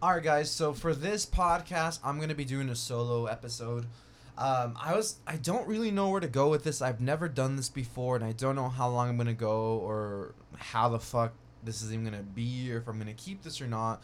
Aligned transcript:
All 0.00 0.14
right, 0.14 0.22
guys. 0.22 0.48
So 0.48 0.74
for 0.74 0.94
this 0.94 1.26
podcast, 1.26 1.98
I'm 2.04 2.20
gonna 2.20 2.36
be 2.36 2.44
doing 2.44 2.68
a 2.68 2.76
solo 2.76 3.26
episode. 3.26 3.86
Um, 4.36 4.78
I 4.80 4.94
was 4.94 5.16
I 5.26 5.34
don't 5.38 5.66
really 5.66 5.90
know 5.90 6.10
where 6.10 6.20
to 6.20 6.28
go 6.28 6.48
with 6.50 6.62
this. 6.62 6.80
I've 6.80 7.00
never 7.00 7.28
done 7.28 7.56
this 7.56 7.68
before, 7.68 8.14
and 8.14 8.24
I 8.24 8.30
don't 8.30 8.54
know 8.54 8.68
how 8.68 8.88
long 8.88 9.08
I'm 9.08 9.16
gonna 9.16 9.34
go 9.34 9.78
or 9.78 10.36
how 10.56 10.88
the 10.88 11.00
fuck 11.00 11.32
this 11.64 11.82
is 11.82 11.92
even 11.92 12.04
gonna 12.04 12.22
be, 12.22 12.72
or 12.72 12.78
if 12.78 12.86
I'm 12.86 12.96
gonna 12.96 13.12
keep 13.12 13.42
this 13.42 13.60
or 13.60 13.66
not, 13.66 14.00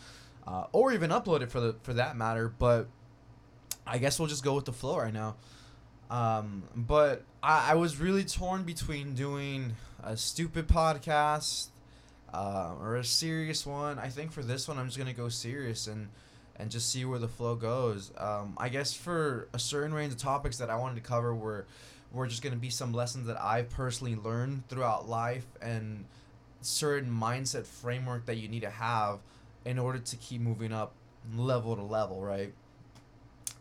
uh, 0.48 0.64
or 0.72 0.92
even 0.92 1.10
upload 1.10 1.42
it 1.42 1.52
for 1.52 1.60
the 1.60 1.76
for 1.84 1.94
that 1.94 2.16
matter. 2.16 2.48
But 2.48 2.88
I 3.86 3.98
guess 3.98 4.18
we'll 4.18 4.26
just 4.26 4.42
go 4.42 4.54
with 4.54 4.64
the 4.64 4.72
flow 4.72 4.98
right 4.98 5.14
now. 5.14 5.36
Um, 6.10 6.64
but 6.74 7.22
I, 7.40 7.70
I 7.70 7.74
was 7.76 8.00
really 8.00 8.24
torn 8.24 8.64
between 8.64 9.14
doing 9.14 9.76
a 10.02 10.16
stupid 10.16 10.66
podcast 10.66 11.68
uh, 12.34 12.74
or 12.80 12.96
a 12.96 13.04
serious 13.04 13.64
one. 13.64 13.98
I 13.98 14.08
think 14.08 14.32
for 14.32 14.42
this 14.42 14.66
one, 14.66 14.76
I'm 14.78 14.86
just 14.86 14.98
gonna 14.98 15.12
go 15.12 15.28
serious 15.28 15.86
and 15.86 16.08
and 16.56 16.70
just 16.70 16.90
see 16.90 17.04
where 17.04 17.18
the 17.18 17.28
flow 17.28 17.54
goes. 17.54 18.12
Um, 18.16 18.54
I 18.58 18.68
guess 18.68 18.92
for 18.92 19.48
a 19.52 19.58
certain 19.58 19.94
range 19.94 20.12
of 20.12 20.18
topics 20.18 20.58
that 20.58 20.70
I 20.70 20.76
wanted 20.76 20.96
to 20.96 21.08
cover 21.08 21.34
were 21.34 21.64
were 22.12 22.26
just 22.26 22.42
gonna 22.42 22.56
be 22.56 22.70
some 22.70 22.92
lessons 22.92 23.28
that 23.28 23.40
I've 23.40 23.70
personally 23.70 24.16
learned 24.16 24.68
throughout 24.68 25.08
life 25.08 25.46
and 25.62 26.04
certain 26.60 27.10
mindset 27.10 27.66
framework 27.66 28.26
that 28.26 28.36
you 28.36 28.48
need 28.48 28.62
to 28.62 28.70
have 28.70 29.20
in 29.64 29.78
order 29.78 29.98
to 29.98 30.16
keep 30.16 30.40
moving 30.40 30.72
up 30.72 30.92
level 31.36 31.76
to 31.76 31.82
level, 31.82 32.20
right? 32.20 32.52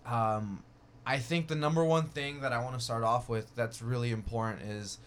Um, 0.05 0.63
I 1.05 1.19
think 1.19 1.47
the 1.47 1.55
number 1.55 1.83
one 1.83 2.05
thing 2.05 2.41
that 2.41 2.53
I 2.53 2.63
want 2.63 2.77
to 2.77 2.83
start 2.83 3.03
off 3.03 3.29
with 3.29 3.53
that's 3.55 3.81
really 3.81 4.11
important 4.11 4.63
is 4.63 4.97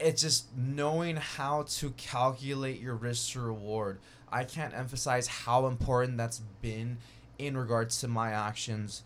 it's 0.00 0.22
just 0.22 0.56
knowing 0.56 1.16
how 1.16 1.64
to 1.68 1.90
calculate 1.90 2.80
your 2.80 2.94
risk 2.94 3.32
to 3.32 3.40
reward. 3.40 3.98
I 4.30 4.44
can't 4.44 4.74
emphasize 4.74 5.26
how 5.26 5.66
important 5.66 6.18
that's 6.18 6.40
been 6.60 6.98
in 7.38 7.56
regards 7.56 8.00
to 8.00 8.08
my 8.08 8.30
actions 8.30 9.02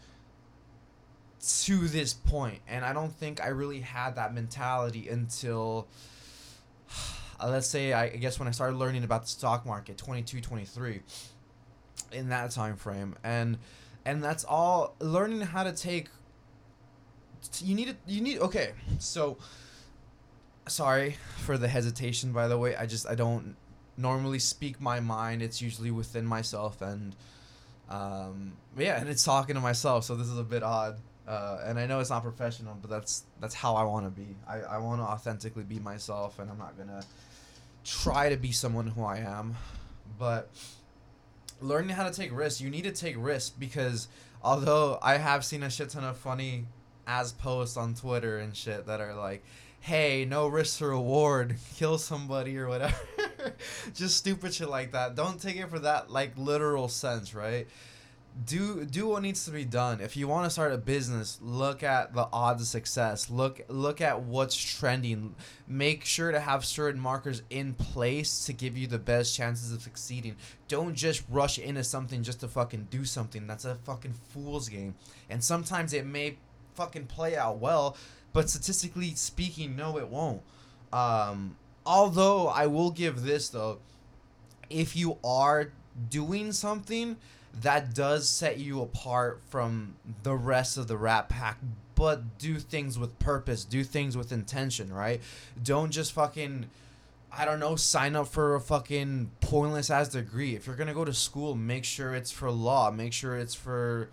to 1.64 1.88
this 1.88 2.12
point. 2.12 2.60
And 2.68 2.84
I 2.84 2.92
don't 2.92 3.12
think 3.12 3.42
I 3.42 3.48
really 3.48 3.80
had 3.80 4.16
that 4.16 4.34
mentality 4.34 5.08
until 5.08 5.88
uh, 7.40 7.48
let's 7.48 7.66
say 7.66 7.92
I 7.92 8.08
guess 8.08 8.38
when 8.38 8.48
I 8.48 8.52
started 8.52 8.76
learning 8.76 9.04
about 9.04 9.22
the 9.22 9.28
stock 9.28 9.66
market 9.66 9.96
22 9.98 10.40
23 10.40 11.00
in 12.12 12.28
that 12.28 12.50
time 12.50 12.76
frame 12.76 13.16
and 13.24 13.58
and 14.04 14.22
that's 14.22 14.44
all 14.44 14.94
learning 15.00 15.40
how 15.40 15.64
to 15.64 15.72
take 15.72 16.08
you 17.60 17.74
need 17.74 17.88
it 17.88 17.96
you 18.06 18.20
need 18.20 18.38
okay 18.38 18.72
so 18.98 19.38
sorry 20.68 21.16
for 21.38 21.58
the 21.58 21.68
hesitation 21.68 22.32
by 22.32 22.48
the 22.48 22.56
way 22.56 22.76
i 22.76 22.86
just 22.86 23.06
i 23.08 23.14
don't 23.14 23.56
normally 23.96 24.38
speak 24.38 24.80
my 24.80 25.00
mind 25.00 25.42
it's 25.42 25.60
usually 25.60 25.90
within 25.90 26.24
myself 26.24 26.80
and 26.80 27.14
um 27.90 28.52
yeah 28.78 29.00
and 29.00 29.08
it's 29.08 29.24
talking 29.24 29.54
to 29.54 29.60
myself 29.60 30.04
so 30.04 30.14
this 30.14 30.28
is 30.28 30.38
a 30.38 30.44
bit 30.44 30.62
odd 30.62 30.98
uh, 31.26 31.60
and 31.64 31.78
I 31.78 31.86
know 31.86 32.00
it's 32.00 32.10
not 32.10 32.22
professional, 32.22 32.76
but 32.80 32.90
that's 32.90 33.24
that's 33.40 33.54
how 33.54 33.76
I 33.76 33.84
want 33.84 34.06
to 34.06 34.10
be. 34.10 34.36
I, 34.48 34.60
I 34.60 34.78
want 34.78 35.00
to 35.00 35.04
authentically 35.04 35.62
be 35.62 35.78
myself, 35.78 36.38
and 36.38 36.50
I'm 36.50 36.58
not 36.58 36.76
gonna 36.76 37.02
try 37.84 38.28
to 38.28 38.36
be 38.36 38.52
someone 38.52 38.88
who 38.88 39.04
I 39.04 39.18
am. 39.18 39.56
But 40.18 40.50
learning 41.60 41.90
how 41.90 42.08
to 42.08 42.12
take 42.12 42.32
risks, 42.36 42.60
you 42.60 42.70
need 42.70 42.84
to 42.84 42.92
take 42.92 43.14
risks 43.18 43.50
because 43.50 44.08
although 44.42 44.98
I 45.00 45.16
have 45.16 45.44
seen 45.44 45.62
a 45.62 45.70
shit 45.70 45.90
ton 45.90 46.04
of 46.04 46.16
funny 46.16 46.66
as 47.06 47.32
posts 47.32 47.76
on 47.76 47.94
Twitter 47.94 48.38
and 48.38 48.56
shit 48.56 48.86
that 48.86 49.00
are 49.00 49.14
like, 49.14 49.44
hey, 49.82 50.24
no 50.24 50.46
risk 50.46 50.78
to 50.78 50.86
reward, 50.86 51.56
kill 51.76 51.98
somebody 51.98 52.56
or 52.56 52.68
whatever. 52.68 52.94
Just 53.94 54.16
stupid 54.16 54.54
shit 54.54 54.68
like 54.68 54.92
that. 54.92 55.16
Don't 55.16 55.40
take 55.40 55.56
it 55.56 55.68
for 55.68 55.80
that 55.80 56.10
like 56.10 56.38
literal 56.38 56.88
sense, 56.88 57.34
right? 57.34 57.66
Do 58.46 58.86
do 58.86 59.08
what 59.08 59.22
needs 59.22 59.44
to 59.44 59.50
be 59.50 59.66
done. 59.66 60.00
If 60.00 60.16
you 60.16 60.26
want 60.26 60.46
to 60.46 60.50
start 60.50 60.72
a 60.72 60.78
business, 60.78 61.38
look 61.42 61.82
at 61.82 62.14
the 62.14 62.28
odds 62.32 62.62
of 62.62 62.68
success. 62.68 63.28
Look 63.28 63.60
look 63.68 64.00
at 64.00 64.22
what's 64.22 64.56
trending. 64.56 65.34
Make 65.66 66.06
sure 66.06 66.32
to 66.32 66.40
have 66.40 66.64
certain 66.64 67.00
markers 67.00 67.42
in 67.50 67.74
place 67.74 68.46
to 68.46 68.54
give 68.54 68.78
you 68.78 68.86
the 68.86 68.98
best 68.98 69.36
chances 69.36 69.70
of 69.70 69.82
succeeding. 69.82 70.36
Don't 70.68 70.94
just 70.94 71.24
rush 71.28 71.58
into 71.58 71.84
something 71.84 72.22
just 72.22 72.40
to 72.40 72.48
fucking 72.48 72.86
do 72.90 73.04
something. 73.04 73.46
That's 73.46 73.66
a 73.66 73.74
fucking 73.84 74.14
fool's 74.30 74.68
game. 74.68 74.94
And 75.28 75.44
sometimes 75.44 75.92
it 75.92 76.06
may 76.06 76.36
fucking 76.74 77.06
play 77.06 77.36
out 77.36 77.58
well, 77.58 77.96
but 78.32 78.48
statistically 78.48 79.14
speaking, 79.14 79.76
no, 79.76 79.98
it 79.98 80.08
won't. 80.08 80.42
Um, 80.92 81.56
although 81.84 82.48
I 82.48 82.66
will 82.66 82.90
give 82.90 83.22
this 83.22 83.48
though, 83.48 83.78
if 84.70 84.96
you 84.96 85.18
are 85.24 85.72
doing 86.10 86.52
something 86.52 87.16
that 87.60 87.94
does 87.94 88.28
set 88.28 88.58
you 88.58 88.80
apart 88.80 89.42
from 89.48 89.96
the 90.22 90.34
rest 90.34 90.78
of 90.78 90.88
the 90.88 90.96
Rat 90.96 91.28
Pack, 91.28 91.58
but 91.94 92.38
do 92.38 92.58
things 92.58 92.98
with 92.98 93.18
purpose, 93.18 93.64
do 93.64 93.84
things 93.84 94.16
with 94.16 94.32
intention, 94.32 94.92
right? 94.92 95.20
Don't 95.62 95.90
just 95.90 96.12
fucking. 96.12 96.66
I 97.34 97.46
don't 97.46 97.60
know, 97.60 97.76
sign 97.76 98.14
up 98.14 98.28
for 98.28 98.54
a 98.54 98.60
fucking 98.60 99.30
pointless 99.40 99.88
ass 99.88 100.08
degree. 100.08 100.54
If 100.54 100.66
you're 100.66 100.76
gonna 100.76 100.92
go 100.92 101.04
to 101.04 101.14
school, 101.14 101.54
make 101.54 101.84
sure 101.84 102.14
it's 102.14 102.30
for 102.30 102.50
law. 102.50 102.90
Make 102.90 103.14
sure 103.14 103.36
it's 103.38 103.54
for 103.54 104.10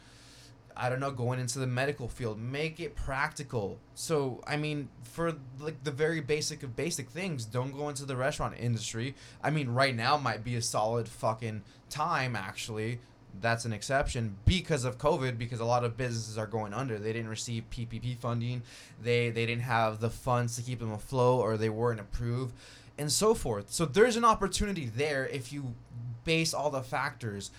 I 0.75 0.89
don't 0.89 0.99
know, 0.99 1.11
going 1.11 1.39
into 1.39 1.59
the 1.59 1.67
medical 1.67 2.07
field. 2.07 2.39
Make 2.39 2.79
it 2.79 2.95
practical. 2.95 3.79
So, 3.95 4.41
I 4.47 4.57
mean, 4.57 4.89
for 5.03 5.33
like 5.59 5.83
the 5.83 5.91
very 5.91 6.21
basic 6.21 6.63
of 6.63 6.75
basic 6.75 7.09
things, 7.09 7.45
don't 7.45 7.71
go 7.71 7.89
into 7.89 8.05
the 8.05 8.15
restaurant 8.15 8.55
industry. 8.57 9.15
I 9.43 9.49
mean, 9.49 9.69
right 9.69 9.95
now 9.95 10.17
might 10.17 10.43
be 10.43 10.55
a 10.55 10.61
solid 10.61 11.07
fucking 11.07 11.63
time 11.89 12.35
actually. 12.35 12.99
That's 13.41 13.65
an 13.65 13.73
exception 13.73 14.37
because 14.45 14.85
of 14.85 14.97
COVID 14.97 15.37
because 15.37 15.59
a 15.59 15.65
lot 15.65 15.83
of 15.83 15.95
businesses 15.95 16.37
are 16.37 16.47
going 16.47 16.73
under. 16.73 16.97
They 16.97 17.13
didn't 17.13 17.29
receive 17.29 17.69
PPP 17.69 18.17
funding. 18.17 18.63
They 19.01 19.29
they 19.29 19.45
didn't 19.45 19.63
have 19.63 19.99
the 19.99 20.09
funds 20.09 20.55
to 20.55 20.61
keep 20.61 20.79
them 20.79 20.91
afloat 20.91 21.41
or 21.41 21.57
they 21.57 21.69
weren't 21.69 21.99
approved 21.99 22.53
and 22.97 23.11
so 23.11 23.33
forth. 23.33 23.71
So 23.71 23.85
there's 23.85 24.17
an 24.17 24.25
opportunity 24.25 24.85
there 24.85 25.25
if 25.27 25.53
you 25.53 25.73
base 26.25 26.53
all 26.53 26.69
the 26.69 26.83
factors 26.83 27.49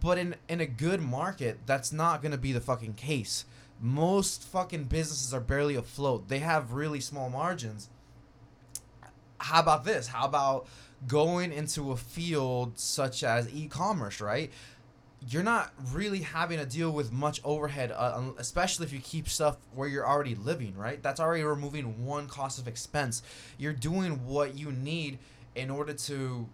but 0.00 0.18
in 0.18 0.36
in 0.48 0.60
a 0.60 0.66
good 0.66 1.00
market, 1.00 1.60
that's 1.66 1.92
not 1.92 2.22
gonna 2.22 2.38
be 2.38 2.52
the 2.52 2.60
fucking 2.60 2.94
case. 2.94 3.44
Most 3.80 4.42
fucking 4.42 4.84
businesses 4.84 5.32
are 5.32 5.40
barely 5.40 5.74
afloat. 5.74 6.28
They 6.28 6.40
have 6.40 6.72
really 6.72 7.00
small 7.00 7.30
margins. 7.30 7.88
How 9.38 9.60
about 9.60 9.86
this? 9.86 10.08
How 10.08 10.26
about 10.26 10.66
going 11.06 11.50
into 11.50 11.92
a 11.92 11.96
field 11.96 12.78
such 12.78 13.24
as 13.24 13.50
e-commerce, 13.54 14.20
right? 14.20 14.52
You're 15.26 15.42
not 15.42 15.72
really 15.92 16.20
having 16.20 16.58
to 16.58 16.66
deal 16.66 16.90
with 16.90 17.10
much 17.10 17.40
overhead, 17.42 17.90
uh, 17.90 18.22
especially 18.38 18.84
if 18.84 18.92
you 18.92 19.00
keep 19.00 19.28
stuff 19.28 19.56
where 19.74 19.88
you're 19.88 20.06
already 20.06 20.34
living, 20.34 20.76
right? 20.76 21.02
That's 21.02 21.20
already 21.20 21.42
removing 21.42 22.04
one 22.04 22.26
cost 22.26 22.58
of 22.58 22.68
expense. 22.68 23.22
You're 23.58 23.72
doing 23.72 24.26
what 24.26 24.58
you 24.58 24.72
need 24.72 25.18
in 25.54 25.70
order 25.70 25.94
to 25.94 26.48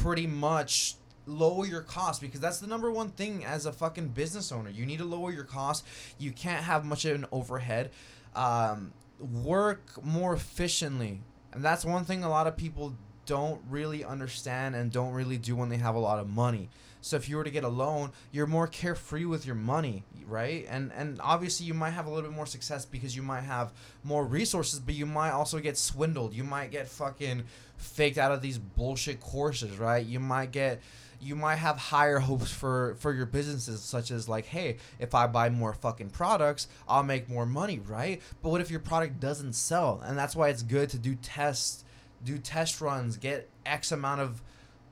pretty 0.00 0.26
much 0.26 0.96
lower 1.28 1.66
your 1.66 1.82
cost 1.82 2.20
because 2.20 2.40
that's 2.40 2.58
the 2.58 2.66
number 2.66 2.90
one 2.90 3.10
thing 3.10 3.44
as 3.44 3.66
a 3.66 3.72
fucking 3.72 4.08
business 4.08 4.50
owner. 4.50 4.70
You 4.70 4.86
need 4.86 4.98
to 4.98 5.04
lower 5.04 5.30
your 5.30 5.44
cost. 5.44 5.86
You 6.18 6.32
can't 6.32 6.64
have 6.64 6.84
much 6.84 7.04
of 7.04 7.14
an 7.14 7.26
overhead. 7.30 7.90
Um, 8.34 8.92
work 9.20 10.04
more 10.04 10.34
efficiently, 10.34 11.20
and 11.52 11.62
that's 11.62 11.84
one 11.84 12.04
thing 12.04 12.24
a 12.24 12.28
lot 12.28 12.46
of 12.46 12.56
people 12.56 12.94
don't 13.26 13.60
really 13.68 14.04
understand 14.04 14.74
and 14.74 14.90
don't 14.90 15.12
really 15.12 15.36
do 15.36 15.54
when 15.54 15.68
they 15.68 15.76
have 15.76 15.94
a 15.94 15.98
lot 15.98 16.18
of 16.18 16.28
money. 16.28 16.70
So 17.00 17.16
if 17.16 17.28
you 17.28 17.36
were 17.36 17.44
to 17.44 17.50
get 17.50 17.62
a 17.62 17.68
loan, 17.68 18.12
you're 18.32 18.46
more 18.46 18.66
carefree 18.66 19.24
with 19.24 19.46
your 19.46 19.54
money, 19.54 20.02
right? 20.26 20.66
And 20.68 20.92
and 20.92 21.20
obviously 21.22 21.66
you 21.66 21.74
might 21.74 21.90
have 21.90 22.06
a 22.06 22.10
little 22.10 22.28
bit 22.28 22.34
more 22.34 22.46
success 22.46 22.84
because 22.84 23.14
you 23.14 23.22
might 23.22 23.42
have 23.42 23.72
more 24.02 24.24
resources, 24.24 24.80
but 24.80 24.94
you 24.94 25.06
might 25.06 25.30
also 25.30 25.58
get 25.60 25.76
swindled. 25.78 26.34
You 26.34 26.42
might 26.42 26.70
get 26.70 26.88
fucking 26.88 27.44
faked 27.76 28.18
out 28.18 28.32
of 28.32 28.42
these 28.42 28.58
bullshit 28.58 29.20
courses, 29.20 29.78
right? 29.78 30.04
You 30.04 30.20
might 30.20 30.50
get 30.50 30.80
you 31.20 31.34
might 31.34 31.56
have 31.56 31.76
higher 31.76 32.18
hopes 32.18 32.50
for 32.50 32.96
for 32.98 33.12
your 33.12 33.26
businesses 33.26 33.80
such 33.80 34.10
as 34.10 34.28
like 34.28 34.46
hey 34.46 34.76
if 34.98 35.14
i 35.14 35.26
buy 35.26 35.48
more 35.48 35.72
fucking 35.72 36.10
products 36.10 36.68
i'll 36.88 37.02
make 37.02 37.28
more 37.28 37.46
money 37.46 37.78
right? 37.86 38.20
But 38.42 38.50
what 38.50 38.60
if 38.60 38.70
your 38.70 38.80
product 38.80 39.20
doesn't 39.20 39.54
sell? 39.54 40.00
And 40.04 40.16
that's 40.16 40.36
why 40.36 40.48
it's 40.48 40.62
good 40.62 40.88
to 40.90 40.98
do 40.98 41.14
tests 41.16 41.84
do 42.24 42.38
test 42.38 42.80
runs 42.80 43.16
get 43.16 43.48
x 43.64 43.92
amount 43.92 44.20
of 44.20 44.42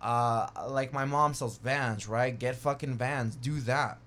uh 0.01 0.49
like 0.69 0.93
my 0.93 1.05
mom 1.05 1.35
sells 1.35 1.59
vans 1.59 2.09
right? 2.09 2.37
Get 2.37 2.57
fucking 2.57 2.97
vans 2.97 3.37
do 3.37 3.61
that. 3.61 3.99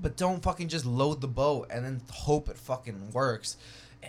But 0.00 0.16
don't 0.16 0.42
fucking 0.42 0.68
just 0.68 0.84
load 0.84 1.20
the 1.20 1.28
boat 1.28 1.68
and 1.70 1.84
then 1.84 2.02
hope 2.10 2.48
it 2.48 2.58
fucking 2.58 3.10
works 3.12 3.56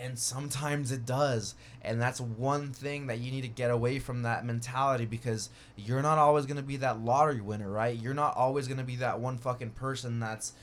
and 0.01 0.17
sometimes 0.17 0.91
it 0.91 1.05
does. 1.05 1.55
And 1.81 2.01
that's 2.01 2.19
one 2.19 2.71
thing 2.71 3.07
that 3.07 3.19
you 3.19 3.31
need 3.31 3.41
to 3.41 3.47
get 3.47 3.71
away 3.71 3.99
from 3.99 4.23
that 4.23 4.45
mentality 4.45 5.05
because 5.05 5.49
you're 5.75 6.01
not 6.01 6.17
always 6.17 6.45
going 6.45 6.57
to 6.57 6.63
be 6.63 6.77
that 6.77 7.01
lottery 7.01 7.41
winner 7.41 7.69
right? 7.69 7.97
You're 7.97 8.13
not 8.13 8.35
always 8.35 8.67
going 8.67 8.77
to 8.77 8.83
be 8.83 8.97
that 8.97 9.19
one 9.19 9.37
fucking 9.37 9.71
person 9.71 10.19
that's 10.19 10.53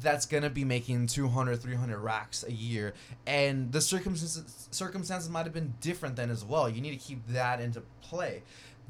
that's 0.00 0.24
going 0.24 0.42
to 0.42 0.50
be 0.50 0.64
making 0.64 1.06
200 1.06 1.60
300 1.60 1.98
racks 1.98 2.44
a 2.46 2.52
year. 2.52 2.94
And 3.26 3.72
the 3.72 3.80
circumstances 3.80 4.68
circumstances 4.70 5.28
might 5.28 5.44
have 5.44 5.52
been 5.52 5.74
different 5.80 6.16
then 6.16 6.30
as 6.30 6.44
well. 6.44 6.68
You 6.68 6.80
need 6.80 6.98
to 6.98 7.04
keep 7.04 7.26
that 7.28 7.60
into 7.60 7.82
play. 8.00 8.42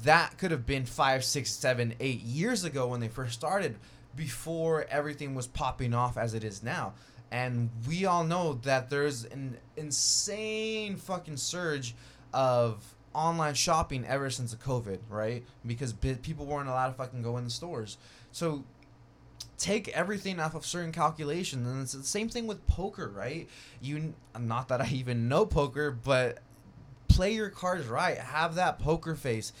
That 0.03 0.37
could 0.37 0.51
have 0.51 0.65
been 0.65 0.85
five, 0.85 1.23
six, 1.23 1.51
seven, 1.51 1.93
eight 1.99 2.21
years 2.21 2.63
ago 2.63 2.87
when 2.87 2.99
they 2.99 3.07
first 3.07 3.33
started, 3.33 3.77
before 4.15 4.85
everything 4.89 5.35
was 5.35 5.47
popping 5.47 5.93
off 5.93 6.17
as 6.17 6.33
it 6.33 6.43
is 6.43 6.63
now. 6.63 6.93
And 7.33 7.71
we 7.87 8.05
all 8.05 8.23
know 8.23 8.53
that 8.61 8.91
there's 8.91 9.25
an 9.25 9.57
insane 9.75 10.95
fucking 10.97 11.37
surge 11.37 11.95
of 12.31 12.95
online 13.15 13.55
shopping 13.55 14.05
ever 14.05 14.29
since 14.29 14.51
the 14.51 14.57
COVID, 14.57 14.99
right? 15.09 15.43
Because 15.65 15.93
bi- 15.93 16.13
people 16.21 16.45
weren't 16.45 16.69
allowed 16.69 16.89
to 16.89 16.93
fucking 16.93 17.23
go 17.23 17.37
in 17.37 17.43
the 17.43 17.49
stores. 17.49 17.97
So 18.31 18.63
take 19.57 19.87
everything 19.89 20.39
off 20.39 20.53
of 20.53 20.63
certain 20.63 20.91
calculations 20.91 21.67
and 21.67 21.81
it's 21.81 21.93
the 21.93 22.03
same 22.03 22.27
thing 22.27 22.47
with 22.47 22.65
poker 22.67 23.07
right 23.15 23.47
you 23.81 24.13
not 24.37 24.67
that 24.67 24.81
i 24.81 24.87
even 24.91 25.29
know 25.29 25.45
poker 25.45 25.91
but 25.91 26.39
play 27.07 27.33
your 27.33 27.49
cards 27.49 27.85
right 27.87 28.17
have 28.17 28.55
that 28.55 28.79
poker 28.79 29.15
face 29.15 29.53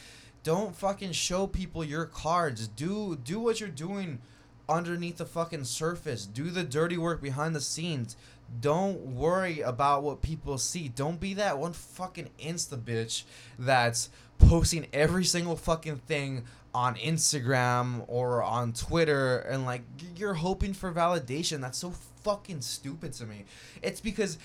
don't 0.43 0.75
fucking 0.75 1.11
show 1.11 1.45
people 1.47 1.83
your 1.83 2.05
cards 2.05 2.67
do 2.67 3.17
do 3.23 3.39
what 3.39 3.59
you're 3.59 3.69
doing 3.69 4.19
underneath 4.69 5.17
the 5.17 5.25
fucking 5.25 5.63
surface 5.63 6.25
do 6.25 6.49
the 6.49 6.63
dirty 6.63 6.97
work 6.97 7.21
behind 7.21 7.55
the 7.55 7.61
scenes 7.61 8.15
don't 8.61 8.99
worry 8.99 9.61
about 9.61 10.03
what 10.03 10.21
people 10.21 10.57
see 10.57 10.87
don't 10.87 11.19
be 11.19 11.33
that 11.33 11.57
one 11.57 11.73
fucking 11.73 12.29
insta 12.39 12.77
bitch 12.77 13.23
that's 13.57 14.09
posting 14.37 14.87
every 14.93 15.25
single 15.25 15.55
fucking 15.55 15.97
thing 15.97 16.43
on 16.73 16.95
Instagram 16.95 18.03
or 18.07 18.41
on 18.41 18.73
Twitter 18.73 19.39
and 19.39 19.65
like 19.65 19.83
you're 20.15 20.33
hoping 20.33 20.73
for 20.73 20.91
validation. 20.91 21.61
That's 21.61 21.77
so 21.77 21.91
fucking 22.23 22.61
stupid 22.61 23.13
to 23.13 23.25
me. 23.25 23.45
It's 23.81 24.01
because 24.01 24.37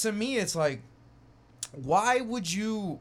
to 0.00 0.12
me 0.12 0.38
it's 0.38 0.56
like 0.56 0.82
why 1.72 2.20
would 2.20 2.52
you 2.52 2.98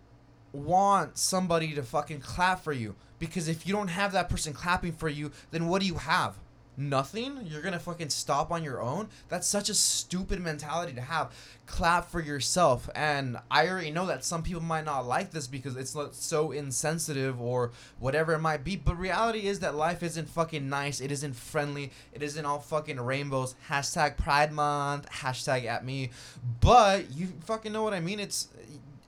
want 0.56 1.18
somebody 1.18 1.74
to 1.74 1.84
fucking 1.84 2.22
clap 2.22 2.64
for 2.64 2.74
you? 2.74 2.96
Because 3.20 3.48
if 3.48 3.66
you 3.66 3.74
don't 3.74 3.88
have 3.88 4.12
that 4.12 4.30
person 4.30 4.54
clapping 4.54 4.94
for 4.94 5.10
you, 5.10 5.32
then 5.52 5.68
what 5.68 5.82
do 5.82 5.88
you 5.88 5.96
have? 5.96 6.36
nothing, 6.78 7.40
you're 7.46 7.62
gonna 7.62 7.80
fucking 7.80 8.10
stop 8.10 8.52
on 8.52 8.64
your 8.64 8.82
own. 8.82 9.10
That's 9.30 9.48
such 9.48 9.70
a 9.70 9.74
stupid 9.74 10.40
mentality 10.42 10.94
to 10.94 11.02
have. 11.02 11.32
Clap 11.66 12.10
for 12.10 12.22
yourself. 12.22 12.90
And 12.96 13.38
I 13.50 13.68
already 13.68 13.92
know 13.92 14.06
that 14.06 14.24
some 14.24 14.44
people 14.44 14.62
might 14.62 14.86
not 14.86 15.06
like 15.06 15.32
this 15.32 15.48
because 15.48 15.76
it's 15.76 15.96
not 15.96 16.16
so 16.16 16.52
insensitive 16.52 17.42
or 17.42 17.72
whatever 18.00 18.34
it 18.34 18.40
might 18.40 18.64
be. 18.64 18.76
But 18.76 19.00
reality 19.00 19.48
is 19.48 19.60
that 19.60 19.76
life 19.76 20.04
isn't 20.04 20.30
fucking 20.30 20.70
nice. 20.70 21.02
It 21.02 21.12
isn't 21.12 21.36
friendly. 21.36 21.92
It 22.14 22.22
isn't 22.22 22.46
all 22.46 22.60
fucking 22.60 23.00
rainbows. 23.00 23.56
Hashtag 23.70 24.18
Pride 24.18 24.52
Month. 24.52 25.10
Hashtag 25.10 25.66
at 25.66 25.86
me. 25.86 26.12
But 26.60 27.12
you 27.12 27.30
fucking 27.46 27.74
know 27.74 27.84
what 27.84 27.94
I 27.94 28.00
mean. 28.00 28.20
It's 28.20 28.50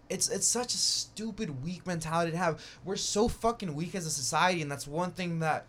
it's 0.10 0.30
it's 0.30 0.48
such 0.48 0.74
a 0.74 0.78
stupid 0.78 1.64
weak 1.64 1.86
mentality 1.86 2.32
to 2.32 2.38
have. 2.38 2.64
We're 2.86 2.96
so 2.96 3.28
fucking 3.28 3.76
weak 3.76 3.96
as 3.96 4.06
a 4.06 4.10
society, 4.12 4.62
and 4.62 4.72
that's 4.72 4.88
one 4.88 5.12
thing 5.12 5.40
that 5.40 5.66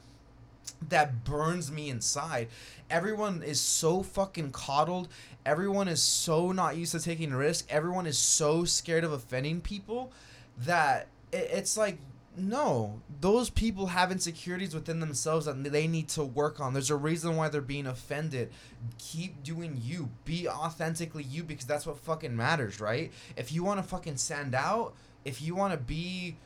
that 0.89 1.25
burns 1.25 1.73
me 1.73 1.89
inside. 1.91 2.49
Everyone 2.91 3.43
is 3.43 3.61
so 3.61 4.03
fucking 4.03 4.53
coddled. 4.53 5.09
Everyone 5.45 5.89
is 5.89 6.03
so 6.03 6.53
not 6.53 6.77
used 6.77 6.93
to 6.93 7.01
taking 7.01 7.33
risk. 7.33 7.67
Everyone 7.69 8.07
is 8.07 8.19
so 8.19 8.65
scared 8.65 9.05
of 9.05 9.13
offending 9.13 9.61
people 9.61 10.13
that 10.59 11.09
it, 11.33 11.49
it's 11.53 11.77
like 11.77 11.99
no, 12.39 13.01
those 13.21 13.51
people 13.51 13.87
have 13.87 14.13
insecurities 14.13 14.75
within 14.75 15.01
themselves 15.01 15.47
that 15.47 15.63
they 15.65 15.87
need 15.87 16.09
to 16.11 16.25
work 16.25 16.61
on. 16.61 16.73
There's 16.73 16.91
a 16.91 16.97
reason 16.97 17.37
why 17.37 17.49
they're 17.49 17.61
being 17.61 17.87
offended. 17.87 18.51
Keep 18.99 19.43
doing 19.43 19.81
you. 19.83 20.11
Be 20.25 20.49
authentically 20.49 21.25
you 21.25 21.43
because 21.43 21.67
that's 21.67 21.87
what 21.87 21.99
fucking 21.99 22.37
matters, 22.37 22.81
right? 22.81 23.13
If 23.37 23.53
you 23.53 23.65
want 23.65 23.83
to 23.83 23.89
fucking 23.89 24.17
stand 24.17 24.55
out, 24.55 24.95
if 25.25 25.43
you 25.43 25.55
want 25.55 25.73
to 25.73 25.79
be 25.79 26.37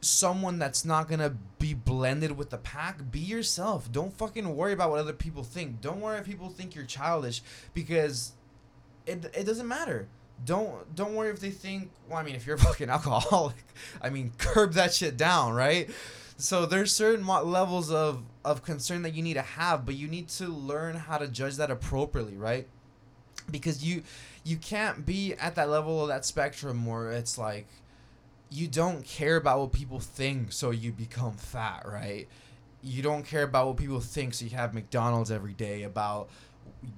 someone 0.00 0.58
that's 0.58 0.84
not 0.84 1.08
gonna 1.08 1.36
be 1.58 1.74
blended 1.74 2.36
with 2.36 2.50
the 2.50 2.58
pack. 2.58 3.10
Be 3.10 3.20
yourself. 3.20 3.90
Don't 3.92 4.16
fucking 4.16 4.56
worry 4.56 4.72
about 4.72 4.90
what 4.90 4.98
other 4.98 5.12
people 5.12 5.42
think. 5.42 5.80
Don't 5.80 6.00
worry 6.00 6.18
if 6.18 6.26
people 6.26 6.48
think 6.48 6.74
you're 6.74 6.84
childish 6.84 7.42
because 7.74 8.32
it 9.06 9.30
it 9.34 9.44
doesn't 9.44 9.68
matter. 9.68 10.08
Don't 10.44 10.94
don't 10.94 11.14
worry 11.14 11.30
if 11.30 11.40
they 11.40 11.50
think. 11.50 11.90
Well, 12.08 12.18
I 12.18 12.22
mean, 12.22 12.34
if 12.34 12.46
you're 12.46 12.56
a 12.56 12.58
fucking 12.68 12.88
alcoholic, 12.90 13.56
I 14.00 14.10
mean, 14.10 14.32
curb 14.38 14.74
that 14.74 14.94
shit 14.94 15.16
down, 15.16 15.54
right? 15.54 15.90
So 16.36 16.64
there's 16.64 16.94
certain 16.94 17.26
levels 17.26 17.90
of 17.90 18.22
of 18.44 18.62
concern 18.62 19.02
that 19.02 19.14
you 19.14 19.22
need 19.22 19.34
to 19.34 19.42
have, 19.42 19.84
but 19.84 19.94
you 19.94 20.08
need 20.08 20.28
to 20.28 20.48
learn 20.48 20.96
how 20.96 21.18
to 21.18 21.28
judge 21.28 21.56
that 21.56 21.70
appropriately, 21.70 22.36
right? 22.36 22.66
Because 23.50 23.84
you 23.84 24.02
you 24.44 24.56
can't 24.56 25.04
be 25.04 25.34
at 25.34 25.54
that 25.56 25.68
level 25.68 26.00
of 26.00 26.08
that 26.08 26.24
spectrum 26.24 26.86
where 26.86 27.12
it's 27.12 27.36
like 27.36 27.66
you 28.50 28.66
don't 28.66 29.04
care 29.04 29.36
about 29.36 29.60
what 29.60 29.72
people 29.72 30.00
think, 30.00 30.52
so 30.52 30.70
you 30.70 30.92
become 30.92 31.34
fat, 31.34 31.86
right? 31.86 32.26
You 32.82 33.02
don't 33.02 33.24
care 33.24 33.42
about 33.42 33.66
what 33.68 33.76
people 33.76 34.00
think, 34.00 34.32
so 34.34 34.44
you 34.46 34.50
have 34.52 34.72
McDonald's 34.72 35.30
every 35.30 35.52
day. 35.52 35.82
About 35.82 36.30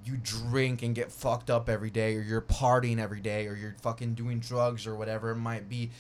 you 0.05 0.17
drink 0.17 0.83
and 0.83 0.95
get 0.95 1.11
fucked 1.11 1.51
up 1.51 1.69
every 1.69 1.91
day, 1.91 2.17
or 2.17 2.21
you're 2.21 2.41
partying 2.41 2.99
every 2.99 3.21
day, 3.21 3.47
or 3.47 3.55
you're 3.55 3.77
fucking 3.83 4.15
doing 4.15 4.39
drugs 4.39 4.87
or 4.87 4.95
whatever 4.95 5.31
it 5.31 5.37
might 5.37 5.69
be. 5.69 5.91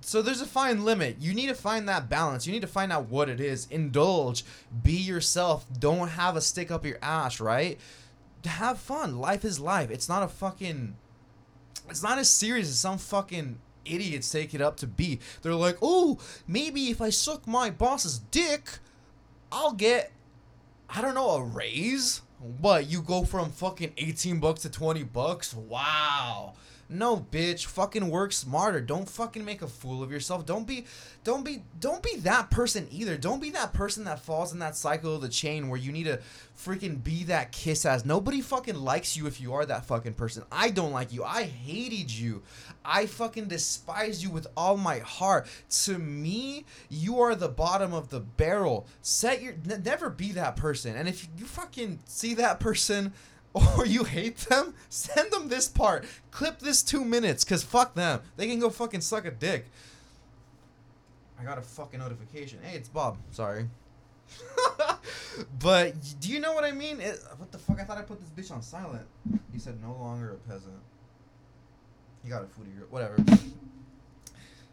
So 0.00 0.22
there's 0.22 0.40
a 0.40 0.46
fine 0.46 0.84
limit. 0.84 1.16
You 1.20 1.34
need 1.34 1.48
to 1.48 1.54
find 1.54 1.88
that 1.88 2.08
balance. 2.08 2.46
You 2.46 2.52
need 2.52 2.62
to 2.62 2.68
find 2.68 2.92
out 2.92 3.08
what 3.08 3.28
it 3.28 3.40
is. 3.40 3.66
Indulge. 3.70 4.44
Be 4.82 4.92
yourself. 4.92 5.66
Don't 5.78 6.08
have 6.08 6.36
a 6.36 6.40
stick 6.40 6.70
up 6.70 6.86
your 6.86 6.98
ass, 7.02 7.40
right? 7.40 7.78
Have 8.44 8.78
fun. 8.78 9.18
Life 9.18 9.44
is 9.44 9.58
life. 9.58 9.90
It's 9.90 10.08
not 10.08 10.22
a 10.22 10.28
fucking. 10.28 10.96
It's 11.90 12.02
not 12.02 12.18
as 12.18 12.30
serious 12.30 12.68
as 12.68 12.78
some 12.78 12.98
fucking 12.98 13.58
idiots 13.84 14.30
take 14.30 14.54
it 14.54 14.60
up 14.60 14.76
to 14.78 14.86
be. 14.86 15.18
They're 15.42 15.54
like, 15.54 15.78
oh, 15.82 16.18
maybe 16.46 16.90
if 16.90 17.00
I 17.00 17.10
suck 17.10 17.46
my 17.46 17.70
boss's 17.70 18.18
dick, 18.18 18.78
I'll 19.50 19.72
get, 19.72 20.12
I 20.88 21.00
don't 21.00 21.14
know, 21.14 21.30
a 21.30 21.42
raise. 21.42 22.22
But 22.40 22.88
you 22.88 23.02
go 23.02 23.24
from 23.24 23.50
fucking 23.50 23.92
18 23.96 24.38
bucks 24.38 24.62
to 24.62 24.70
20 24.70 25.02
bucks? 25.04 25.54
Wow. 25.54 26.54
No, 26.90 27.18
bitch. 27.30 27.66
Fucking 27.66 28.08
work 28.08 28.32
smarter. 28.32 28.80
Don't 28.80 29.08
fucking 29.08 29.44
make 29.44 29.60
a 29.60 29.66
fool 29.66 30.02
of 30.02 30.10
yourself. 30.10 30.46
Don't 30.46 30.66
be 30.66 30.86
don't 31.22 31.44
be 31.44 31.64
don't 31.78 32.02
be 32.02 32.16
that 32.20 32.50
person 32.50 32.88
either. 32.90 33.18
Don't 33.18 33.42
be 33.42 33.50
that 33.50 33.74
person 33.74 34.04
that 34.04 34.20
falls 34.20 34.54
in 34.54 34.58
that 34.60 34.74
cycle 34.76 35.16
of 35.16 35.20
the 35.20 35.28
chain 35.28 35.68
where 35.68 35.78
you 35.78 35.92
need 35.92 36.04
to 36.04 36.20
freaking 36.56 37.02
be 37.02 37.24
that 37.24 37.52
kiss 37.52 37.84
ass. 37.84 38.06
Nobody 38.06 38.40
fucking 38.40 38.76
likes 38.76 39.16
you 39.16 39.26
if 39.26 39.38
you 39.38 39.52
are 39.52 39.66
that 39.66 39.84
fucking 39.84 40.14
person. 40.14 40.44
I 40.50 40.70
don't 40.70 40.92
like 40.92 41.12
you. 41.12 41.24
I 41.24 41.42
hated 41.42 42.10
you. 42.10 42.42
I 42.84 43.04
fucking 43.04 43.48
despise 43.48 44.22
you 44.22 44.30
with 44.30 44.46
all 44.56 44.78
my 44.78 45.00
heart. 45.00 45.46
To 45.84 45.98
me, 45.98 46.64
you 46.88 47.20
are 47.20 47.34
the 47.34 47.48
bottom 47.50 47.92
of 47.92 48.08
the 48.08 48.20
barrel. 48.20 48.86
Set 49.02 49.42
your 49.42 49.52
n- 49.70 49.82
never 49.84 50.08
be 50.08 50.32
that 50.32 50.56
person. 50.56 50.96
And 50.96 51.06
if 51.06 51.28
you 51.36 51.44
fucking 51.44 51.98
see 52.06 52.32
that 52.34 52.60
person 52.60 53.12
or 53.78 53.86
you 53.86 54.04
hate 54.04 54.36
them, 54.36 54.74
send 54.88 55.30
them 55.32 55.48
this 55.48 55.68
part. 55.68 56.04
Clip 56.30 56.58
this 56.58 56.82
two 56.82 57.04
minutes, 57.04 57.44
cause 57.44 57.62
fuck 57.62 57.94
them. 57.94 58.20
They 58.36 58.46
can 58.46 58.60
go 58.60 58.70
fucking 58.70 59.00
suck 59.00 59.24
a 59.24 59.30
dick. 59.30 59.66
I 61.40 61.44
got 61.44 61.58
a 61.58 61.62
fucking 61.62 62.00
notification. 62.00 62.58
Hey, 62.62 62.76
it's 62.76 62.88
Bob. 62.88 63.18
Sorry. 63.30 63.68
but 65.60 65.94
do 66.20 66.30
you 66.30 66.40
know 66.40 66.52
what 66.52 66.64
I 66.64 66.72
mean? 66.72 67.00
It, 67.00 67.18
what 67.36 67.52
the 67.52 67.58
fuck? 67.58 67.80
I 67.80 67.84
thought 67.84 67.98
I 67.98 68.02
put 68.02 68.18
this 68.20 68.30
bitch 68.30 68.52
on 68.54 68.60
silent. 68.60 69.06
He 69.52 69.58
said 69.58 69.80
no 69.80 69.92
longer 69.92 70.32
a 70.32 70.50
peasant. 70.50 70.74
You 72.24 72.30
got 72.30 72.42
a 72.42 72.46
foodie. 72.46 72.88
Whatever. 72.90 73.16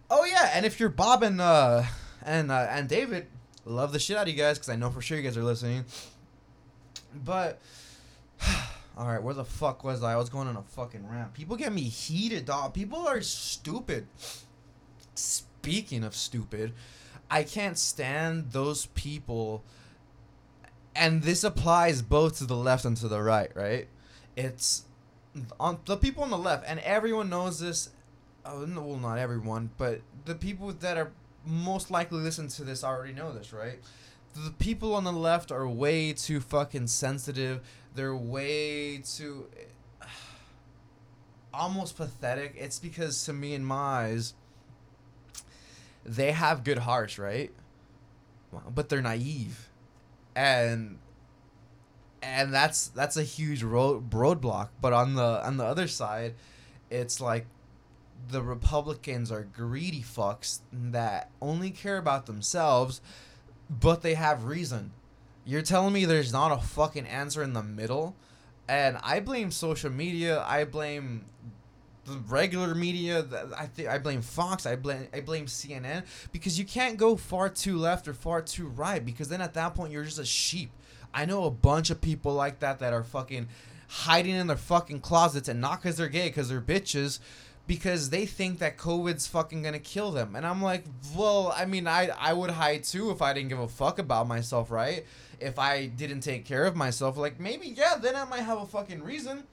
Oh 0.09 0.25
yeah, 0.25 0.51
and 0.53 0.65
if 0.65 0.79
you're 0.79 0.89
Bob 0.89 1.23
and 1.23 1.39
uh 1.39 1.83
and 2.23 2.51
uh, 2.51 2.67
and 2.69 2.89
David, 2.89 3.27
love 3.63 3.93
the 3.93 3.99
shit 3.99 4.17
out 4.17 4.23
of 4.23 4.33
you 4.33 4.35
guys 4.35 4.57
because 4.57 4.69
I 4.69 4.75
know 4.75 4.89
for 4.89 5.01
sure 5.01 5.17
you 5.17 5.23
guys 5.23 5.37
are 5.37 5.43
listening. 5.43 5.85
But 7.13 7.59
all 8.97 9.07
right, 9.07 9.21
where 9.21 9.33
the 9.33 9.45
fuck 9.45 9.83
was 9.83 10.03
I? 10.03 10.13
I 10.13 10.15
was 10.15 10.29
going 10.29 10.47
on 10.47 10.55
a 10.55 10.61
fucking 10.61 11.07
rant. 11.07 11.33
People 11.33 11.57
get 11.57 11.73
me 11.73 11.81
heated, 11.81 12.45
dog. 12.45 12.73
People 12.73 13.07
are 13.07 13.21
stupid. 13.21 14.07
Speaking 15.15 16.03
of 16.03 16.15
stupid, 16.15 16.73
I 17.29 17.43
can't 17.43 17.77
stand 17.77 18.51
those 18.51 18.85
people. 18.87 19.63
And 20.95 21.23
this 21.23 21.43
applies 21.43 22.01
both 22.01 22.37
to 22.37 22.45
the 22.45 22.55
left 22.55 22.85
and 22.85 22.95
to 22.97 23.07
the 23.09 23.21
right, 23.21 23.51
right? 23.53 23.87
It's 24.37 24.85
on 25.59 25.79
the 25.85 25.97
people 25.97 26.23
on 26.23 26.29
the 26.29 26.37
left, 26.37 26.63
and 26.67 26.79
everyone 26.79 27.29
knows 27.29 27.59
this. 27.59 27.89
Oh, 28.45 28.65
no, 28.65 28.81
well, 28.81 28.99
not 28.99 29.17
everyone, 29.17 29.71
but 29.77 30.01
the 30.25 30.35
people 30.35 30.71
that 30.71 30.97
are 30.97 31.11
most 31.45 31.91
likely 31.91 32.19
listen 32.19 32.47
to 32.47 32.63
this 32.63 32.83
already 32.83 33.13
know 33.13 33.33
this, 33.33 33.51
right? 33.51 33.79
The 34.35 34.51
people 34.51 34.95
on 34.95 35.05
the 35.05 35.13
left 35.13 35.51
are 35.51 35.67
way 35.67 36.11
too 36.11 36.41
fucking 36.41 36.87
sensitive 36.87 37.61
they're 37.95 38.15
way 38.15 38.97
too 38.97 39.47
almost 41.53 41.97
pathetic. 41.97 42.53
It's 42.57 42.77
because 42.77 43.23
to 43.25 43.33
me 43.33 43.55
and 43.55 43.71
eyes 43.71 44.33
they 46.05 46.33
have 46.33 46.63
good 46.63 46.79
hearts, 46.79 47.17
right? 47.17 47.51
But 48.73 48.89
they're 48.89 49.01
naive. 49.01 49.69
And 50.35 50.99
and 52.21 52.53
that's 52.53 52.87
that's 52.89 53.17
a 53.17 53.23
huge 53.23 53.63
road 53.63 54.09
roadblock. 54.11 54.69
But 54.81 54.93
on 54.93 55.15
the 55.15 55.45
on 55.45 55.57
the 55.57 55.65
other 55.65 55.87
side, 55.87 56.35
it's 56.89 57.19
like 57.19 57.47
the 58.29 58.41
Republicans 58.41 59.31
are 59.31 59.43
greedy 59.43 60.01
fucks 60.01 60.59
that 60.71 61.29
only 61.41 61.71
care 61.71 61.97
about 61.97 62.25
themselves, 62.25 63.01
but 63.69 64.01
they 64.01 64.13
have 64.13 64.45
reason. 64.45 64.91
You're 65.45 65.61
telling 65.61 65.93
me 65.93 66.05
there's 66.05 66.33
not 66.33 66.51
a 66.51 66.61
fucking 66.61 67.05
answer 67.05 67.43
in 67.43 67.53
the 67.53 67.63
middle? 67.63 68.15
And 68.67 68.97
I 69.03 69.19
blame 69.19 69.51
social 69.51 69.91
media. 69.91 70.43
I 70.47 70.65
blame 70.65 71.25
the 72.05 72.17
regular 72.27 72.73
media. 72.73 73.25
I 73.57 73.67
think 73.67 73.89
I 73.89 73.97
blame 73.97 74.21
Fox. 74.21 74.65
I 74.65 74.75
blame 74.75 75.07
I 75.13 75.21
blame 75.21 75.45
CNN 75.45 76.05
because 76.31 76.57
you 76.57 76.65
can't 76.65 76.97
go 76.97 77.15
far 77.15 77.49
too 77.49 77.77
left 77.77 78.07
or 78.07 78.13
far 78.13 78.41
too 78.41 78.67
right 78.67 79.03
because 79.03 79.29
then 79.29 79.41
at 79.41 79.53
that 79.53 79.75
point 79.75 79.91
you're 79.91 80.03
just 80.03 80.19
a 80.19 80.25
sheep. 80.25 80.71
I 81.13 81.25
know 81.25 81.45
a 81.45 81.51
bunch 81.51 81.89
of 81.89 82.01
people 82.01 82.33
like 82.33 82.59
that 82.59 82.79
that 82.79 82.93
are 82.93 83.03
fucking 83.03 83.47
hiding 83.87 84.35
in 84.35 84.47
their 84.47 84.57
fucking 84.57 84.99
closets 84.99 85.47
and 85.47 85.61
not 85.61 85.81
because 85.81 85.97
they're 85.97 86.07
gay, 86.07 86.27
because 86.27 86.49
they're 86.49 86.61
bitches, 86.61 87.19
because 87.67 88.09
they 88.09 88.25
think 88.25 88.59
that 88.59 88.77
COVID's 88.77 89.27
fucking 89.27 89.63
gonna 89.63 89.79
kill 89.79 90.11
them. 90.11 90.35
And 90.35 90.45
I'm 90.45 90.61
like, 90.61 90.83
well, 91.15 91.53
I 91.55 91.65
mean, 91.65 91.87
I 91.87 92.09
I 92.19 92.33
would 92.33 92.51
hide 92.51 92.83
too 92.83 93.11
if 93.11 93.21
I 93.21 93.33
didn't 93.33 93.49
give 93.49 93.59
a 93.59 93.67
fuck 93.67 93.99
about 93.99 94.27
myself, 94.27 94.69
right? 94.71 95.05
If 95.39 95.59
I 95.59 95.87
didn't 95.87 96.21
take 96.21 96.45
care 96.45 96.65
of 96.65 96.75
myself, 96.75 97.17
like 97.17 97.39
maybe 97.39 97.67
yeah, 97.67 97.95
then 97.99 98.15
I 98.15 98.25
might 98.25 98.41
have 98.41 98.59
a 98.59 98.65
fucking 98.65 99.03
reason. 99.03 99.43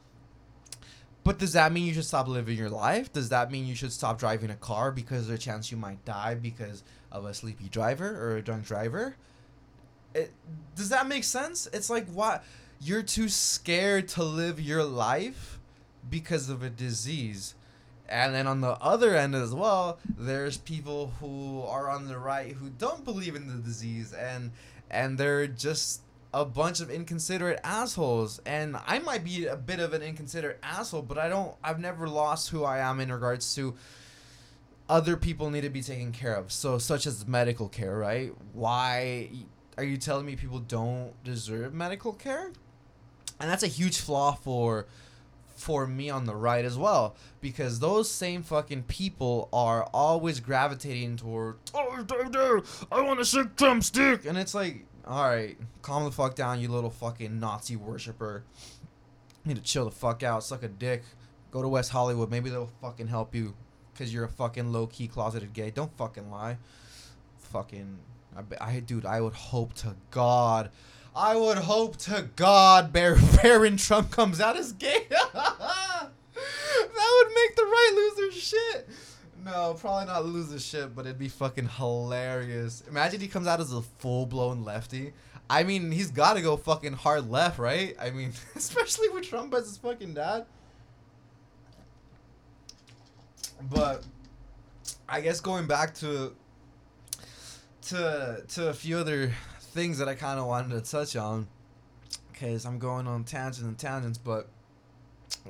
But 1.25 1.39
does 1.39 1.53
that 1.53 1.73
mean 1.73 1.87
you 1.87 1.95
should 1.95 2.05
stop 2.05 2.27
living 2.27 2.59
your 2.59 2.71
life? 2.71 3.13
Does 3.13 3.29
that 3.29 3.51
mean 3.51 3.67
you 3.67 3.77
should 3.77 3.93
stop 3.93 4.19
driving 4.19 4.51
a 4.51 4.57
car 4.57 4.91
because 4.91 5.29
there's 5.29 5.39
a 5.39 5.43
chance 5.43 5.71
you 5.71 5.77
might 5.77 6.05
die 6.05 6.35
because 6.35 6.83
of 7.13 7.25
a 7.25 7.33
sleepy 7.33 7.69
driver 7.69 8.09
or 8.09 8.37
a 8.37 8.43
drunk 8.43 8.65
driver? 8.65 9.15
It, 10.15 10.33
does 10.75 10.89
that 10.89 11.07
make 11.07 11.25
sense? 11.25 11.69
It's 11.73 11.89
like 11.89 12.07
what 12.09 12.45
you're 12.81 13.05
too 13.05 13.29
scared 13.29 14.09
to 14.09 14.25
live 14.25 14.61
your 14.61 14.83
life 14.83 15.61
because 16.11 16.49
of 16.49 16.65
a 16.65 16.69
disease. 16.69 17.55
And 18.13 18.35
then 18.35 18.47
on 18.47 18.61
the 18.61 18.73
other 18.73 19.17
end 19.17 19.35
as 19.35 19.55
well, 19.55 19.99
there's 20.19 20.59
people 20.59 21.15
who 21.19 21.63
are 21.63 21.89
on 21.89 22.07
the 22.07 22.19
right 22.19 22.53
who 22.53 22.69
don't 22.69 23.05
believe 23.05 23.35
in 23.35 23.49
the 23.49 23.55
disease 23.63 24.13
and 24.13 24.53
and 24.91 25.17
they're 25.17 25.47
just 25.47 26.03
a 26.35 26.45
bunch 26.45 26.81
of 26.81 26.91
inconsiderate 26.91 27.61
assholes. 27.65 28.39
And 28.45 28.77
i 28.87 28.99
might 28.99 29.25
be 29.25 29.47
a 29.47 29.57
bit 29.57 29.81
of 29.81 29.95
an 29.95 30.03
inconsiderate 30.03 30.59
asshole 30.63 31.03
but 31.03 31.17
i 31.17 31.29
don't 31.29 31.55
i've 31.65 31.81
never 31.81 32.07
lost 32.07 32.51
who 32.51 32.65
i 32.65 32.79
am 32.79 33.01
in 33.01 33.11
regards 33.11 33.55
to 33.55 33.75
other 34.89 35.17
people 35.17 35.49
need 35.49 35.63
to 35.63 35.71
be 35.71 35.81
taken 35.81 36.13
care 36.13 36.35
of. 36.35 36.53
So 36.53 36.77
such 36.77 37.07
as 37.07 37.27
medical 37.27 37.69
care 37.69 37.97
right? 37.97 38.33
Why 38.53 39.31
are 39.79 39.85
you 39.85 39.97
telling 39.97 40.27
me 40.27 40.37
people 40.37 40.59
don't 40.59 41.13
deserve 41.25 41.73
medical 41.73 42.13
care? 42.13 42.53
And 43.41 43.51
that's 43.51 43.63
a 43.63 43.69
huge 43.69 43.99
flaw 43.99 44.35
for 44.35 44.87
for 45.63 45.87
me 45.87 46.11
on 46.11 46.25
the 46.27 46.35
right 46.35 46.65
as 46.65 46.77
well 46.77 47.15
because 47.41 47.79
those 47.79 48.11
same 48.11 48.43
fucking 48.43 48.83
people 48.83 49.49
are 49.53 49.85
always 49.95 50.41
gravitating 50.41 51.17
toward 51.17 51.57
oh 51.73 52.05
I 52.91 53.01
want 53.01 53.21
to 53.21 53.25
sick 53.25 53.55
Trump's 53.57 53.89
dick 53.89 54.27
and 54.27 54.37
it's 54.37 54.55
like 54.55 54.85
all 55.07 55.29
right 55.29 55.57
calm 55.81 56.05
the 56.05 56.11
fuck 56.11 56.35
down 56.35 56.61
you 56.61 56.69
little 56.69 56.91
fucking 56.91 57.39
Nazi 57.39 57.77
worshiper. 57.77 58.43
You 59.45 59.55
need 59.55 59.57
to 59.57 59.63
chill 59.63 59.85
the 59.85 59.93
fuck 59.93 60.23
out 60.23 60.43
suck 60.43 60.65
a 60.65 60.69
dick 60.69 61.05
go 61.53 61.63
to 61.63 61.69
West 61.69 61.93
Hollywood. 61.93 62.31
Maybe 62.31 62.51
they'll 62.51 62.73
fucking 62.81 63.07
help 63.07 63.35
you 63.35 63.55
because 63.93 64.13
you're 64.13 64.25
a 64.25 64.29
fucking 64.29 64.73
low 64.73 64.89
key 64.89 65.07
closeted 65.07 65.53
gay. 65.53 65.71
Don't 65.71 65.97
fucking 65.97 66.31
lie. 66.31 66.57
Fucking 67.39 67.99
I, 68.37 68.43
I 68.61 68.81
dude 68.81 69.07
I 69.07 69.21
would 69.21 69.35
hope 69.35 69.75
to 69.75 69.95
God 70.11 70.71
I 71.15 71.37
would 71.37 71.59
hope 71.59 71.97
to 71.99 72.29
God 72.37 72.93
Bar- 72.93 73.19
Barron 73.43 73.77
Trump 73.77 74.11
comes 74.11 74.41
out 74.41 74.57
as 74.57 74.73
gay. 74.73 75.07
that 75.11 76.11
would 76.35 77.35
make 77.35 77.57
the 77.57 77.65
right 77.65 77.93
lose 77.95 78.15
their 78.17 78.33
shit. 78.33 78.89
No, 79.45 79.77
probably 79.79 80.07
not 80.07 80.25
lose 80.25 80.51
their 80.51 80.59
shit, 80.59 80.95
but 80.95 81.05
it'd 81.05 81.19
be 81.19 81.29
fucking 81.29 81.69
hilarious. 81.69 82.83
Imagine 82.89 83.21
he 83.21 83.29
comes 83.29 83.47
out 83.47 83.61
as 83.61 83.73
a 83.73 83.83
full 83.83 84.25
blown 84.25 84.65
lefty. 84.65 85.13
I 85.51 85.65
mean, 85.65 85.91
he's 85.91 86.11
got 86.11 86.35
to 86.35 86.41
go 86.41 86.57
fucking 86.57 86.95
hard 86.95 87.31
left, 87.31 87.59
right? 87.59 87.95
I 88.01 88.11
mean, 88.11 88.33
especially 88.57 89.09
with 89.11 89.25
Trump 89.29 89.53
as 89.55 89.67
his 89.67 89.77
fucking 89.77 90.15
dad. 90.15 90.47
But 93.71 94.05
I 95.09 95.21
guess 95.21 95.41
going 95.41 95.67
back 95.67 95.95
to 95.97 96.35
to 97.83 98.45
to 98.49 98.69
a 98.69 98.73
few 98.73 98.97
other 98.99 99.33
things 99.73 99.99
that 99.99 100.09
I 100.09 100.15
kind 100.15 100.39
of 100.39 100.47
wanted 100.47 100.85
to 100.85 100.91
touch 100.91 101.17
on 101.17 101.49
because 102.31 102.67
I'm 102.67 102.79
going 102.79 103.07
on 103.07 103.25
tangents 103.25 103.61
and 103.63 103.79
tangents, 103.79 104.19
but 104.19 104.49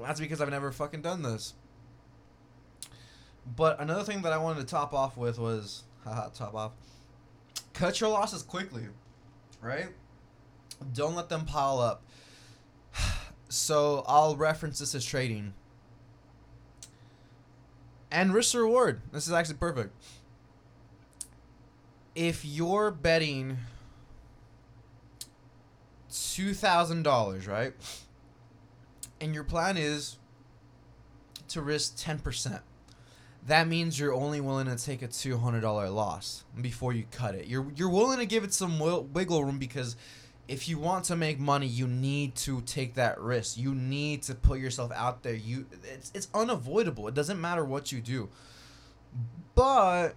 that's 0.01 0.21
because 0.21 0.41
I've 0.41 0.51
never 0.51 0.71
fucking 0.71 1.03
done 1.03 1.23
this. 1.23 1.55
But 3.57 3.81
another 3.81 4.05
thing 4.05 4.23
that 4.23 4.33
I 4.33 4.39
wanted 4.39 4.61
to 4.61 4.67
top 4.67 4.95
off 4.95 5.17
with 5.17 5.39
was, 5.39 5.83
haha, 6.05 6.29
top 6.29 6.55
off. 6.55 6.73
Cut 7.73 8.01
your 8.01 8.11
losses 8.11 8.43
quickly, 8.43 8.85
right? 9.61 9.89
Don't 10.95 11.17
let 11.17 11.29
them 11.29 11.45
pile 11.45 11.79
up. 11.79 12.03
So 13.49 14.03
I'll 14.07 14.35
reference 14.35 14.79
this 14.79 14.95
as 14.95 15.05
trading. 15.05 15.53
And 18.11 18.33
risk 18.33 18.55
reward. 18.55 19.03
This 19.13 19.27
is 19.27 19.35
actually 19.35 19.57
perfect. 19.57 19.95
If 22.15 22.47
you're 22.47 22.91
betting 22.91 23.59
two 26.33 26.55
thousand 26.55 27.03
dollars, 27.03 27.47
right? 27.47 27.75
And 29.21 29.35
your 29.35 29.45
plan 29.45 29.77
is 29.77 30.19
to 31.49 31.61
risk 31.61 31.95
ten 31.97 32.19
percent. 32.19 32.63
That 33.47 33.67
means 33.67 33.99
you're 33.99 34.15
only 34.15 34.41
willing 34.41 34.67
to 34.67 34.77
take 34.77 35.03
a 35.03 35.09
two 35.09 35.39
hundred 35.39 35.61
dollar 35.61 35.91
loss 35.91 36.45
before 36.61 36.93
you 36.93 37.05
cut 37.11 37.35
it. 37.35 37.47
You're 37.47 37.67
you're 37.75 37.91
willing 37.91 38.19
to 38.19 38.27
give 38.27 38.45
it 38.45 38.55
some 38.55 38.79
wiggle 39.13 39.45
room 39.45 39.59
because 39.59 39.97
if 40.49 40.69
you 40.69 40.79
want 40.79 41.05
to 41.07 41.17
make 41.17 41.39
money, 41.39 41.67
you 41.67 41.87
need 41.87 42.35
to 42.37 42.61
take 42.63 42.95
that 42.95 43.21
risk. 43.21 43.57
You 43.59 43.75
need 43.75 44.23
to 44.25 44.35
put 44.35 44.59
yourself 44.59 44.91
out 44.93 45.23
there. 45.23 45.35
You 45.35 45.67
it's 45.85 46.11
it's 46.15 46.29
unavoidable. 46.35 47.09
It 47.09 47.15
doesn't 47.15 47.41
matter 47.41 47.65
what 47.65 47.93
you 47.93 48.01
do. 48.01 48.29
But 49.55 50.15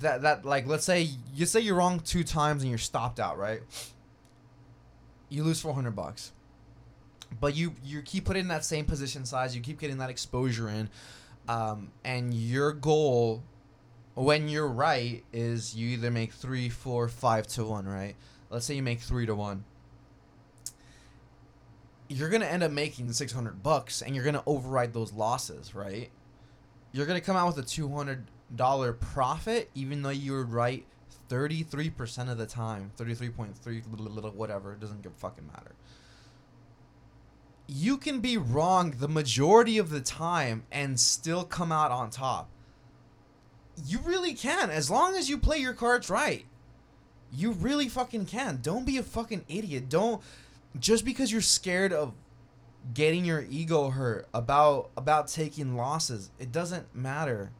that 0.00 0.22
that 0.22 0.44
like 0.44 0.66
let's 0.66 0.84
say 0.84 1.10
you 1.34 1.46
say 1.46 1.60
you're 1.60 1.76
wrong 1.76 2.00
two 2.00 2.24
times 2.24 2.62
and 2.62 2.70
you're 2.70 2.78
stopped 2.78 3.20
out, 3.20 3.38
right? 3.38 3.60
You 5.28 5.44
lose 5.44 5.60
400 5.60 5.90
bucks. 5.92 6.32
But 7.40 7.56
you 7.56 7.74
you 7.84 8.02
keep 8.02 8.24
putting 8.24 8.48
that 8.48 8.64
same 8.64 8.84
position 8.84 9.24
size 9.24 9.54
you 9.56 9.60
keep 9.60 9.80
getting 9.80 9.98
that 9.98 10.10
exposure 10.10 10.68
in 10.68 10.88
um, 11.48 11.90
and 12.04 12.32
your 12.32 12.72
goal 12.72 13.42
when 14.14 14.48
you're 14.48 14.68
right 14.68 15.24
is 15.32 15.74
you 15.74 15.88
either 15.88 16.10
make 16.10 16.32
three 16.32 16.68
four 16.68 17.08
five 17.08 17.46
to 17.48 17.64
one 17.64 17.86
right? 17.86 18.14
Let's 18.48 18.64
say 18.64 18.74
you 18.74 18.82
make 18.82 19.00
three 19.00 19.26
to 19.26 19.34
one. 19.34 19.64
You're 22.08 22.28
gonna 22.28 22.46
end 22.46 22.62
up 22.62 22.70
making 22.70 23.12
600 23.12 23.62
bucks 23.62 24.02
and 24.02 24.14
you're 24.14 24.24
gonna 24.24 24.44
override 24.46 24.92
those 24.92 25.12
losses 25.12 25.74
right? 25.74 26.10
You're 26.92 27.06
gonna 27.06 27.20
come 27.20 27.36
out 27.36 27.48
with 27.48 27.64
a 27.64 27.68
200 27.68 28.24
dollar 28.54 28.92
profit 28.92 29.68
even 29.74 30.02
though 30.02 30.10
you 30.10 30.30
were 30.30 30.44
right 30.44 30.86
33% 31.28 32.30
of 32.30 32.38
the 32.38 32.46
time, 32.46 32.92
33.3 32.96 33.82
little 33.98 34.30
whatever, 34.30 34.72
it 34.72 34.80
doesn't 34.80 35.02
give 35.02 35.12
fucking 35.14 35.46
matter. 35.46 35.72
You 37.66 37.96
can 37.96 38.20
be 38.20 38.36
wrong 38.36 38.94
the 38.98 39.08
majority 39.08 39.78
of 39.78 39.90
the 39.90 40.00
time 40.00 40.64
and 40.70 40.98
still 41.00 41.44
come 41.44 41.72
out 41.72 41.90
on 41.90 42.10
top. 42.10 42.48
You 43.84 43.98
really 43.98 44.34
can 44.34 44.70
as 44.70 44.90
long 44.90 45.16
as 45.16 45.28
you 45.28 45.36
play 45.36 45.58
your 45.58 45.74
cards 45.74 46.08
right. 46.08 46.46
You 47.32 47.52
really 47.52 47.88
fucking 47.88 48.26
can. 48.26 48.60
Don't 48.62 48.86
be 48.86 48.98
a 48.98 49.02
fucking 49.02 49.44
idiot. 49.48 49.88
Don't 49.88 50.22
just 50.78 51.04
because 51.04 51.32
you're 51.32 51.40
scared 51.40 51.92
of 51.92 52.14
getting 52.94 53.24
your 53.24 53.44
ego 53.50 53.90
hurt 53.90 54.28
about 54.32 54.90
about 54.96 55.28
taking 55.28 55.76
losses. 55.76 56.30
It 56.38 56.52
doesn't 56.52 56.94
matter. 56.94 57.50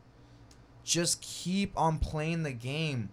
Just 0.85 1.21
keep 1.21 1.73
on 1.77 1.99
playing 1.99 2.45
the 2.45 2.53
game 2.53 3.11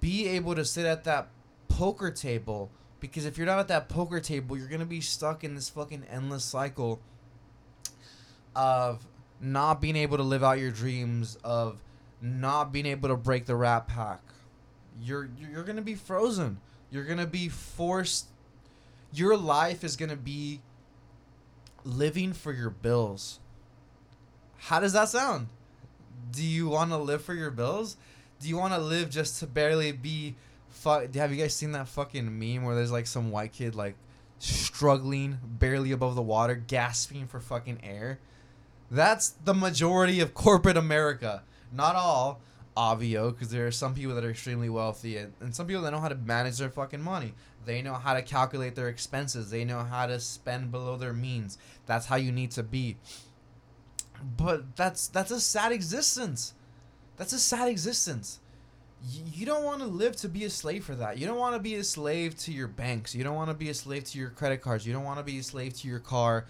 be 0.00 0.28
able 0.28 0.54
to 0.54 0.64
sit 0.64 0.86
at 0.86 1.04
that 1.04 1.28
poker 1.68 2.10
table 2.10 2.70
because 3.00 3.26
if 3.26 3.36
you're 3.36 3.46
not 3.46 3.58
at 3.58 3.68
that 3.68 3.88
poker 3.88 4.20
table, 4.20 4.56
you're 4.56 4.68
gonna 4.68 4.86
be 4.86 5.00
stuck 5.00 5.44
in 5.44 5.54
this 5.54 5.68
fucking 5.68 6.04
endless 6.10 6.44
cycle 6.44 7.00
of 8.54 9.06
not 9.40 9.80
being 9.80 9.96
able 9.96 10.16
to 10.16 10.22
live 10.22 10.42
out 10.42 10.58
your 10.58 10.70
dreams, 10.70 11.36
of 11.44 11.82
not 12.20 12.72
being 12.72 12.86
able 12.86 13.08
to 13.08 13.16
break 13.16 13.46
the 13.46 13.54
rat 13.54 13.86
pack. 13.86 14.20
You're 15.00 15.28
you're 15.38 15.64
gonna 15.64 15.82
be 15.82 15.94
frozen. 15.94 16.58
You're 16.90 17.04
gonna 17.04 17.26
be 17.26 17.48
forced. 17.48 18.28
Your 19.12 19.36
life 19.36 19.84
is 19.84 19.96
gonna 19.96 20.16
be 20.16 20.62
living 21.84 22.32
for 22.32 22.52
your 22.52 22.70
bills. 22.70 23.40
How 24.58 24.80
does 24.80 24.94
that 24.94 25.08
sound? 25.08 25.48
Do 26.32 26.44
you 26.44 26.68
want 26.68 26.90
to 26.90 26.96
live 26.96 27.22
for 27.22 27.34
your 27.34 27.50
bills? 27.50 27.96
Do 28.40 28.48
you 28.48 28.56
want 28.56 28.74
to 28.74 28.78
live 28.80 29.10
just 29.10 29.40
to 29.40 29.46
barely 29.46 29.92
be 29.92 30.34
fuck 30.68 31.14
have 31.14 31.32
you 31.32 31.40
guys 31.40 31.54
seen 31.54 31.72
that 31.72 31.88
fucking 31.88 32.38
meme 32.38 32.64
where 32.64 32.74
there's 32.74 32.92
like 32.92 33.06
some 33.06 33.30
white 33.30 33.52
kid 33.52 33.74
like 33.74 33.94
struggling 34.38 35.38
barely 35.44 35.92
above 35.92 36.14
the 36.14 36.22
water 36.22 36.54
gasping 36.54 37.26
for 37.26 37.40
fucking 37.40 37.78
air 37.82 38.18
That's 38.90 39.30
the 39.30 39.54
majority 39.54 40.20
of 40.20 40.34
corporate 40.34 40.76
America. 40.76 41.42
Not 41.72 41.96
all, 41.96 42.40
obvio, 42.76 43.32
because 43.32 43.50
there 43.50 43.66
are 43.66 43.72
some 43.72 43.94
people 43.94 44.14
that 44.14 44.24
are 44.24 44.30
extremely 44.30 44.68
wealthy 44.68 45.16
and, 45.16 45.32
and 45.40 45.54
some 45.54 45.66
people 45.66 45.82
that 45.82 45.90
know 45.90 46.00
how 46.00 46.08
to 46.08 46.14
manage 46.14 46.58
their 46.58 46.70
fucking 46.70 47.02
money. 47.02 47.34
They 47.64 47.82
know 47.82 47.94
how 47.94 48.14
to 48.14 48.22
calculate 48.22 48.76
their 48.76 48.88
expenses. 48.88 49.50
They 49.50 49.64
know 49.64 49.82
how 49.82 50.06
to 50.06 50.20
spend 50.20 50.70
below 50.70 50.96
their 50.96 51.12
means. 51.12 51.58
That's 51.86 52.06
how 52.06 52.16
you 52.16 52.30
need 52.30 52.52
to 52.52 52.62
be. 52.62 52.96
But 54.36 54.76
that's 54.76 55.08
that's 55.08 55.30
a 55.30 55.40
sad 55.40 55.72
existence. 55.72 56.54
That's 57.16 57.32
a 57.32 57.38
sad 57.38 57.68
existence. 57.68 58.40
You 59.32 59.46
don't 59.46 59.64
want 59.64 59.80
to 59.80 59.86
live 59.86 60.16
to 60.16 60.28
be 60.28 60.44
a 60.44 60.50
slave 60.50 60.84
for 60.84 60.94
that. 60.96 61.18
You 61.18 61.26
don't 61.26 61.38
want 61.38 61.54
to 61.54 61.60
be 61.60 61.76
a 61.76 61.84
slave 61.84 62.36
to 62.38 62.52
your 62.52 62.66
banks. 62.66 63.14
You 63.14 63.24
don't 63.24 63.36
want 63.36 63.50
to 63.50 63.54
be 63.54 63.68
a 63.68 63.74
slave 63.74 64.04
to 64.04 64.18
your 64.18 64.30
credit 64.30 64.62
cards. 64.62 64.86
You 64.86 64.92
don't 64.92 65.04
want 65.04 65.18
to 65.18 65.24
be 65.24 65.38
a 65.38 65.42
slave 65.42 65.74
to 65.74 65.88
your 65.88 65.98
car, 65.98 66.46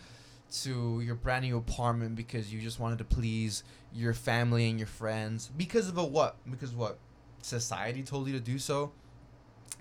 to 0.63 1.01
your 1.01 1.17
brand 1.17 1.45
new 1.45 1.57
apartment 1.57 2.17
because 2.17 2.53
you 2.53 2.61
just 2.61 2.79
wanted 2.79 2.99
to 2.99 3.05
please 3.05 3.65
your 3.93 4.15
family 4.15 4.71
and 4.71 4.79
your 4.79 4.87
friends. 4.87 5.51
Because 5.57 5.89
of 5.89 5.99
a 5.99 6.05
what? 6.05 6.37
Because 6.49 6.73
what? 6.73 6.99
Society 7.43 8.03
told 8.03 8.27
you 8.27 8.33
to 8.35 8.41
do 8.41 8.59
so? 8.59 8.93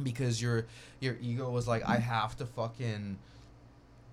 Because 0.01 0.41
your 0.41 0.65
your 0.99 1.17
ego 1.21 1.49
was 1.49 1.67
like, 1.67 1.87
I 1.87 1.97
have 1.97 2.35
to 2.37 2.45
fucking 2.45 3.17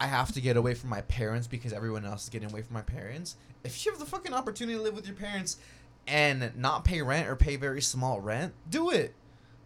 I 0.00 0.06
have 0.06 0.32
to 0.32 0.40
get 0.40 0.56
away 0.56 0.74
from 0.74 0.90
my 0.90 1.00
parents 1.02 1.46
because 1.46 1.72
everyone 1.72 2.04
else 2.04 2.24
is 2.24 2.28
getting 2.28 2.50
away 2.50 2.62
from 2.62 2.74
my 2.74 2.82
parents. 2.82 3.36
If 3.64 3.84
you 3.84 3.92
have 3.92 4.00
the 4.00 4.06
fucking 4.06 4.34
opportunity 4.34 4.76
to 4.76 4.82
live 4.82 4.94
with 4.94 5.06
your 5.06 5.16
parents 5.16 5.58
and 6.06 6.52
not 6.56 6.84
pay 6.84 7.02
rent 7.02 7.28
or 7.28 7.36
pay 7.36 7.56
very 7.56 7.82
small 7.82 8.20
rent, 8.20 8.54
do 8.68 8.90
it. 8.90 9.14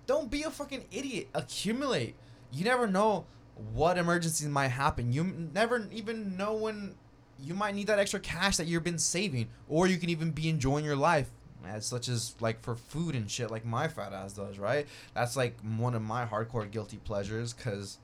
Don't 0.07 0.31
be 0.31 0.43
a 0.43 0.50
fucking 0.50 0.85
idiot. 0.93 1.28
Accumulate. 1.35 2.14
You 2.52 2.64
never 2.64 2.87
know 2.87 3.26
what 3.73 3.99
emergencies 3.99 4.49
might 4.49 4.69
happen. 4.69 5.12
You 5.12 5.25
never 5.25 5.88
even 5.90 6.37
know 6.37 6.55
when 6.55 6.95
you 7.38 7.55
might 7.55 7.75
need 7.75 7.88
that 7.88 7.99
extra 7.99 8.21
cash 8.21 8.57
that 8.57 8.66
you've 8.66 8.85
been 8.85 8.99
saving, 8.99 9.49
or 9.69 9.87
you 9.87 9.99
can 9.99 10.11
even 10.11 10.31
be 10.31 10.49
enjoying 10.49 10.85
your 10.85 10.97
life, 10.97 11.31
as 11.66 11.85
such 11.85 12.09
as 12.09 12.35
like 12.40 12.62
for 12.62 12.76
food 12.76 13.14
and 13.14 13.31
shit, 13.31 13.50
like 13.50 13.64
my 13.64 13.88
fat 13.88 14.12
ass 14.12 14.33
does, 14.33 14.59
right? 14.59 14.87
That's 15.14 15.37
like 15.37 15.59
one 15.61 15.95
of 15.95 16.02
my 16.02 16.25
hardcore 16.25 16.71
guilty 16.71 16.99
pleasures, 16.99 17.52
cause 17.52 17.99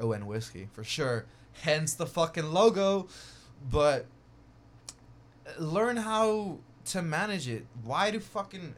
oh, 0.00 0.12
and 0.12 0.26
whiskey 0.26 0.68
for 0.72 0.84
sure. 0.84 1.26
Hence 1.62 1.94
the 1.94 2.06
fucking 2.06 2.52
logo, 2.52 3.08
but 3.70 4.06
uh, 5.46 5.62
learn 5.62 5.98
how 5.98 6.58
to 6.86 7.02
manage 7.02 7.48
it. 7.48 7.66
Why 7.84 8.10
do 8.10 8.20
fucking 8.20 8.74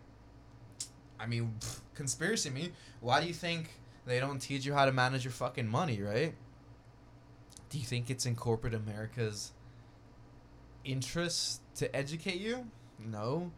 I 1.19 1.27
mean, 1.27 1.55
conspiracy 1.95 2.51
me. 2.51 2.73
Why 3.01 3.21
do 3.21 3.27
you 3.27 3.35
think 3.35 3.71
they 4.07 4.21
don't 4.21 4.39
teach 4.39 4.65
you 4.67 4.75
how 4.75 4.85
to 4.85 4.93
manage 4.93 5.25
your 5.25 5.33
fucking 5.33 5.67
money, 5.67 6.01
right? 6.03 6.35
Do 7.71 7.79
you 7.79 7.85
think 7.85 8.11
it's 8.11 8.27
in 8.27 8.37
corporate 8.37 8.75
America's 8.75 9.53
interest 10.85 11.61
to 11.77 11.95
educate 11.95 12.41
you? 12.41 12.67
No. 13.05 13.51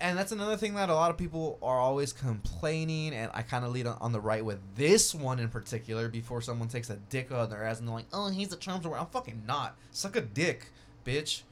And 0.00 0.18
that's 0.18 0.32
another 0.32 0.56
thing 0.56 0.74
that 0.74 0.90
a 0.90 0.94
lot 0.94 1.10
of 1.10 1.16
people 1.16 1.58
are 1.62 1.78
always 1.78 2.12
complaining, 2.12 3.14
and 3.14 3.30
I 3.32 3.42
kind 3.42 3.64
of 3.64 3.72
lead 3.72 3.86
on, 3.86 3.96
on 4.00 4.12
the 4.12 4.20
right 4.20 4.44
with 4.44 4.58
this 4.76 5.14
one 5.14 5.38
in 5.38 5.48
particular 5.48 6.08
before 6.08 6.42
someone 6.42 6.68
takes 6.68 6.90
a 6.90 6.96
dick 6.96 7.32
on 7.32 7.48
their 7.48 7.64
ass 7.64 7.78
and 7.78 7.88
they're 7.88 7.94
like, 7.94 8.06
oh, 8.12 8.28
he's 8.28 8.52
a 8.52 8.56
Trump 8.56 8.82
supporter. 8.82 9.00
I'm 9.00 9.08
fucking 9.08 9.44
not. 9.46 9.76
Suck 9.92 10.16
a 10.16 10.20
dick, 10.20 10.66
bitch. 11.06 11.42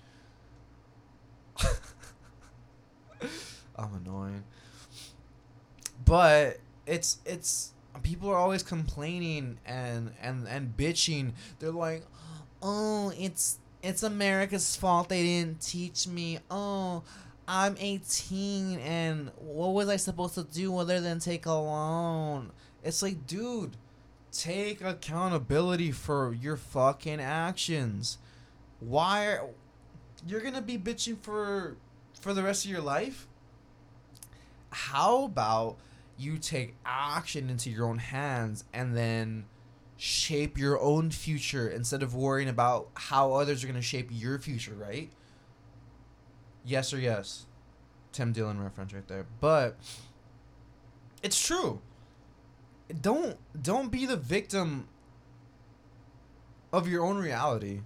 I'm 3.77 3.95
annoying. 3.95 4.45
But 6.05 6.59
it's 6.87 7.19
it's 7.25 7.73
people 8.03 8.29
are 8.31 8.37
always 8.37 8.63
complaining 8.63 9.59
and 9.65 10.13
and 10.21 10.47
and 10.49 10.77
bitching. 10.77 11.33
They're 11.59 11.71
like, 11.71 12.05
"Oh, 12.63 13.13
it's 13.17 13.59
it's 13.83 14.03
America's 14.03 14.77
fault 14.77 15.09
they 15.09 15.23
didn't 15.23 15.61
teach 15.61 16.07
me. 16.07 16.39
Oh, 16.51 17.03
I'm 17.49 17.77
18 17.79 18.79
and 18.79 19.31
what 19.37 19.69
was 19.69 19.89
I 19.89 19.97
supposed 19.97 20.35
to 20.35 20.45
do 20.45 20.77
other 20.79 21.01
than 21.01 21.19
take 21.19 21.47
a 21.47 21.53
loan?" 21.53 22.51
It's 22.85 23.03
like, 23.03 23.27
dude, 23.27 23.77
take 24.33 24.81
accountability 24.81 25.93
for 25.93 26.33
your 26.35 26.57
fucking 26.57 27.21
actions. 27.21 28.19
Why 28.81 29.27
are, 29.27 29.47
you're 30.27 30.41
to 30.55 30.63
be 30.63 30.79
bitching 30.79 31.19
for 31.19 31.77
for 32.21 32.33
the 32.35 32.43
rest 32.43 32.65
of 32.65 32.71
your 32.71 32.81
life? 32.81 33.27
How 34.71 35.25
about 35.25 35.77
you 36.17 36.39
take 36.39 36.77
action 36.87 37.51
into 37.51 37.71
your 37.71 37.87
own 37.87 37.99
hands 37.99 38.65
and 38.73 38.97
then 38.97 39.45
shape 39.97 40.59
your 40.59 40.81
own 40.81 41.11
future 41.11 41.69
instead 41.69 42.03
of 42.03 42.15
worrying 42.15 42.49
about 42.49 42.89
how 42.95 43.35
others 43.35 43.63
are 43.63 43.67
to 43.75 43.83
shape 43.83 44.09
your 44.11 44.39
future, 44.39 44.75
right? 44.75 45.11
Yes 46.65 46.93
or 46.93 46.99
yes. 46.99 47.47
Tim 48.13 48.33
Dillon 48.33 48.61
reference 48.61 48.93
right 48.93 49.07
there. 49.09 49.27
But 49.41 49.77
it's 51.23 51.45
true. 51.45 51.81
Don't 53.01 53.37
don't 53.61 53.91
be 53.91 54.07
the 54.07 54.17
victim 54.17 54.89
of 56.73 56.89
your 56.89 57.05
own 57.05 57.19
reality. 57.19 57.81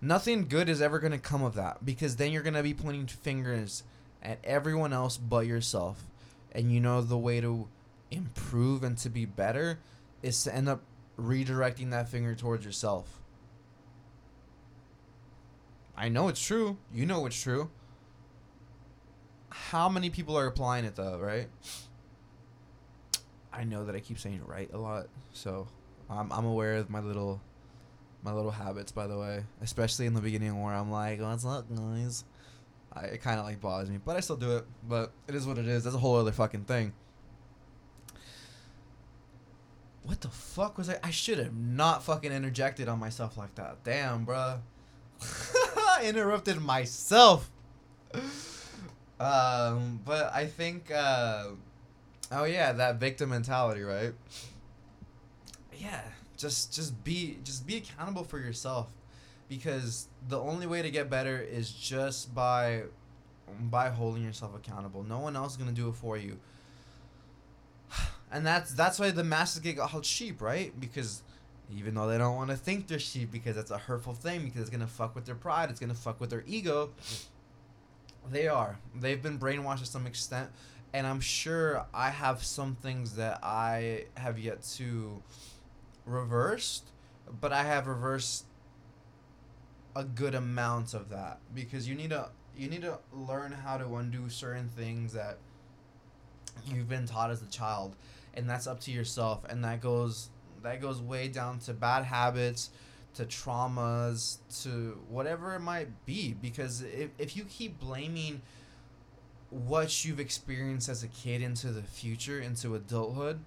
Nothing 0.00 0.48
good 0.48 0.68
is 0.68 0.80
ever 0.80 0.98
going 0.98 1.12
to 1.12 1.18
come 1.18 1.42
of 1.42 1.54
that 1.54 1.84
because 1.84 2.16
then 2.16 2.32
you're 2.32 2.42
going 2.42 2.54
to 2.54 2.62
be 2.62 2.74
pointing 2.74 3.06
fingers 3.06 3.82
at 4.22 4.38
everyone 4.44 4.92
else 4.92 5.16
but 5.16 5.46
yourself. 5.46 6.04
And 6.52 6.72
you 6.72 6.80
know 6.80 7.02
the 7.02 7.18
way 7.18 7.40
to 7.40 7.68
improve 8.10 8.82
and 8.82 8.96
to 8.98 9.10
be 9.10 9.24
better 9.24 9.78
is 10.22 10.42
to 10.44 10.54
end 10.54 10.68
up 10.68 10.82
redirecting 11.18 11.90
that 11.90 12.08
finger 12.08 12.34
towards 12.34 12.64
yourself. 12.64 13.20
I 15.96 16.08
know 16.08 16.28
it's 16.28 16.44
true. 16.44 16.78
You 16.92 17.04
know 17.04 17.26
it's 17.26 17.40
true. 17.40 17.70
How 19.50 19.88
many 19.88 20.08
people 20.08 20.36
are 20.38 20.46
applying 20.46 20.86
it 20.86 20.96
though, 20.96 21.18
right? 21.18 21.48
I 23.52 23.64
know 23.64 23.84
that 23.84 23.94
I 23.94 24.00
keep 24.00 24.18
saying 24.18 24.40
right 24.46 24.70
a 24.72 24.78
lot, 24.78 25.08
so 25.32 25.68
I'm 26.08 26.32
I'm 26.32 26.46
aware 26.46 26.76
of 26.76 26.88
my 26.88 27.00
little 27.00 27.40
my 28.22 28.32
little 28.32 28.50
habits 28.50 28.92
by 28.92 29.06
the 29.06 29.18
way, 29.18 29.44
especially 29.62 30.06
in 30.06 30.14
the 30.14 30.20
beginning 30.20 30.60
where 30.62 30.74
I'm 30.74 30.90
like, 30.90 31.20
"What's 31.20 31.44
up, 31.44 31.66
guys?" 31.74 32.24
I, 32.92 33.04
it 33.04 33.22
kind 33.22 33.38
of 33.38 33.46
like 33.46 33.60
bothers 33.60 33.88
me, 33.88 33.98
but 34.04 34.16
I 34.16 34.20
still 34.20 34.36
do 34.36 34.56
it. 34.56 34.66
But 34.88 35.12
it 35.28 35.34
is 35.34 35.46
what 35.46 35.58
it 35.58 35.68
is. 35.68 35.84
That's 35.84 35.96
a 35.96 35.98
whole 35.98 36.16
other 36.16 36.32
fucking 36.32 36.64
thing. 36.64 36.92
What 40.02 40.20
the 40.22 40.28
fuck 40.28 40.76
was 40.78 40.88
I? 40.88 40.98
I 41.04 41.10
should 41.10 41.38
have 41.38 41.54
not 41.54 42.02
fucking 42.02 42.32
interjected 42.32 42.88
on 42.88 42.98
myself 42.98 43.36
like 43.36 43.54
that. 43.56 43.84
Damn, 43.84 44.26
bruh. 44.26 44.58
I 45.22 46.02
interrupted 46.04 46.60
myself. 46.60 47.50
Um, 49.20 50.00
but 50.04 50.32
I 50.34 50.46
think, 50.46 50.90
uh, 50.90 51.48
oh 52.32 52.44
yeah, 52.44 52.72
that 52.72 52.96
victim 52.96 53.30
mentality, 53.30 53.82
right? 53.82 54.14
Yeah, 55.76 56.00
just 56.40 56.74
just 56.74 57.02
be 57.04 57.38
just 57.44 57.66
be 57.66 57.76
accountable 57.78 58.24
for 58.24 58.38
yourself, 58.38 58.88
because 59.48 60.08
the 60.28 60.38
only 60.38 60.66
way 60.66 60.82
to 60.82 60.90
get 60.90 61.10
better 61.10 61.38
is 61.38 61.70
just 61.70 62.34
by 62.34 62.82
by 63.60 63.88
holding 63.88 64.22
yourself 64.22 64.54
accountable. 64.54 65.02
No 65.02 65.18
one 65.18 65.36
else 65.36 65.52
is 65.52 65.56
gonna 65.58 65.72
do 65.72 65.88
it 65.88 65.94
for 65.94 66.16
you. 66.16 66.38
And 68.32 68.46
that's 68.46 68.72
that's 68.74 69.00
why 69.00 69.10
the 69.10 69.24
masses 69.24 69.60
get 69.60 69.76
called 69.76 70.06
sheep, 70.06 70.40
right? 70.40 70.72
Because 70.78 71.22
even 71.76 71.94
though 71.94 72.06
they 72.06 72.16
don't 72.16 72.36
want 72.36 72.50
to 72.50 72.56
think 72.56 72.86
they're 72.86 73.00
sheep 73.00 73.32
because 73.32 73.56
that's 73.56 73.72
a 73.72 73.78
hurtful 73.78 74.14
thing 74.14 74.44
because 74.44 74.60
it's 74.60 74.70
gonna 74.70 74.86
fuck 74.86 75.16
with 75.16 75.26
their 75.26 75.34
pride, 75.34 75.68
it's 75.68 75.80
gonna 75.80 75.94
fuck 75.94 76.20
with 76.20 76.30
their 76.30 76.44
ego. 76.46 76.90
They 78.30 78.46
are. 78.46 78.78
They've 78.94 79.20
been 79.20 79.38
brainwashed 79.38 79.80
to 79.80 79.86
some 79.86 80.06
extent, 80.06 80.50
and 80.92 81.06
I'm 81.06 81.20
sure 81.20 81.84
I 81.92 82.10
have 82.10 82.44
some 82.44 82.76
things 82.76 83.16
that 83.16 83.40
I 83.42 84.04
have 84.14 84.38
yet 84.38 84.62
to 84.76 85.22
reverse, 86.04 86.82
but 87.40 87.52
I 87.52 87.64
have 87.64 87.86
reversed 87.86 88.44
a 89.94 90.04
good 90.04 90.34
amount 90.34 90.94
of 90.94 91.08
that 91.10 91.38
because 91.54 91.88
you 91.88 91.94
need 91.94 92.10
to 92.10 92.28
you 92.56 92.68
need 92.68 92.82
to 92.82 92.98
learn 93.12 93.52
how 93.52 93.76
to 93.76 93.96
undo 93.96 94.28
certain 94.28 94.68
things 94.68 95.12
that 95.12 95.38
you've 96.66 96.88
been 96.88 97.06
taught 97.06 97.30
as 97.30 97.42
a 97.42 97.46
child 97.46 97.96
and 98.34 98.48
that's 98.48 98.66
up 98.66 98.80
to 98.80 98.90
yourself 98.90 99.44
and 99.48 99.64
that 99.64 99.80
goes 99.80 100.30
that 100.62 100.80
goes 100.80 101.00
way 101.00 101.26
down 101.26 101.58
to 101.58 101.72
bad 101.72 102.04
habits 102.04 102.70
to 103.14 103.24
traumas 103.24 104.38
to 104.62 104.98
whatever 105.08 105.54
it 105.54 105.60
might 105.60 105.88
be 106.06 106.34
because 106.40 106.82
if, 106.82 107.10
if 107.18 107.36
you 107.36 107.44
keep 107.44 107.80
blaming 107.80 108.40
what 109.50 110.04
you've 110.04 110.20
experienced 110.20 110.88
as 110.88 111.02
a 111.02 111.08
kid 111.08 111.42
into 111.42 111.68
the 111.68 111.82
future 111.82 112.40
into 112.40 112.74
adulthood 112.74 113.40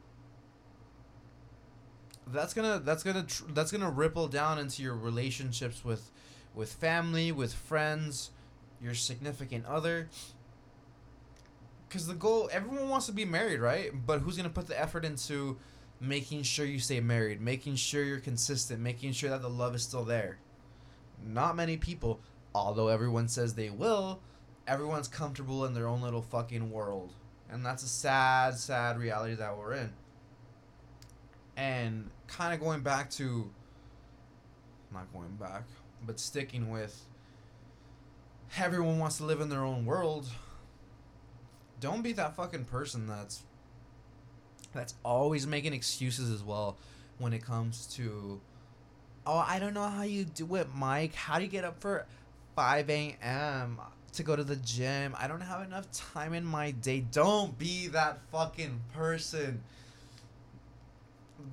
that's 2.27 2.53
gonna 2.53 2.79
that's 2.79 3.03
gonna 3.03 3.23
tr- 3.23 3.43
that's 3.53 3.71
gonna 3.71 3.89
ripple 3.89 4.27
down 4.27 4.59
into 4.59 4.81
your 4.81 4.95
relationships 4.95 5.83
with 5.83 6.11
with 6.55 6.71
family 6.73 7.31
with 7.31 7.53
friends 7.53 8.31
your 8.81 8.93
significant 8.93 9.65
other 9.65 10.09
because 11.87 12.07
the 12.07 12.13
goal 12.13 12.49
everyone 12.51 12.89
wants 12.89 13.05
to 13.05 13.11
be 13.11 13.25
married 13.25 13.59
right 13.59 13.91
but 14.05 14.19
who's 14.19 14.37
gonna 14.37 14.49
put 14.49 14.67
the 14.67 14.79
effort 14.79 15.05
into 15.05 15.57
making 15.99 16.43
sure 16.43 16.65
you 16.65 16.79
stay 16.79 16.99
married 16.99 17.41
making 17.41 17.75
sure 17.75 18.03
you're 18.03 18.19
consistent 18.19 18.79
making 18.79 19.11
sure 19.11 19.29
that 19.29 19.41
the 19.41 19.49
love 19.49 19.75
is 19.75 19.83
still 19.83 20.03
there 20.03 20.37
not 21.25 21.55
many 21.55 21.77
people, 21.77 22.19
although 22.53 22.89
everyone 22.89 23.27
says 23.27 23.53
they 23.53 23.69
will, 23.69 24.19
everyone's 24.67 25.07
comfortable 25.07 25.65
in 25.65 25.73
their 25.73 25.87
own 25.87 26.01
little 26.01 26.21
fucking 26.21 26.71
world. 26.71 27.13
And 27.49 27.65
that's 27.65 27.83
a 27.83 27.87
sad, 27.87 28.55
sad 28.55 28.97
reality 28.97 29.35
that 29.35 29.57
we're 29.57 29.73
in. 29.73 29.93
And 31.55 32.09
kind 32.27 32.53
of 32.53 32.59
going 32.59 32.81
back 32.81 33.09
to, 33.11 33.49
not 34.91 35.11
going 35.13 35.35
back, 35.39 35.63
but 36.05 36.19
sticking 36.19 36.69
with 36.69 37.05
everyone 38.57 38.99
wants 38.99 39.17
to 39.17 39.23
live 39.23 39.41
in 39.41 39.49
their 39.49 39.63
own 39.63 39.85
world. 39.85 40.27
Don't 41.79 42.01
be 42.01 42.13
that 42.13 42.35
fucking 42.35 42.65
person 42.65 43.07
that's 43.07 43.43
that's 44.73 44.95
always 45.03 45.45
making 45.45 45.73
excuses 45.73 46.31
as 46.31 46.43
well 46.43 46.77
when 47.19 47.31
it 47.31 47.45
comes 47.45 47.85
to 47.85 48.41
oh 49.27 49.43
i 49.47 49.59
don't 49.59 49.75
know 49.75 49.87
how 49.87 50.01
you 50.03 50.25
do 50.25 50.55
it 50.55 50.67
mike. 50.75 51.13
How 51.13 51.37
do 51.37 51.43
you 51.43 51.49
get 51.49 51.63
up 51.63 51.79
for 51.79 52.05
5 52.55 52.89
a.m 52.89 53.79
to 54.13 54.23
go 54.23 54.35
to 54.35 54.43
the 54.43 54.55
gym? 54.57 55.15
I 55.17 55.27
don't 55.27 55.41
have 55.41 55.65
enough 55.65 55.91
time 55.91 56.33
in 56.33 56.45
my 56.45 56.71
day. 56.71 56.99
Don't 57.11 57.57
be 57.57 57.87
that 57.87 58.19
fucking 58.31 58.79
person 58.93 59.63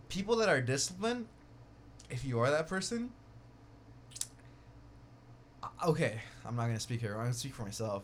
people 0.09 0.37
that 0.37 0.49
are 0.49 0.61
disciplined 0.61 1.27
if 2.09 2.25
you 2.25 2.39
are 2.39 2.51
that 2.51 2.67
person 2.67 3.11
uh, 5.63 5.69
okay 5.87 6.21
i'm 6.45 6.57
not 6.57 6.67
gonna 6.67 6.81
speak 6.81 7.01
here 7.01 7.15
i'm 7.15 7.23
gonna 7.23 7.35
speak 7.35 7.55
for 7.55 7.63
myself 7.63 8.03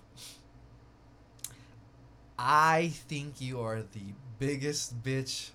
i 2.38 2.88
think 3.08 3.40
you 3.40 3.60
are 3.60 3.82
the 3.82 4.12
biggest 4.38 5.02
bitch 5.02 5.50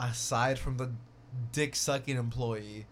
aside 0.00 0.58
from 0.58 0.78
the 0.78 0.90
dick 1.52 1.76
sucking 1.76 2.16
employee. 2.16 2.86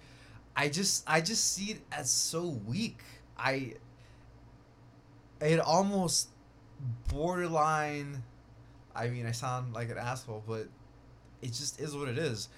I 0.56 0.68
just 0.68 1.04
I 1.06 1.20
just 1.20 1.52
see 1.52 1.72
it 1.72 1.80
as 1.92 2.10
so 2.10 2.60
weak. 2.66 3.00
I 3.36 3.74
it 5.40 5.60
almost 5.60 6.28
borderline 7.08 8.22
I 8.94 9.08
mean 9.08 9.26
I 9.26 9.32
sound 9.32 9.72
like 9.72 9.90
an 9.90 9.98
asshole, 9.98 10.42
but 10.46 10.68
it 11.42 11.48
just 11.48 11.80
is 11.80 11.96
what 11.96 12.08
it 12.08 12.18
is. 12.18 12.48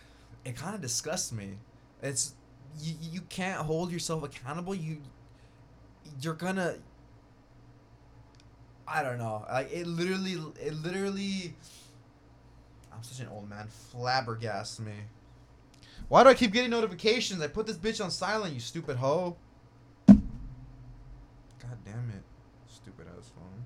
It 0.44 0.56
kind 0.56 0.74
of 0.74 0.80
disgusts 0.80 1.32
me. 1.32 1.58
It's 2.02 2.34
you, 2.80 2.94
you 3.00 3.20
can't 3.22 3.60
hold 3.60 3.90
yourself 3.92 4.22
accountable. 4.22 4.74
You 4.74 4.98
you're 6.20 6.34
gonna 6.34 6.76
I 8.92 9.02
don't 9.04 9.18
know. 9.18 9.44
Like 9.48 9.72
it 9.72 9.86
literally, 9.86 10.32
it 10.60 10.74
literally. 10.74 11.54
I'm 12.92 13.02
such 13.02 13.20
an 13.20 13.28
old 13.32 13.48
man. 13.48 13.68
Flabbergasts 13.94 14.80
me. 14.80 14.92
Why 16.08 16.24
do 16.24 16.30
I 16.30 16.34
keep 16.34 16.52
getting 16.52 16.70
notifications? 16.70 17.40
I 17.40 17.46
put 17.46 17.66
this 17.68 17.76
bitch 17.76 18.02
on 18.04 18.10
silent. 18.10 18.52
You 18.52 18.58
stupid 18.60 18.96
hoe. 18.96 19.36
God 20.08 20.18
damn 21.84 22.10
it, 22.10 22.24
stupid 22.66 23.06
ass 23.16 23.30
phone. 23.34 23.64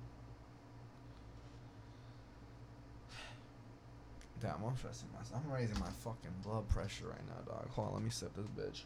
Damn, 4.44 4.62
I'm 4.62 4.76
stressing 4.76 5.08
myself. 5.18 5.40
I'm 5.42 5.50
raising 5.50 5.78
my 5.80 5.88
fucking 6.00 6.30
blood 6.44 6.68
pressure 6.68 7.06
right 7.06 7.26
now, 7.26 7.50
dog. 7.50 7.66
Hold 7.70 7.88
on, 7.88 7.94
let 7.94 8.02
me 8.02 8.10
sip 8.10 8.30
this 8.36 8.46
bitch. 8.48 8.82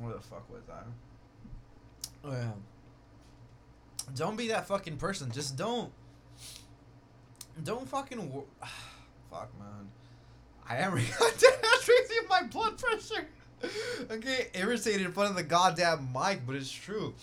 Where 0.00 0.14
the 0.14 0.20
fuck 0.20 0.50
was 0.50 0.62
I? 0.68 0.82
Oh 2.24 2.32
yeah. 2.32 2.50
Don't 4.16 4.36
be 4.36 4.48
that 4.48 4.66
fucking 4.66 4.96
person. 4.96 5.30
Just 5.30 5.56
don't. 5.56 5.92
Don't 7.62 7.88
fucking. 7.88 8.32
Wo- 8.32 8.46
fuck, 9.30 9.56
man. 9.56 9.88
I 10.68 10.78
am 10.78 10.94
raising 10.94 12.28
my 12.28 12.42
blood 12.50 12.76
pressure. 12.76 13.28
okay, 14.10 14.48
irritated 14.54 15.02
in 15.02 15.12
front 15.12 15.30
of 15.30 15.36
the 15.36 15.44
goddamn 15.44 16.08
mic, 16.12 16.44
but 16.44 16.56
it's 16.56 16.72
true. 16.72 17.14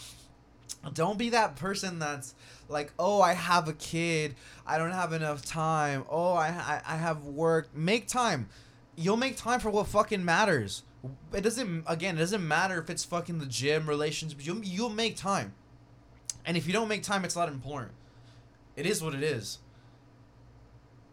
Don't 0.94 1.18
be 1.18 1.30
that 1.30 1.56
person 1.56 2.00
that's 2.00 2.34
like, 2.70 2.94
oh, 2.98 3.22
I 3.22 3.34
have 3.34 3.68
a 3.68 3.74
kid. 3.74 4.36
I 4.66 4.78
don't 4.78 4.92
have 4.92 5.14
enough 5.14 5.44
time. 5.44 6.06
Oh, 6.10 6.34
I, 6.34 6.48
I, 6.48 6.82
I 6.88 6.96
have 6.96 7.26
work. 7.26 7.76
Make 7.76 8.08
time. 8.08 8.50
You'll 8.96 9.18
make 9.18 9.38
time 9.38 9.60
for 9.60 9.70
what 9.70 9.88
fucking 9.88 10.24
matters 10.24 10.84
it 11.34 11.42
doesn't 11.42 11.84
again 11.88 12.16
it 12.16 12.20
doesn't 12.20 12.46
matter 12.46 12.80
if 12.80 12.90
it's 12.90 13.06
fucking 13.06 13.40
the 13.40 13.46
gym 13.46 13.88
relationships 13.88 14.46
you'll, 14.46 14.64
you'll 14.64 14.90
make 14.90 15.16
time 15.16 15.54
and 16.46 16.58
if 16.58 16.68
you 16.68 16.74
don't 16.74 16.88
make 16.88 17.04
time 17.04 17.24
it's 17.24 17.36
not 17.36 17.48
important 17.48 17.94
it 18.76 18.86
is 18.86 19.02
what 19.02 19.14
it 19.14 19.24
is 19.24 19.60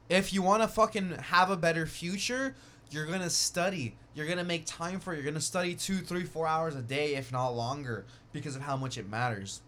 if 0.08 0.32
you 0.32 0.42
want 0.42 0.62
to 0.62 0.68
fucking 0.68 1.10
have 1.10 1.50
a 1.50 1.56
better 1.56 1.86
future 1.86 2.54
you're 2.90 3.06
gonna 3.06 3.30
study 3.30 3.94
you're 4.14 4.26
gonna 4.26 4.44
make 4.44 4.64
time 4.66 5.00
for 5.00 5.12
it 5.12 5.16
you're 5.16 5.24
gonna 5.24 5.40
study 5.40 5.74
two 5.74 5.98
three 5.98 6.24
four 6.24 6.46
hours 6.46 6.74
a 6.74 6.82
day 6.82 7.14
if 7.14 7.32
not 7.32 7.48
longer 7.50 8.04
because 8.32 8.56
of 8.56 8.62
how 8.62 8.76
much 8.76 8.96
it 8.98 9.08
matters 9.08 9.62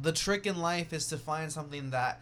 the 0.00 0.12
trick 0.12 0.46
in 0.46 0.58
life 0.58 0.92
is 0.92 1.06
to 1.08 1.16
find 1.16 1.52
something 1.52 1.90
that 1.90 2.20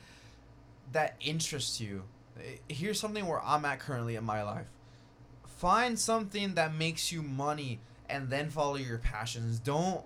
that 0.92 1.16
interests 1.20 1.80
you 1.80 2.02
eh, 2.38 2.56
here's 2.68 3.00
something 3.00 3.26
where 3.26 3.42
i'm 3.42 3.64
at 3.64 3.78
currently 3.78 4.16
in 4.16 4.24
my 4.24 4.42
life 4.42 4.68
find 5.56 5.98
something 5.98 6.54
that 6.54 6.74
makes 6.74 7.10
you 7.10 7.22
money 7.22 7.80
and 8.08 8.30
then 8.30 8.50
follow 8.50 8.76
your 8.76 8.98
passions. 8.98 9.58
Don't 9.58 10.04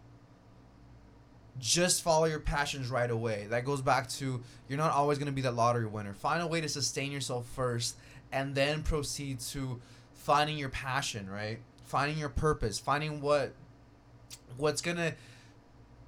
just 1.59 2.03
follow 2.03 2.27
your 2.27 2.41
passions 2.41 2.89
right 2.89 3.11
away. 3.11 3.47
That 3.51 3.65
goes 3.65 3.83
back 3.83 4.09
to 4.11 4.41
you're 4.69 4.79
not 4.79 4.93
always 4.93 5.19
going 5.19 5.27
to 5.27 5.33
be 5.33 5.43
that 5.43 5.55
lottery 5.55 5.87
winner. 5.87 6.15
Find 6.15 6.43
a 6.43 6.47
way 6.47 6.61
to 6.61 6.69
sustain 6.69 7.13
yourself 7.13 7.47
first 7.55 7.97
and 8.33 8.55
then 8.55 8.83
proceed 8.83 9.41
to 9.41 9.81
finding 10.13 10.57
your 10.59 10.69
passion, 10.69 11.29
right? 11.29 11.59
Finding 11.85 12.19
your 12.19 12.29
purpose, 12.29 12.79
finding 12.79 13.21
what 13.21 13.53
what's 14.57 14.81
going 14.81 14.97
to 14.97 15.15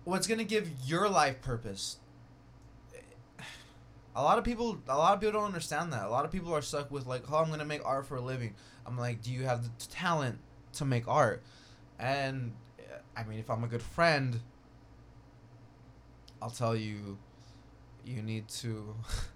what's 0.04 0.26
going 0.26 0.38
to 0.38 0.44
give 0.44 0.70
your 0.84 1.08
life 1.08 1.40
purpose. 1.40 1.98
A 4.14 4.22
lot 4.22 4.38
of 4.38 4.44
people 4.44 4.78
a 4.88 4.96
lot 4.96 5.14
of 5.14 5.20
people 5.20 5.32
don't 5.40 5.46
understand 5.46 5.92
that. 5.92 6.04
A 6.04 6.10
lot 6.10 6.24
of 6.24 6.30
people 6.30 6.54
are 6.54 6.62
stuck 6.62 6.90
with 6.90 7.06
like, 7.06 7.24
"Oh, 7.32 7.38
I'm 7.38 7.48
going 7.48 7.60
to 7.60 7.64
make 7.64 7.84
art 7.84 8.06
for 8.06 8.16
a 8.16 8.20
living." 8.20 8.54
I'm 8.86 8.98
like, 8.98 9.22
do 9.22 9.32
you 9.32 9.44
have 9.44 9.64
the 9.64 9.70
talent 9.86 10.38
to 10.74 10.84
make 10.84 11.06
art? 11.06 11.42
And 11.98 12.52
I 13.16 13.24
mean, 13.24 13.38
if 13.38 13.50
I'm 13.50 13.64
a 13.64 13.68
good 13.68 13.82
friend, 13.82 14.40
I'll 16.40 16.50
tell 16.50 16.74
you, 16.74 17.18
you 18.04 18.22
need 18.22 18.48
to, 18.48 18.94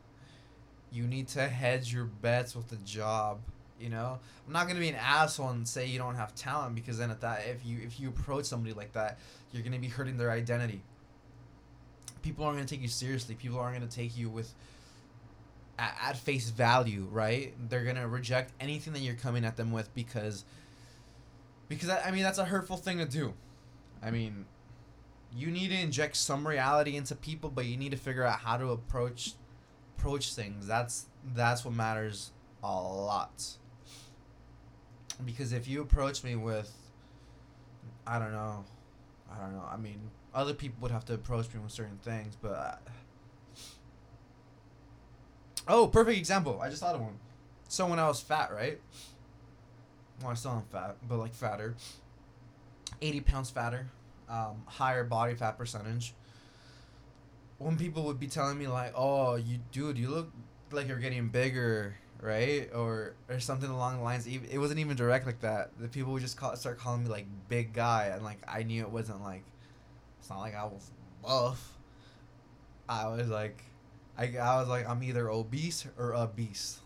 you 0.96 1.06
need 1.06 1.28
to 1.28 1.46
hedge 1.46 1.92
your 1.92 2.06
bets 2.06 2.56
with 2.56 2.68
the 2.68 2.76
job. 2.76 3.40
You 3.78 3.90
know, 3.90 4.18
I'm 4.46 4.52
not 4.52 4.66
gonna 4.66 4.80
be 4.80 4.88
an 4.88 4.94
asshole 4.94 5.50
and 5.50 5.68
say 5.68 5.86
you 5.86 5.98
don't 5.98 6.14
have 6.14 6.34
talent 6.34 6.74
because 6.74 6.96
then 6.96 7.10
at 7.10 7.20
that, 7.20 7.42
if 7.46 7.64
you 7.66 7.78
if 7.84 8.00
you 8.00 8.08
approach 8.08 8.46
somebody 8.46 8.72
like 8.72 8.92
that, 8.94 9.18
you're 9.52 9.62
gonna 9.62 9.78
be 9.78 9.88
hurting 9.88 10.16
their 10.16 10.30
identity. 10.30 10.80
People 12.22 12.46
aren't 12.46 12.56
gonna 12.56 12.66
take 12.66 12.80
you 12.80 12.88
seriously. 12.88 13.34
People 13.34 13.58
aren't 13.58 13.76
gonna 13.76 13.90
take 13.90 14.16
you 14.16 14.30
with 14.30 14.54
at, 15.78 15.94
at 16.02 16.16
face 16.16 16.48
value, 16.48 17.06
right? 17.10 17.52
They're 17.68 17.84
gonna 17.84 18.08
reject 18.08 18.52
anything 18.58 18.94
that 18.94 19.00
you're 19.00 19.14
coming 19.14 19.44
at 19.44 19.58
them 19.58 19.72
with 19.72 19.94
because 19.94 20.44
because 21.68 21.90
I, 21.90 22.00
I 22.00 22.10
mean 22.12 22.22
that's 22.22 22.38
a 22.38 22.46
hurtful 22.46 22.78
thing 22.78 22.96
to 22.96 23.04
do. 23.04 23.34
I 24.02 24.10
mean, 24.10 24.46
you 25.36 25.48
need 25.48 25.68
to 25.68 25.78
inject 25.78 26.16
some 26.16 26.48
reality 26.48 26.96
into 26.96 27.14
people, 27.14 27.50
but 27.50 27.66
you 27.66 27.76
need 27.76 27.90
to 27.90 27.98
figure 27.98 28.24
out 28.24 28.38
how 28.40 28.56
to 28.56 28.70
approach 28.70 29.34
approach 29.96 30.34
things. 30.34 30.66
That's 30.66 31.06
that's 31.34 31.64
what 31.64 31.74
matters 31.74 32.32
a 32.62 32.72
lot. 32.72 33.44
Because 35.24 35.52
if 35.52 35.66
you 35.66 35.82
approach 35.82 36.22
me 36.24 36.36
with 36.36 36.72
I 38.06 38.18
don't 38.18 38.32
know, 38.32 38.64
I 39.32 39.40
don't 39.40 39.52
know. 39.52 39.64
I 39.70 39.76
mean, 39.76 40.00
other 40.34 40.54
people 40.54 40.78
would 40.82 40.90
have 40.90 41.04
to 41.06 41.14
approach 41.14 41.52
me 41.52 41.60
with 41.60 41.72
certain 41.72 41.98
things, 42.02 42.36
but 42.40 42.48
uh, 42.48 42.76
Oh, 45.68 45.88
perfect 45.88 46.18
example. 46.18 46.60
I 46.62 46.68
just 46.68 46.80
thought 46.80 46.94
of 46.94 47.00
one. 47.00 47.18
So 47.68 47.86
when 47.86 47.98
I 47.98 48.06
was 48.06 48.20
fat, 48.20 48.52
right? 48.52 48.80
Well, 50.20 50.30
I 50.30 50.34
still 50.34 50.52
am 50.52 50.62
fat, 50.70 50.96
but 51.06 51.18
like 51.18 51.34
fatter. 51.34 51.74
80 53.02 53.20
pounds 53.22 53.50
fatter, 53.50 53.88
um, 54.28 54.62
higher 54.66 55.02
body 55.04 55.34
fat 55.34 55.58
percentage. 55.58 56.14
When 57.58 57.76
people 57.76 58.04
would 58.04 58.20
be 58.20 58.26
telling 58.26 58.58
me 58.58 58.66
like, 58.68 58.92
"Oh, 58.94 59.36
you 59.36 59.58
dude, 59.72 59.98
you 59.98 60.08
look 60.08 60.32
like 60.70 60.88
you're 60.88 60.98
getting 60.98 61.28
bigger," 61.28 61.96
right? 62.20 62.68
Or 62.74 63.14
or 63.28 63.40
something 63.40 63.70
along 63.70 63.98
the 63.98 64.02
lines. 64.02 64.28
Even 64.28 64.48
it 64.50 64.58
wasn't 64.58 64.80
even 64.80 64.96
direct 64.96 65.26
like 65.26 65.40
that. 65.40 65.70
The 65.78 65.88
people 65.88 66.12
would 66.12 66.22
just 66.22 66.36
call 66.36 66.54
start 66.56 66.78
calling 66.78 67.04
me 67.04 67.08
like 67.08 67.26
big 67.48 67.72
guy, 67.72 68.10
and 68.14 68.22
like 68.22 68.38
I 68.46 68.62
knew 68.62 68.82
it 68.82 68.90
wasn't 68.90 69.22
like. 69.22 69.44
It's 70.18 70.30
not 70.30 70.40
like 70.40 70.54
I 70.54 70.64
was 70.64 70.90
buff. 71.22 71.72
I 72.88 73.08
was 73.08 73.28
like 73.28 73.62
I, 74.18 74.36
I 74.38 74.58
was 74.58 74.68
like, 74.68 74.88
I'm 74.88 75.02
either 75.02 75.28
obese 75.28 75.86
or 75.98 76.12
a 76.12 76.26
beast. 76.26 76.78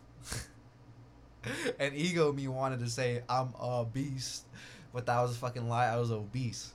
and 1.79 1.95
ego 1.95 2.33
me 2.33 2.49
wanted 2.49 2.81
to 2.81 2.91
say 2.91 3.23
I'm 3.29 3.55
a 3.61 3.85
beast, 3.85 4.47
but 4.93 5.07
that 5.07 5.21
was 5.21 5.33
a 5.33 5.35
fucking 5.39 5.69
lie. 5.69 5.87
I 5.87 5.97
was 5.97 6.11
obese. 6.11 6.73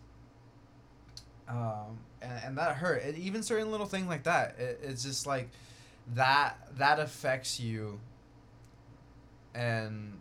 Um, 1.47 1.99
and, 2.25 2.41
and 2.43 2.57
that 2.57 2.75
hurt. 2.77 3.03
It, 3.03 3.17
even 3.17 3.43
certain 3.43 3.71
little 3.71 3.85
things 3.85 4.07
like 4.07 4.23
that. 4.23 4.55
It, 4.59 4.79
it's 4.83 5.03
just 5.03 5.27
like 5.27 5.49
that 6.13 6.57
that 6.77 6.99
affects 6.99 7.59
you. 7.59 7.99
And 9.53 10.19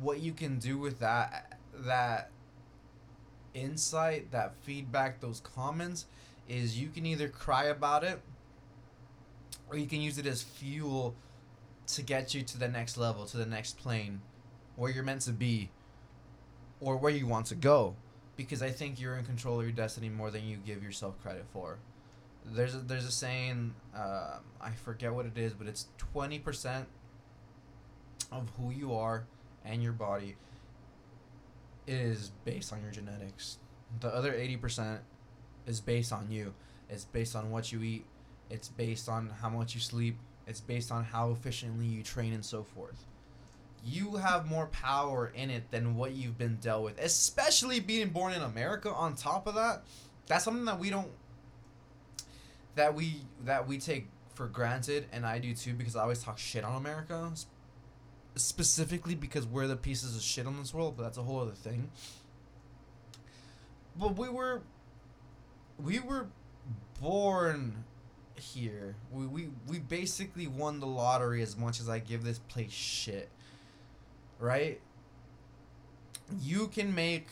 what 0.00 0.20
you 0.20 0.32
can 0.32 0.58
do 0.58 0.78
with 0.78 1.00
that 1.00 1.58
that 1.74 2.30
insight, 3.54 4.30
that 4.32 4.54
feedback, 4.62 5.20
those 5.20 5.40
comments 5.40 6.06
is 6.48 6.78
you 6.78 6.88
can 6.88 7.06
either 7.06 7.28
cry 7.28 7.64
about 7.64 8.04
it 8.04 8.20
or 9.68 9.76
you 9.76 9.86
can 9.86 10.00
use 10.00 10.18
it 10.18 10.26
as 10.26 10.42
fuel 10.42 11.14
to 11.86 12.02
get 12.02 12.34
you 12.34 12.42
to 12.42 12.58
the 12.58 12.68
next 12.68 12.96
level, 12.96 13.24
to 13.26 13.36
the 13.36 13.46
next 13.46 13.78
plane 13.78 14.20
where 14.76 14.90
you're 14.90 15.04
meant 15.04 15.22
to 15.22 15.32
be 15.32 15.70
or 16.80 16.96
where 16.96 17.12
you 17.12 17.26
want 17.26 17.46
to 17.46 17.54
go 17.54 17.96
because 18.36 18.62
I 18.62 18.70
think 18.70 19.00
you're 19.00 19.16
in 19.16 19.24
control 19.24 19.58
of 19.58 19.64
your 19.64 19.72
destiny 19.72 20.08
more 20.08 20.30
than 20.30 20.46
you 20.46 20.58
give 20.58 20.82
yourself 20.82 21.20
credit 21.22 21.46
for. 21.52 21.78
There's 22.44 22.74
a, 22.74 22.78
there's 22.78 23.06
a 23.06 23.10
saying, 23.10 23.74
uh, 23.96 24.38
I 24.60 24.70
forget 24.84 25.12
what 25.12 25.26
it 25.26 25.36
is, 25.36 25.52
but 25.52 25.66
it's 25.66 25.86
20% 26.14 26.84
of 28.30 28.50
who 28.58 28.70
you 28.70 28.94
are 28.94 29.24
and 29.64 29.82
your 29.82 29.92
body 29.92 30.36
is 31.86 32.30
based 32.44 32.72
on 32.72 32.82
your 32.82 32.90
genetics. 32.90 33.58
The 34.00 34.08
other 34.08 34.32
80% 34.32 34.98
is 35.66 35.80
based 35.80 36.12
on 36.12 36.30
you. 36.30 36.54
It's 36.88 37.04
based 37.04 37.34
on 37.34 37.50
what 37.50 37.72
you 37.72 37.82
eat. 37.82 38.04
It's 38.50 38.68
based 38.68 39.08
on 39.08 39.30
how 39.40 39.48
much 39.48 39.74
you 39.74 39.80
sleep. 39.80 40.18
It's 40.46 40.60
based 40.60 40.92
on 40.92 41.04
how 41.04 41.30
efficiently 41.30 41.86
you 41.86 42.02
train 42.02 42.32
and 42.32 42.44
so 42.44 42.62
forth. 42.62 43.04
You 43.86 44.16
have 44.16 44.46
more 44.46 44.66
power 44.66 45.32
in 45.34 45.48
it 45.48 45.70
than 45.70 45.94
what 45.94 46.12
you've 46.12 46.36
been 46.36 46.56
dealt 46.56 46.82
with, 46.82 46.98
especially 46.98 47.78
being 47.78 48.08
born 48.08 48.32
in 48.32 48.42
America. 48.42 48.92
On 48.92 49.14
top 49.14 49.46
of 49.46 49.54
that, 49.54 49.84
that's 50.26 50.44
something 50.44 50.64
that 50.64 50.80
we 50.80 50.90
don't 50.90 51.10
that 52.74 52.94
we 52.94 53.22
that 53.44 53.68
we 53.68 53.78
take 53.78 54.08
for 54.34 54.46
granted, 54.48 55.06
and 55.12 55.24
I 55.24 55.38
do 55.38 55.54
too 55.54 55.72
because 55.72 55.94
I 55.94 56.02
always 56.02 56.22
talk 56.22 56.36
shit 56.36 56.64
on 56.64 56.76
America, 56.76 57.32
specifically 58.34 59.14
because 59.14 59.46
we're 59.46 59.68
the 59.68 59.76
pieces 59.76 60.16
of 60.16 60.22
shit 60.22 60.46
on 60.46 60.58
this 60.58 60.74
world. 60.74 60.94
But 60.96 61.04
that's 61.04 61.18
a 61.18 61.22
whole 61.22 61.40
other 61.40 61.52
thing. 61.52 61.90
But 63.96 64.16
we 64.18 64.28
were 64.28 64.62
we 65.78 66.00
were 66.00 66.26
born 67.00 67.84
here. 68.34 68.96
We, 69.12 69.26
we 69.26 69.48
we 69.66 69.78
basically 69.78 70.46
won 70.46 70.80
the 70.80 70.86
lottery 70.86 71.42
as 71.42 71.56
much 71.56 71.80
as 71.80 71.88
I 71.88 71.98
give 71.98 72.24
this 72.24 72.38
place 72.40 72.72
shit. 72.72 73.30
Right? 74.38 74.80
You 76.40 76.68
can 76.68 76.94
make 76.94 77.28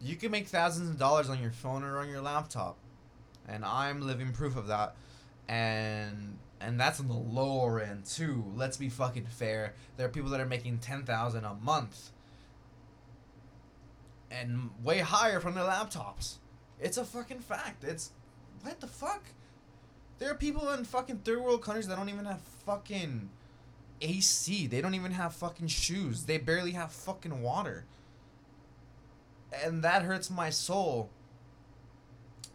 you 0.00 0.16
can 0.16 0.32
make 0.32 0.48
thousands 0.48 0.90
of 0.90 0.98
dollars 0.98 1.30
on 1.30 1.40
your 1.40 1.52
phone 1.52 1.84
or 1.84 1.98
on 1.98 2.08
your 2.08 2.20
laptop. 2.20 2.76
And 3.46 3.64
I'm 3.64 4.00
living 4.00 4.32
proof 4.32 4.56
of 4.56 4.66
that. 4.68 4.96
And 5.48 6.38
and 6.60 6.78
that's 6.78 7.00
on 7.00 7.08
the 7.08 7.14
lower 7.14 7.80
end 7.80 8.04
too. 8.04 8.44
Let's 8.56 8.76
be 8.76 8.88
fucking 8.88 9.26
fair. 9.26 9.74
There 9.96 10.06
are 10.06 10.10
people 10.10 10.30
that 10.30 10.40
are 10.40 10.46
making 10.46 10.78
10,000 10.78 11.44
a 11.44 11.54
month 11.54 12.10
and 14.30 14.70
way 14.82 14.98
higher 14.98 15.40
from 15.40 15.54
their 15.54 15.64
laptops. 15.64 16.36
It's 16.80 16.96
a 16.96 17.04
fucking 17.04 17.40
fact. 17.40 17.84
It's 17.84 18.12
what 18.62 18.80
the 18.80 18.86
fuck? 18.86 19.24
There 20.18 20.30
are 20.30 20.36
people 20.36 20.70
in 20.70 20.84
fucking 20.84 21.18
third 21.18 21.40
world 21.40 21.62
countries 21.62 21.88
that 21.88 21.96
don't 21.96 22.08
even 22.08 22.24
have 22.24 22.40
fucking 22.64 23.28
AC. 24.02 24.66
They 24.66 24.80
don't 24.80 24.94
even 24.94 25.12
have 25.12 25.34
fucking 25.34 25.68
shoes. 25.68 26.24
They 26.24 26.38
barely 26.38 26.72
have 26.72 26.92
fucking 26.92 27.40
water. 27.40 27.84
And 29.64 29.82
that 29.82 30.02
hurts 30.02 30.30
my 30.30 30.50
soul. 30.50 31.10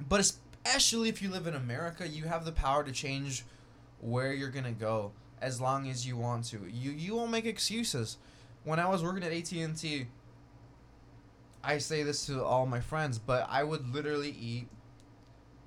But 0.08 0.20
especially 0.20 1.10
if 1.10 1.22
you 1.22 1.30
live 1.30 1.48
in 1.48 1.56
America, 1.56 2.08
you 2.08 2.26
have 2.26 2.46
the 2.46 2.52
power 2.52 2.84
to 2.84 2.92
change 2.92 3.46
where 4.00 4.34
you're 4.34 4.50
going 4.50 4.66
to 4.66 4.72
go 4.72 5.12
as 5.42 5.62
long 5.62 5.90
as 5.90 6.06
you 6.06 6.18
want 6.18 6.46
to. 6.46 6.60
You 6.72 6.92
you 6.92 7.16
won't 7.16 7.32
make 7.32 7.46
excuses. 7.46 8.18
When 8.64 8.80
I 8.80 8.90
was 8.90 9.04
working 9.04 9.24
at 9.24 9.32
AT&T, 9.32 10.08
I 11.64 11.78
say 11.78 12.04
this 12.04 12.26
to 12.26 12.44
all 12.44 12.66
my 12.66 12.82
friends, 12.82 13.18
but 13.18 13.48
I 13.50 13.64
would 13.64 13.94
literally 13.94 14.32
eat 14.32 14.68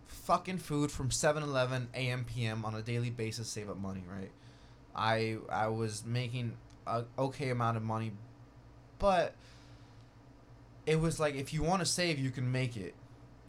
fucking 0.07 0.59
food 0.59 0.91
from 0.91 1.09
7-Eleven 1.09 1.89
AM 1.95 2.25
PM 2.25 2.65
on 2.65 2.75
a 2.75 2.83
daily 2.83 3.11
basis 3.11 3.49
save 3.49 3.71
up 3.71 3.79
money, 3.79 4.05
right? 4.09 4.31
I 4.95 5.39
I 5.51 5.69
was 5.69 6.05
making 6.05 6.57
a 6.87 7.05
okay 7.19 7.51
amount 7.51 7.77
of 7.77 7.83
money, 7.83 8.13
but 8.99 9.35
it 10.87 11.01
was 11.01 11.21
like 11.21 11.35
if 11.35 11.53
you 11.53 11.63
want 11.63 11.81
to 11.81 11.87
save, 11.87 12.19
you 12.19 12.31
can 12.31 12.51
make 12.51 12.77
it. 12.77 12.95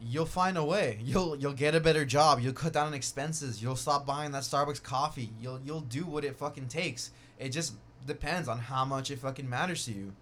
You'll 0.03 0.25
find 0.25 0.57
a 0.57 0.63
way. 0.63 0.99
You'll 1.03 1.35
you'll 1.35 1.53
get 1.53 1.75
a 1.75 1.79
better 1.79 2.05
job. 2.05 2.39
You'll 2.39 2.53
cut 2.53 2.73
down 2.73 2.87
on 2.87 2.93
expenses. 2.93 3.61
You'll 3.61 3.75
stop 3.75 4.05
buying 4.05 4.31
that 4.31 4.43
Starbucks 4.43 4.83
coffee. 4.83 5.31
You'll 5.41 5.59
you'll 5.63 5.81
do 5.81 6.05
what 6.05 6.23
it 6.23 6.35
fucking 6.35 6.67
takes. 6.67 7.11
It 7.39 7.49
just 7.49 7.73
depends 8.05 8.47
on 8.47 8.59
how 8.59 8.85
much 8.85 9.11
it 9.11 9.19
fucking 9.19 9.49
matters 9.49 9.85
to 9.85 9.91
you. 9.91 10.13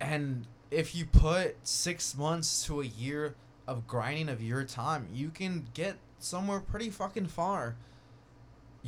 And 0.00 0.46
if 0.70 0.94
you 0.94 1.06
put 1.06 1.56
six 1.62 2.16
months 2.16 2.64
to 2.66 2.80
a 2.80 2.84
year 2.84 3.34
of 3.66 3.86
grinding 3.86 4.28
of 4.28 4.42
your 4.42 4.64
time, 4.64 5.08
you 5.12 5.30
can 5.30 5.66
get 5.74 5.96
somewhere 6.18 6.60
pretty 6.60 6.90
fucking 6.90 7.26
far. 7.26 7.76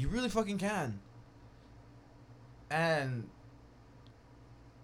You 0.00 0.08
really 0.08 0.30
fucking 0.30 0.56
can. 0.56 0.98
And 2.70 3.28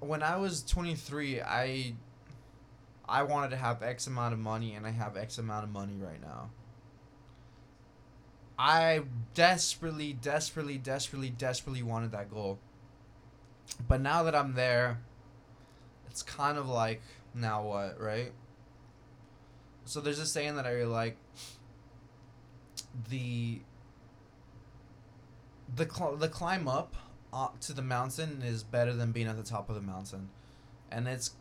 when 0.01 0.23
I 0.23 0.37
was 0.37 0.63
23, 0.63 1.41
I 1.41 1.95
I 3.09 3.23
wanted 3.23 3.49
to 3.53 3.57
have 3.57 3.83
X 3.83 4.07
amount 4.07 4.35
of 4.35 4.39
money 4.39 4.75
and 4.75 4.87
I 4.87 4.91
have 4.91 5.17
X 5.17 5.39
amount 5.39 5.65
of 5.65 5.71
money 5.71 5.95
right 5.99 6.21
now. 6.21 6.51
I 8.59 9.05
desperately, 9.33 10.13
desperately, 10.13 10.77
desperately, 10.77 11.31
desperately 11.31 11.83
wanted 11.83 12.13
that 12.13 12.31
goal. 12.31 12.59
But 13.89 14.03
now 14.03 14.23
that 14.25 14.35
I'm 14.35 14.53
there, 14.53 15.01
it's 16.11 16.23
kind 16.23 16.59
of 16.59 16.69
like 16.69 17.01
now 17.35 17.63
what, 17.63 17.99
right? 17.99 18.33
So 19.87 20.03
there's 20.03 20.19
a 20.19 20.27
saying 20.27 20.57
that 20.57 20.67
I 20.67 20.73
really 20.73 20.93
like. 20.93 21.17
The 23.09 23.61
the 25.75 25.89
cl- 25.89 26.17
the 26.17 26.29
climb 26.29 26.69
up 26.69 26.95
uh, 27.33 27.49
to 27.61 27.73
the 27.73 27.83
mountain 27.83 28.43
is 28.43 28.63
better 28.63 28.93
than 28.93 29.13
being 29.13 29.27
at 29.27 29.37
the 29.37 29.43
top 29.43 29.69
of 29.69 29.75
the 29.75 29.83
mountain, 29.83 30.31
and 30.91 31.09
it's 31.09 31.33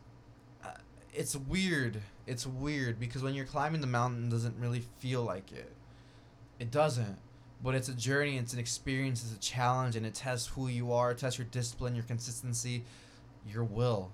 uh, 0.64 0.70
it's 1.14 1.36
weird. 1.36 2.02
It's 2.28 2.48
weird 2.48 3.00
because 3.00 3.22
when 3.22 3.34
you're 3.34 3.46
climbing 3.46 3.82
the 3.82 3.88
mountain, 3.88 4.28
it 4.28 4.32
doesn't 4.32 4.56
really 4.60 4.84
feel 5.00 5.24
like 5.24 5.52
it. 5.52 5.72
It 6.60 6.72
doesn't. 6.72 7.18
But 7.64 7.74
it's 7.74 7.88
a 7.88 7.94
journey, 7.94 8.38
it's 8.38 8.54
an 8.54 8.60
experience, 8.60 9.24
it's 9.24 9.34
a 9.34 9.40
challenge, 9.40 9.96
and 9.96 10.06
it 10.06 10.14
tests 10.14 10.48
who 10.48 10.68
you 10.68 10.92
are, 10.92 11.14
tests 11.14 11.40
your 11.40 11.48
discipline, 11.50 11.96
your 11.96 12.04
consistency, 12.04 12.84
your 13.48 13.64
will 13.64 14.12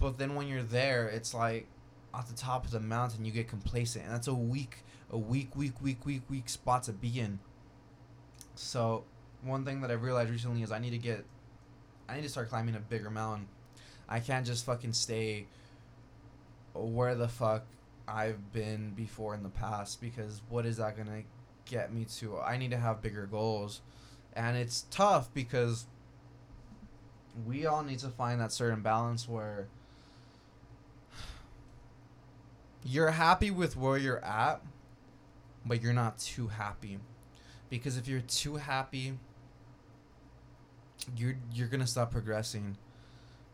but 0.00 0.18
then 0.18 0.34
when 0.34 0.48
you're 0.48 0.62
there, 0.62 1.08
it's 1.08 1.34
like 1.34 1.66
at 2.18 2.26
the 2.26 2.34
top 2.34 2.64
of 2.64 2.70
the 2.70 2.80
mountain, 2.80 3.24
you 3.24 3.32
get 3.32 3.48
complacent, 3.48 4.04
and 4.04 4.14
that's 4.14 4.28
a 4.28 4.34
weak, 4.34 4.78
a 5.10 5.18
weak, 5.18 5.56
weak, 5.56 5.80
weak, 5.82 6.04
weak, 6.04 6.22
weak 6.28 6.48
spot 6.48 6.84
to 6.84 6.92
be 6.92 7.20
in. 7.20 7.38
So, 8.54 9.04
one 9.42 9.64
thing 9.64 9.80
that 9.80 9.90
I've 9.90 10.02
realized 10.02 10.30
recently 10.30 10.62
is 10.62 10.72
I 10.72 10.78
need 10.78 10.90
to 10.90 10.98
get, 10.98 11.24
I 12.08 12.16
need 12.16 12.22
to 12.22 12.28
start 12.28 12.48
climbing 12.48 12.76
a 12.76 12.80
bigger 12.80 13.10
mountain. 13.10 13.48
I 14.08 14.20
can't 14.20 14.46
just 14.46 14.64
fucking 14.64 14.92
stay 14.92 15.46
where 16.74 17.14
the 17.14 17.28
fuck 17.28 17.64
I've 18.06 18.52
been 18.52 18.92
before 18.94 19.34
in 19.34 19.42
the 19.42 19.48
past 19.48 20.00
because 20.00 20.42
what 20.48 20.66
is 20.66 20.76
that 20.76 20.96
gonna 20.96 21.22
get 21.64 21.92
me 21.92 22.04
to? 22.18 22.38
I 22.38 22.56
need 22.58 22.70
to 22.70 22.76
have 22.76 23.02
bigger 23.02 23.26
goals, 23.26 23.80
and 24.34 24.56
it's 24.56 24.86
tough 24.90 25.32
because 25.32 25.86
we 27.46 27.66
all 27.66 27.82
need 27.82 27.98
to 28.00 28.08
find 28.08 28.40
that 28.40 28.52
certain 28.52 28.82
balance 28.82 29.28
where 29.28 29.66
you're 32.84 33.10
happy 33.10 33.50
with 33.50 33.76
where 33.76 33.96
you're 33.96 34.24
at, 34.24 34.60
but 35.64 35.82
you're 35.82 35.94
not 35.94 36.18
too 36.18 36.48
happy. 36.48 36.98
Because 37.70 37.96
if 37.96 38.06
you're 38.06 38.20
too 38.20 38.56
happy, 38.56 39.18
you're 41.16 41.36
you're 41.52 41.68
gonna 41.68 41.86
stop 41.86 42.10
progressing. 42.10 42.76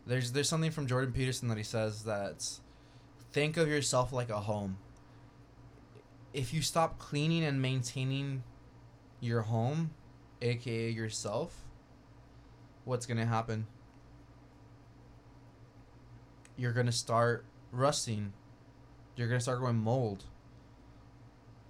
There's 0.05 0.33
there's 0.33 0.49
something 0.49 0.71
from 0.71 0.85
Jordan 0.85 1.13
Peterson 1.13 1.47
that 1.47 1.57
he 1.57 1.63
says 1.63 2.03
that 2.03 2.47
think 3.31 3.57
of 3.57 3.67
yourself 3.67 4.11
like 4.11 4.29
a 4.29 4.41
home. 4.41 4.77
If 6.33 6.53
you 6.53 6.61
stop 6.61 6.99
cleaning 6.99 7.43
and 7.43 7.61
maintaining 7.61 8.43
your 9.19 9.41
home, 9.41 9.91
aka 10.41 10.89
yourself, 10.89 11.55
what's 12.83 13.05
to 13.17 13.25
happen? 13.25 13.67
You're 16.57 16.73
to 16.85 16.91
start 16.91 17.45
rusting. 17.71 18.33
You're 19.15 19.27
going 19.27 19.39
to 19.39 19.43
start 19.43 19.59
going 19.59 19.77
mold. 19.77 20.23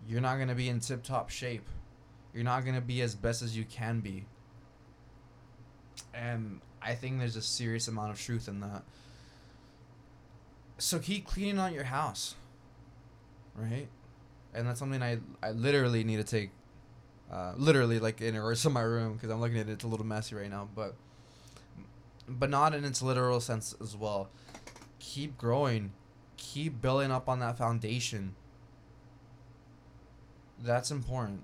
You're 0.07 0.21
not 0.21 0.35
going 0.35 0.47
to 0.47 0.55
be 0.55 0.69
in 0.69 0.79
tip 0.79 1.03
top 1.03 1.29
shape. 1.29 1.67
You're 2.33 2.43
not 2.43 2.63
going 2.63 2.75
to 2.75 2.81
be 2.81 3.01
as 3.01 3.15
best 3.15 3.41
as 3.41 3.57
you 3.57 3.65
can 3.65 3.99
be. 3.99 4.25
And 6.13 6.61
I 6.81 6.95
think 6.95 7.19
there's 7.19 7.35
a 7.35 7.41
serious 7.41 7.87
amount 7.87 8.11
of 8.11 8.19
truth 8.19 8.47
in 8.47 8.59
that. 8.61 8.83
So 10.77 10.99
keep 10.99 11.25
cleaning 11.25 11.59
out 11.59 11.73
your 11.73 11.83
house. 11.85 12.35
Right? 13.55 13.87
And 14.53 14.67
that's 14.67 14.79
something 14.79 15.01
I 15.01 15.19
I 15.43 15.51
literally 15.51 16.03
need 16.03 16.17
to 16.17 16.23
take 16.23 16.51
Uh, 17.31 17.53
literally, 17.55 17.97
like 17.97 18.19
in 18.19 18.35
reverse 18.35 18.65
of 18.65 18.73
my 18.73 18.81
room 18.81 19.13
because 19.13 19.29
I'm 19.31 19.39
looking 19.39 19.57
at 19.57 19.69
it. 19.69 19.73
It's 19.73 19.85
a 19.85 19.87
little 19.87 20.05
messy 20.05 20.35
right 20.35 20.49
now, 20.49 20.67
but 20.75 20.95
but 22.27 22.49
not 22.49 22.73
in 22.73 22.83
its 22.83 23.01
literal 23.01 23.39
sense 23.39 23.73
as 23.81 23.95
well. 23.95 24.29
Keep 24.99 25.37
growing, 25.37 25.93
keep 26.41 26.81
building 26.81 27.11
up 27.11 27.29
on 27.29 27.39
that 27.39 27.57
foundation. 27.57 28.35
That's 30.59 30.89
important. 30.91 31.43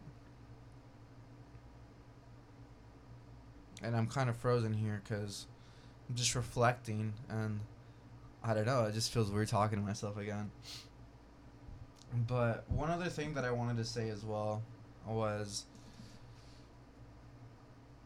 And 3.83 3.95
I'm 3.95 4.07
kind 4.07 4.27
of 4.27 4.35
frozen 4.35 4.73
here 4.73 5.01
because 5.03 5.45
I'm 6.09 6.15
just 6.15 6.33
reflecting 6.33 7.13
and 7.29 7.59
I 8.43 8.55
don't 8.55 8.65
know. 8.65 8.85
It 8.85 8.93
just 8.93 9.13
feels 9.13 9.29
weird 9.29 9.47
talking 9.47 9.77
to 9.77 9.85
myself 9.85 10.17
again. 10.17 10.49
But 12.27 12.69
one 12.69 12.89
other 12.89 13.09
thing 13.09 13.35
that 13.35 13.45
I 13.45 13.51
wanted 13.51 13.77
to 13.77 13.85
say 13.85 14.09
as 14.09 14.23
well 14.23 14.63
was 15.05 15.65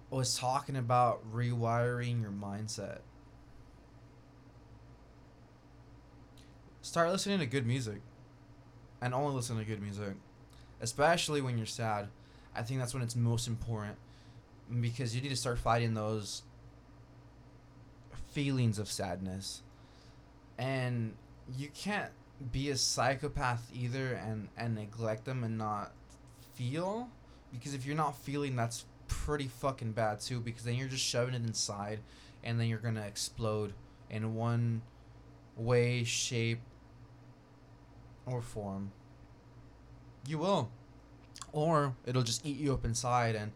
was 0.10 0.38
talking 0.38 0.76
about 0.76 1.22
rewiring 1.34 2.22
your 2.22 2.32
mindset. 2.32 3.00
Start 6.82 7.12
listening 7.12 7.40
to 7.40 7.46
good 7.46 7.66
music. 7.66 8.02
And 9.02 9.14
only 9.14 9.36
listen 9.36 9.58
to 9.58 9.64
good 9.64 9.82
music. 9.82 10.16
Especially 10.80 11.42
when 11.42 11.58
you're 11.58 11.66
sad. 11.66 12.08
I 12.56 12.64
think 12.64 12.80
that's 12.80 12.94
when 12.94 13.04
it's 13.04 13.16
most 13.16 13.48
important. 13.48 13.98
Because 14.80 15.16
you 15.16 15.22
need 15.22 15.30
to 15.30 15.36
start 15.36 15.60
fighting 15.60 15.94
those 15.94 16.44
feelings 18.32 18.80
of 18.80 18.90
sadness. 18.90 19.64
And 20.58 21.16
you 21.58 21.70
can't 21.74 22.12
be 22.52 22.70
a 22.70 22.78
psychopath 22.78 23.70
either 23.74 24.14
and, 24.14 24.50
and 24.58 24.76
neglect 24.76 25.26
them 25.26 25.44
and 25.44 25.58
not 25.58 25.92
feel. 26.56 27.10
Because 27.52 27.74
if 27.74 27.86
you're 27.86 27.96
not 27.96 28.16
feeling, 28.18 28.56
that's 28.56 28.86
pretty 29.12 29.48
fucking 29.48 29.92
bad 29.92 30.22
too 30.22 30.40
because 30.40 30.64
then 30.64 30.76
you're 30.76 30.88
just 30.88 31.04
shoving 31.04 31.36
it 31.36 31.46
inside 31.46 32.00
and 32.46 32.58
then 32.58 32.68
you're 32.68 32.80
gonna 32.80 33.02
explode 33.02 33.74
in 34.10 34.36
one 34.36 34.82
way, 35.58 36.04
shape, 36.06 36.62
or 38.26 38.42
form. 38.42 38.92
You 40.28 40.38
will. 40.38 40.70
Or 41.52 41.96
it'll 42.06 42.24
just 42.24 42.46
eat 42.46 42.58
you 42.58 42.74
up 42.74 42.86
inside 42.86 43.36
and 43.36 43.52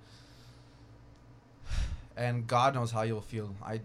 and 2.18 2.48
God 2.48 2.74
knows 2.76 2.92
how 2.92 3.04
you'll 3.04 3.22
feel. 3.22 3.56
I 3.64 3.82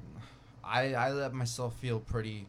I 0.65 0.95
I 0.95 1.13
let 1.13 1.33
myself 1.35 1.75
feel 1.77 2.01
pretty 2.01 2.47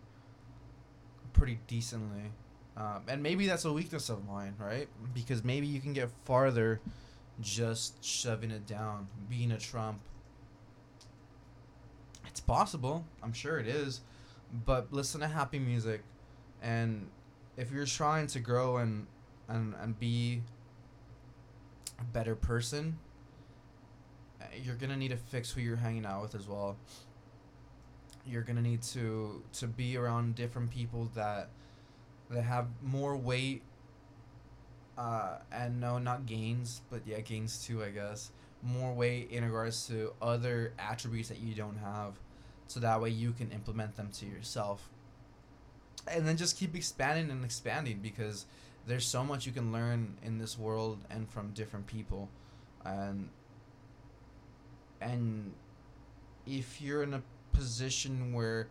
pretty 1.33 1.59
decently. 1.67 2.31
Um, 2.77 3.03
and 3.07 3.21
maybe 3.21 3.47
that's 3.47 3.65
a 3.65 3.73
weakness 3.73 4.09
of 4.09 4.25
mine, 4.25 4.55
right? 4.57 4.87
Because 5.13 5.43
maybe 5.43 5.67
you 5.67 5.81
can 5.81 5.93
get 5.93 6.09
farther 6.25 6.79
just 7.41 8.03
shoving 8.03 8.51
it 8.51 8.65
down, 8.65 9.07
being 9.29 9.51
a 9.51 9.57
Trump. 9.57 9.99
It's 12.27 12.39
possible. 12.39 13.05
I'm 13.21 13.33
sure 13.33 13.59
it 13.59 13.67
is. 13.67 14.01
But 14.65 14.91
listen 14.91 15.21
to 15.21 15.27
happy 15.27 15.59
music. 15.59 16.01
And 16.61 17.07
if 17.57 17.71
you're 17.71 17.85
trying 17.85 18.27
to 18.27 18.39
grow 18.39 18.77
and 18.77 19.07
and, 19.47 19.75
and 19.81 19.99
be 19.99 20.41
a 21.99 22.03
better 22.03 22.35
person, 22.35 22.97
eh, 24.41 24.45
you're 24.63 24.75
gonna 24.75 24.97
need 24.97 25.11
to 25.11 25.17
fix 25.17 25.51
who 25.51 25.61
you're 25.61 25.75
hanging 25.75 26.05
out 26.05 26.21
with 26.21 26.35
as 26.35 26.47
well. 26.47 26.77
You're 28.25 28.43
gonna 28.43 28.61
need 28.61 28.81
to 28.83 29.43
to 29.53 29.67
be 29.67 29.97
around 29.97 30.35
different 30.35 30.71
people 30.71 31.09
that 31.15 31.49
that 32.29 32.43
have 32.43 32.67
more 32.81 33.17
weight 33.17 33.63
uh, 34.97 35.37
and 35.51 35.79
no, 35.79 35.97
not 35.97 36.25
gains, 36.25 36.81
but 36.89 37.01
yeah, 37.05 37.19
gains 37.21 37.65
too, 37.65 37.83
I 37.83 37.89
guess. 37.89 38.31
More 38.61 38.93
weight 38.93 39.31
in 39.31 39.43
regards 39.43 39.87
to 39.87 40.13
other 40.21 40.73
attributes 40.77 41.29
that 41.29 41.39
you 41.39 41.55
don't 41.55 41.77
have, 41.77 42.13
so 42.67 42.79
that 42.79 43.01
way 43.01 43.09
you 43.09 43.31
can 43.31 43.51
implement 43.51 43.95
them 43.95 44.09
to 44.19 44.25
yourself. 44.25 44.89
And 46.07 46.27
then 46.27 46.37
just 46.37 46.57
keep 46.57 46.75
expanding 46.75 47.29
and 47.29 47.45
expanding 47.45 47.99
because 48.01 48.45
there's 48.87 49.05
so 49.05 49.23
much 49.23 49.45
you 49.45 49.51
can 49.51 49.71
learn 49.71 50.17
in 50.23 50.37
this 50.37 50.57
world 50.57 50.99
and 51.09 51.29
from 51.29 51.51
different 51.51 51.87
people, 51.87 52.29
and 52.83 53.29
and 54.99 55.53
if 56.45 56.81
you're 56.81 57.03
in 57.03 57.13
a 57.13 57.21
position 57.53 58.33
where 58.33 58.67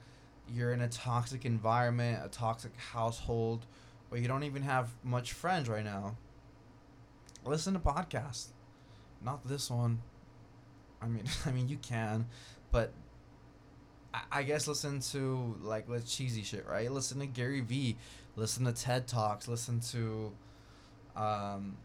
you're 0.52 0.72
in 0.72 0.80
a 0.80 0.88
toxic 0.88 1.44
environment, 1.44 2.20
a 2.24 2.28
toxic 2.28 2.76
household 2.76 3.66
but 4.10 4.20
you 4.20 4.26
don't 4.28 4.42
even 4.42 4.62
have 4.62 4.90
much 5.04 5.32
friends 5.32 5.68
right 5.68 5.84
now, 5.84 6.16
listen 7.44 7.72
to 7.74 7.78
podcasts. 7.78 8.48
Not 9.24 9.46
this 9.46 9.70
one. 9.70 10.02
I 11.00 11.06
mean, 11.06 11.24
I 11.46 11.52
mean 11.52 11.68
you 11.68 11.78
can, 11.78 12.26
but 12.72 12.92
I, 14.12 14.42
guess 14.42 14.66
listen 14.66 15.00
to 15.12 15.56
like 15.62 15.88
let's 15.88 16.14
cheesy 16.14 16.42
shit, 16.42 16.66
right? 16.66 16.90
Listen 16.90 17.20
to 17.20 17.26
Gary 17.26 17.60
Vee, 17.60 17.96
listen 18.36 18.64
to 18.64 18.72
TED 18.72 19.06
Talks, 19.06 19.46
listen 19.46 19.80
to 19.92 20.32
um, 21.16 21.76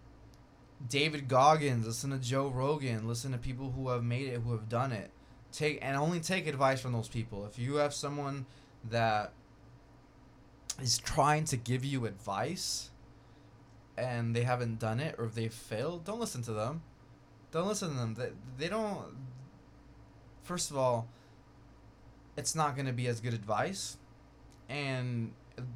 David 0.89 1.27
Goggins, 1.27 1.85
listen 1.85 2.09
to 2.11 2.17
Joe 2.17 2.47
Rogan, 2.47 3.07
listen 3.07 3.31
to 3.31 3.37
people 3.37 3.71
who 3.71 3.89
have 3.89 4.03
made 4.03 4.27
it, 4.27 4.41
who 4.41 4.51
have 4.51 4.67
done 4.69 4.91
it. 4.91 5.11
Take 5.51 5.79
and 5.81 5.95
only 5.95 6.19
take 6.19 6.47
advice 6.47 6.81
from 6.81 6.93
those 6.93 7.07
people. 7.07 7.45
If 7.45 7.59
you 7.59 7.75
have 7.75 7.93
someone 7.93 8.45
that 8.89 9.31
is 10.81 10.97
trying 10.97 11.45
to 11.45 11.57
give 11.57 11.85
you 11.85 12.05
advice 12.05 12.89
and 13.97 14.35
they 14.35 14.43
haven't 14.43 14.79
done 14.79 14.99
it 14.99 15.15
or 15.17 15.25
if 15.25 15.35
they 15.35 15.47
failed, 15.47 16.03
don't 16.03 16.19
listen 16.19 16.41
to 16.43 16.53
them. 16.53 16.81
Don't 17.51 17.67
listen 17.67 17.91
to 17.91 17.95
them. 17.95 18.15
They, 18.15 18.29
they 18.57 18.69
don't. 18.69 19.15
First 20.43 20.71
of 20.71 20.77
all, 20.77 21.07
it's 22.37 22.55
not 22.55 22.75
going 22.75 22.87
to 22.87 22.93
be 22.93 23.07
as 23.07 23.19
good 23.19 23.33
advice. 23.33 23.97
And 24.69 25.31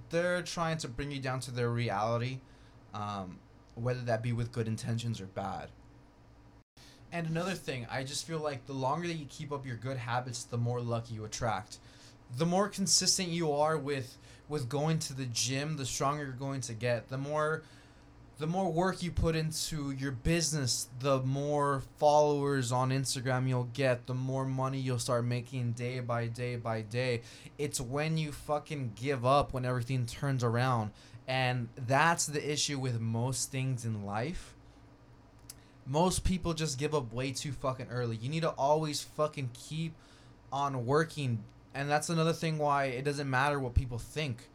they're 0.09 0.41
trying 0.41 0.77
to 0.79 0.87
bring 0.87 1.11
you 1.11 1.19
down 1.19 1.39
to 1.41 1.51
their 1.51 1.69
reality, 1.69 2.39
um, 2.93 3.39
whether 3.75 4.01
that 4.01 4.21
be 4.23 4.33
with 4.33 4.51
good 4.51 4.67
intentions 4.67 5.21
or 5.21 5.25
bad. 5.25 5.69
And 7.11 7.27
another 7.27 7.53
thing, 7.53 7.87
I 7.89 8.03
just 8.03 8.27
feel 8.27 8.39
like 8.39 8.65
the 8.67 8.73
longer 8.73 9.07
that 9.07 9.15
you 9.15 9.25
keep 9.29 9.51
up 9.51 9.65
your 9.65 9.77
good 9.77 9.97
habits, 9.97 10.43
the 10.43 10.57
more 10.57 10.79
luck 10.79 11.05
you 11.09 11.25
attract. 11.25 11.77
The 12.37 12.45
more 12.45 12.67
consistent 12.67 13.29
you 13.29 13.51
are 13.51 13.77
with 13.77 14.17
with 14.47 14.67
going 14.67 14.97
to 14.97 15.13
the 15.13 15.25
gym, 15.25 15.77
the 15.77 15.85
stronger 15.85 16.23
you're 16.23 16.33
going 16.33 16.61
to 16.61 16.73
get. 16.73 17.09
The 17.09 17.17
more 17.17 17.63
the 18.39 18.47
more 18.47 18.71
work 18.71 19.03
you 19.03 19.11
put 19.11 19.35
into 19.35 19.91
your 19.91 20.11
business, 20.11 20.87
the 20.99 21.21
more 21.21 21.83
followers 21.97 22.71
on 22.71 22.89
Instagram 22.89 23.47
you'll 23.47 23.69
get, 23.73 24.07
the 24.07 24.13
more 24.13 24.45
money 24.45 24.79
you'll 24.79 24.97
start 24.97 25.25
making 25.25 25.73
day 25.73 25.99
by 25.99 26.27
day 26.27 26.55
by 26.55 26.81
day. 26.81 27.21
It's 27.57 27.81
when 27.81 28.17
you 28.17 28.31
fucking 28.31 28.93
give 28.95 29.25
up 29.25 29.53
when 29.53 29.65
everything 29.65 30.05
turns 30.05 30.43
around. 30.43 30.91
And 31.27 31.67
that's 31.75 32.25
the 32.25 32.51
issue 32.51 32.79
with 32.79 32.99
most 32.99 33.51
things 33.51 33.85
in 33.85 34.05
life. 34.05 34.55
Most 35.85 36.23
people 36.23 36.53
just 36.53 36.79
give 36.79 36.95
up 36.95 37.13
way 37.13 37.31
too 37.33 37.51
fucking 37.51 37.87
early. 37.91 38.15
You 38.15 38.29
need 38.29 38.41
to 38.43 38.49
always 38.51 39.01
fucking 39.01 39.51
keep 39.53 39.93
on 40.51 40.85
working 40.85 41.43
and 41.73 41.89
that's 41.89 42.09
another 42.09 42.33
thing 42.33 42.57
why 42.57 42.85
it 42.85 43.03
doesn't 43.05 43.29
matter 43.29 43.59
what 43.59 43.73
people 43.73 43.99
think. 43.99 44.49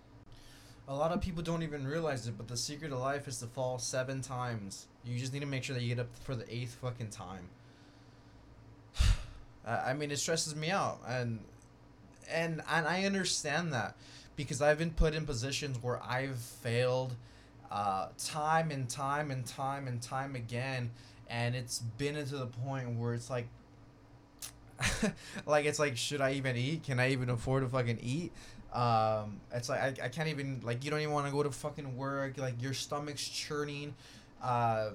A 0.86 0.94
lot 0.94 1.12
of 1.12 1.20
people 1.20 1.42
don't 1.42 1.62
even 1.62 1.86
realize 1.86 2.26
it, 2.26 2.36
but 2.36 2.46
the 2.46 2.56
secret 2.56 2.92
of 2.92 2.98
life 2.98 3.26
is 3.26 3.38
to 3.38 3.46
fall 3.46 3.78
seven 3.78 4.20
times. 4.20 4.86
You 5.04 5.18
just 5.18 5.32
need 5.32 5.40
to 5.40 5.46
make 5.46 5.64
sure 5.64 5.74
that 5.74 5.82
you 5.82 5.94
get 5.94 6.00
up 6.00 6.14
for 6.24 6.34
the 6.34 6.52
eighth 6.54 6.76
fucking 6.82 7.08
time. 7.08 7.48
I 9.66 9.94
mean, 9.94 10.10
it 10.10 10.18
stresses 10.18 10.54
me 10.54 10.70
out, 10.70 11.00
and 11.08 11.40
and 12.30 12.60
and 12.70 12.86
I 12.86 13.04
understand 13.04 13.72
that 13.72 13.96
because 14.36 14.60
I've 14.60 14.78
been 14.78 14.90
put 14.90 15.14
in 15.14 15.24
positions 15.24 15.82
where 15.82 16.02
I've 16.02 16.38
failed, 16.38 17.14
uh, 17.70 18.08
time 18.18 18.70
and 18.70 18.88
time 18.88 19.30
and 19.30 19.46
time 19.46 19.88
and 19.88 20.02
time 20.02 20.36
again, 20.36 20.90
and 21.30 21.54
it's 21.54 21.78
been 21.78 22.14
to 22.14 22.36
the 22.36 22.46
point 22.46 22.98
where 22.98 23.14
it's 23.14 23.30
like 23.30 23.48
like 25.46 25.64
it's 25.64 25.78
like 25.78 25.96
should 25.96 26.20
I 26.20 26.32
even 26.32 26.56
eat? 26.56 26.84
Can 26.84 27.00
I 27.00 27.10
even 27.10 27.30
afford 27.30 27.62
to 27.62 27.68
fucking 27.68 28.00
eat? 28.02 28.32
Um, 28.74 29.40
it's 29.52 29.68
like 29.68 29.80
I, 29.80 30.06
I 30.06 30.08
can't 30.08 30.28
even 30.28 30.60
like 30.64 30.84
you 30.84 30.90
don't 30.90 31.00
even 31.00 31.12
want 31.12 31.26
to 31.26 31.32
go 31.32 31.42
to 31.42 31.50
fucking 31.50 31.96
work. 31.96 32.38
Like 32.38 32.60
your 32.60 32.74
stomach's 32.74 33.26
churning. 33.26 33.94
Uh, 34.42 34.90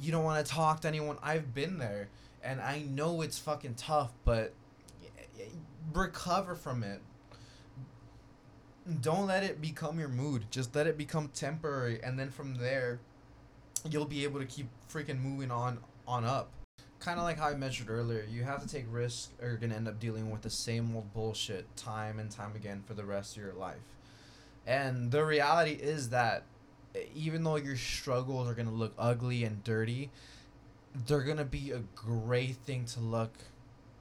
you 0.00 0.10
don't 0.10 0.24
want 0.24 0.44
to 0.44 0.50
talk 0.50 0.80
to 0.80 0.88
anyone. 0.88 1.18
I've 1.22 1.54
been 1.54 1.78
there, 1.78 2.08
and 2.42 2.60
I 2.60 2.80
know 2.80 3.20
it's 3.20 3.38
fucking 3.38 3.74
tough, 3.74 4.12
but 4.24 4.54
recover 5.92 6.54
from 6.54 6.82
it. 6.82 7.00
Don't 9.00 9.26
let 9.26 9.44
it 9.44 9.60
become 9.60 9.98
your 9.98 10.08
mood. 10.08 10.46
Just 10.50 10.74
let 10.74 10.86
it 10.86 10.96
become 10.96 11.28
temporary, 11.28 12.02
and 12.02 12.18
then 12.18 12.30
from 12.30 12.54
there, 12.54 12.98
you'll 13.88 14.06
be 14.06 14.24
able 14.24 14.40
to 14.40 14.46
keep 14.46 14.68
freaking 14.90 15.20
moving 15.20 15.50
on 15.50 15.78
on 16.08 16.24
up 16.24 16.48
kind 17.02 17.18
of 17.18 17.24
like 17.24 17.38
how 17.38 17.48
I 17.48 17.54
mentioned 17.54 17.90
earlier, 17.90 18.26
you 18.30 18.44
have 18.44 18.62
to 18.62 18.68
take 18.68 18.84
risks 18.90 19.30
or 19.40 19.48
you're 19.48 19.56
going 19.56 19.70
to 19.70 19.76
end 19.76 19.88
up 19.88 19.98
dealing 19.98 20.30
with 20.30 20.42
the 20.42 20.50
same 20.50 20.94
old 20.94 21.12
bullshit 21.12 21.76
time 21.76 22.18
and 22.18 22.30
time 22.30 22.52
again 22.54 22.82
for 22.86 22.94
the 22.94 23.04
rest 23.04 23.36
of 23.36 23.42
your 23.42 23.54
life. 23.54 23.76
And 24.66 25.10
the 25.10 25.24
reality 25.24 25.72
is 25.72 26.10
that 26.10 26.44
even 27.14 27.42
though 27.42 27.56
your 27.56 27.76
struggles 27.76 28.48
are 28.48 28.54
going 28.54 28.68
to 28.68 28.74
look 28.74 28.92
ugly 28.98 29.44
and 29.44 29.64
dirty, 29.64 30.10
they're 31.06 31.22
gonna 31.22 31.44
be 31.44 31.70
a 31.70 31.80
great 31.94 32.56
thing 32.56 32.84
to 32.84 33.00
look 33.00 33.32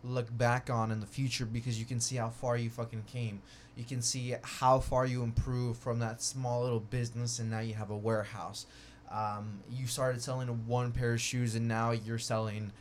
look 0.04 0.36
back 0.36 0.70
on 0.70 0.92
in 0.92 1.00
the 1.00 1.06
future 1.06 1.46
because 1.46 1.80
you 1.80 1.86
can 1.86 2.00
see 2.00 2.16
how 2.16 2.30
far 2.30 2.58
you 2.58 2.72
fucking 2.72 3.04
came. 3.06 3.40
You 3.78 3.84
can 3.84 4.02
see 4.02 4.34
how 4.42 4.80
far 4.80 5.06
you 5.06 5.22
improved 5.22 5.80
from 5.80 6.00
that 6.00 6.24
small 6.24 6.64
little 6.64 6.80
business 6.80 7.38
and 7.38 7.52
now 7.52 7.60
you 7.60 7.76
have 7.76 7.92
a 7.92 7.96
warehouse. 7.96 8.66
Um, 9.12 9.60
you 9.70 9.86
started 9.86 10.22
selling 10.24 10.48
one 10.66 10.92
pair 10.92 11.14
of 11.14 11.22
shoes 11.22 11.54
and 11.54 11.68
now 11.68 11.92
you're 11.92 12.18
selling 12.18 12.72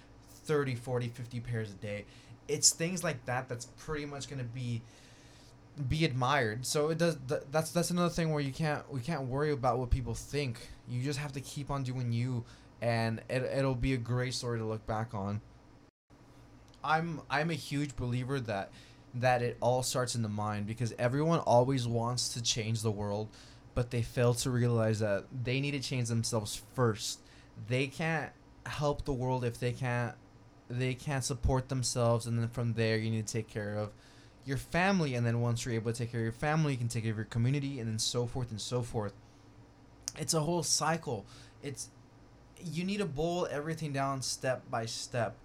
30, 0.45 0.75
40, 0.75 1.09
50 1.09 1.41
pairs 1.41 1.71
a 1.71 1.75
day. 1.75 2.05
It's 2.49 2.73
things 2.73 3.05
like 3.05 3.25
that 3.27 3.49
that's 3.49 3.67
pretty 3.67 4.07
much 4.07 4.29
going 4.29 4.41
to 4.41 4.45
be 4.45 4.83
be 5.89 6.05
admired. 6.05 6.67
So 6.67 6.89
it 6.89 6.99
does 6.99 7.17
th- 7.29 7.43
that's 7.51 7.71
that's 7.71 7.91
another 7.91 8.11
thing 8.11 8.33
where 8.33 8.43
you 8.43 8.53
can't 8.53 8.91
we 8.93 9.01
can't 9.01 9.23
worry 9.23 9.53
about 9.53 9.79
what 9.79 9.91
people 9.91 10.15
think. 10.15 10.59
You 10.89 11.03
just 11.03 11.19
have 11.19 11.33
to 11.33 11.41
keep 11.41 11.71
on 11.71 11.85
doing 11.85 12.13
you 12.13 12.45
and 12.83 13.21
it, 13.29 13.43
it'll 13.43 13.75
be 13.75 13.95
a 13.95 13.99
great 13.99 14.35
story 14.35 14.59
to 14.59 14.65
look 14.65 14.87
back 14.87 15.15
on. 15.15 15.41
I'm 16.83 17.21
I'm 17.31 17.51
a 17.51 17.55
huge 17.55 17.97
believer 17.97 18.41
that 18.41 18.71
that 19.15 19.43
it 19.43 19.57
all 19.61 19.83
starts 19.83 20.15
in 20.15 20.23
the 20.23 20.29
mind 20.29 20.67
because 20.67 20.95
everyone 20.99 21.41
always 21.41 21.87
wants 21.87 22.29
to 22.31 22.43
change 22.43 22.83
the 22.83 22.91
world, 22.91 23.29
but 23.75 23.91
they 23.91 24.03
fail 24.03 24.35
to 24.35 24.51
realize 24.51 25.01
that 25.01 25.25
they 25.45 25.61
need 25.61 25.73
to 25.73 25.81
change 25.81 26.09
themselves 26.09 26.63
first. 26.75 27.21
They 27.69 27.87
can't 27.87 28.31
help 28.67 29.05
the 29.05 29.13
world 29.13 29.45
if 29.45 29.59
they 29.59 29.73
can't 29.73 30.15
they 30.71 30.95
can't 30.95 31.25
support 31.25 31.69
themselves 31.69 32.27
and 32.27 32.39
then 32.39 32.49
from 32.49 32.75
there 32.75 32.97
you 32.97 33.11
need 33.11 33.27
to 33.27 33.33
take 33.33 33.49
care 33.49 33.77
of 33.77 33.91
your 34.45 34.57
family 34.57 35.15
and 35.15 35.27
then 35.27 35.41
once 35.41 35.65
you're 35.65 35.75
able 35.75 35.93
to 35.93 35.99
take 35.99 36.13
care 36.13 36.21
of 36.21 36.25
your 36.25 36.33
family 36.33 36.73
you 36.73 36.79
can 36.79 36.89
take 36.89 37.03
care 37.03 37.13
of 37.13 37.19
your 37.19 37.27
community 37.27 37.81
and 37.81 37.89
then 37.89 37.99
so 37.99 38.27
forth 38.27 38.51
and 38.51 38.61
so 38.61 38.83
forth 38.83 39.13
it's 40.19 40.35
a 40.35 40.41
whole 40.41 40.63
cycle 40.63 41.27
it's 41.63 41.89
you 42.73 42.85
need 42.85 42.99
to 42.99 43.05
boil 43.05 43.47
everything 43.51 43.93
down 43.93 44.23
step 44.23 44.63
by 44.71 44.87
step 44.87 45.37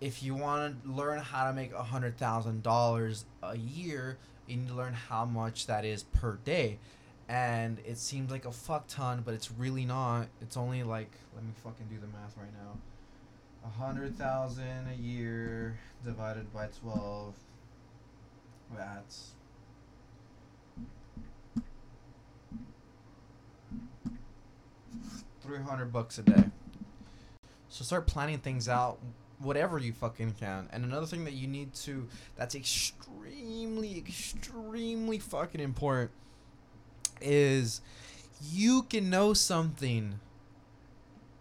if 0.00 0.22
you 0.22 0.34
want 0.34 0.82
to 0.82 0.90
learn 0.90 1.18
how 1.18 1.46
to 1.46 1.52
make 1.52 1.72
a 1.72 1.82
hundred 1.82 2.16
thousand 2.16 2.62
dollars 2.62 3.26
a 3.42 3.56
year, 3.56 4.16
you 4.46 4.56
need 4.56 4.68
to 4.68 4.74
learn 4.74 4.94
how 4.94 5.24
much 5.24 5.66
that 5.66 5.84
is 5.84 6.02
per 6.02 6.38
day. 6.44 6.78
And 7.28 7.78
it 7.86 7.98
seems 7.98 8.30
like 8.30 8.44
a 8.44 8.50
fuck 8.50 8.88
ton, 8.88 9.22
but 9.24 9.34
it's 9.34 9.52
really 9.52 9.84
not. 9.84 10.26
It's 10.40 10.56
only 10.56 10.82
like 10.82 11.10
let 11.34 11.44
me 11.44 11.52
fucking 11.62 11.86
do 11.88 11.96
the 12.00 12.06
math 12.06 12.36
right 12.36 12.52
now. 12.52 12.78
A 13.64 13.68
hundred 13.68 14.16
thousand 14.16 14.88
a 14.90 14.94
year 15.00 15.78
divided 16.04 16.52
by 16.52 16.68
twelve. 16.80 17.34
That's 18.76 19.32
three 25.42 25.58
hundred 25.58 25.92
bucks 25.92 26.18
a 26.18 26.22
day. 26.22 26.44
So 27.68 27.84
start 27.84 28.06
planning 28.06 28.38
things 28.38 28.68
out 28.68 28.98
whatever 29.38 29.78
you 29.78 29.92
fucking 29.92 30.34
can. 30.38 30.68
And 30.72 30.84
another 30.84 31.06
thing 31.06 31.24
that 31.24 31.34
you 31.34 31.46
need 31.46 31.74
to 31.74 32.08
that's 32.36 32.54
extremely 32.54 33.96
extremely 33.98 35.18
fucking 35.18 35.60
important 35.60 36.10
is 37.20 37.80
you 38.50 38.82
can 38.82 39.10
know 39.10 39.34
something 39.34 40.20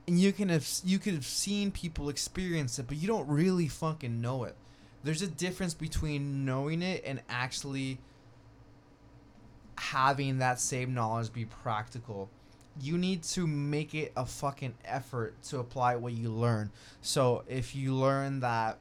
and 0.09 0.19
you 0.19 0.33
can 0.33 0.49
have 0.49 0.67
you 0.83 0.99
could 0.99 1.13
have 1.13 1.25
seen 1.25 1.71
people 1.71 2.09
experience 2.09 2.79
it, 2.79 2.87
but 2.87 2.97
you 2.97 3.07
don't 3.07 3.27
really 3.27 3.67
fucking 3.67 4.19
know 4.19 4.43
it. 4.43 4.55
There's 5.03 5.21
a 5.21 5.27
difference 5.27 5.73
between 5.73 6.43
knowing 6.45 6.81
it 6.81 7.03
and 7.05 7.21
actually 7.29 7.99
having 9.77 10.39
that 10.39 10.59
same 10.59 10.93
knowledge 10.93 11.31
be 11.31 11.45
practical 11.45 12.29
you 12.81 12.97
need 12.97 13.23
to 13.23 13.45
make 13.45 13.93
it 13.93 14.11
a 14.15 14.25
fucking 14.25 14.73
effort 14.85 15.41
to 15.43 15.59
apply 15.59 15.95
what 15.95 16.13
you 16.13 16.29
learn. 16.29 16.71
So 17.01 17.43
if 17.47 17.75
you 17.75 17.93
learn 17.93 18.39
that, 18.39 18.77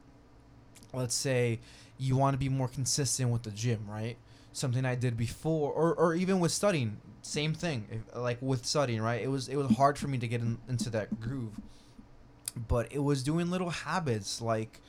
let's 0.93 1.15
say, 1.15 1.59
you 1.97 2.15
want 2.15 2.33
to 2.33 2.37
be 2.37 2.49
more 2.49 2.67
consistent 2.67 3.29
with 3.29 3.43
the 3.43 3.51
gym, 3.51 3.85
right? 3.89 4.17
Something 4.51 4.85
I 4.85 4.95
did 4.95 5.15
before, 5.15 5.71
or, 5.71 5.93
or 5.93 6.15
even 6.15 6.39
with 6.39 6.51
studying, 6.51 6.97
same 7.21 7.53
thing. 7.53 7.87
If, 7.91 8.15
like 8.17 8.37
with 8.41 8.65
studying, 8.65 9.01
right? 9.01 9.21
It 9.21 9.27
was 9.27 9.47
it 9.47 9.55
was 9.55 9.75
hard 9.77 9.97
for 9.97 10.07
me 10.07 10.17
to 10.17 10.27
get 10.27 10.41
in, 10.41 10.57
into 10.67 10.89
that 10.91 11.19
groove, 11.19 11.53
but 12.67 12.91
it 12.91 12.99
was 12.99 13.23
doing 13.23 13.51
little 13.51 13.69
habits 13.69 14.41
like 14.41 14.81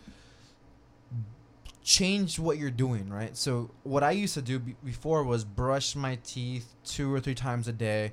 change 1.82 2.38
what 2.38 2.58
you're 2.58 2.70
doing, 2.70 3.08
right? 3.10 3.36
So 3.36 3.70
what 3.82 4.02
I 4.02 4.12
used 4.12 4.34
to 4.34 4.42
do 4.42 4.58
b- 4.58 4.76
before 4.84 5.24
was 5.24 5.44
brush 5.44 5.94
my 5.94 6.18
teeth 6.24 6.74
two 6.84 7.12
or 7.12 7.20
three 7.20 7.34
times 7.34 7.68
a 7.68 7.72
day 7.72 8.12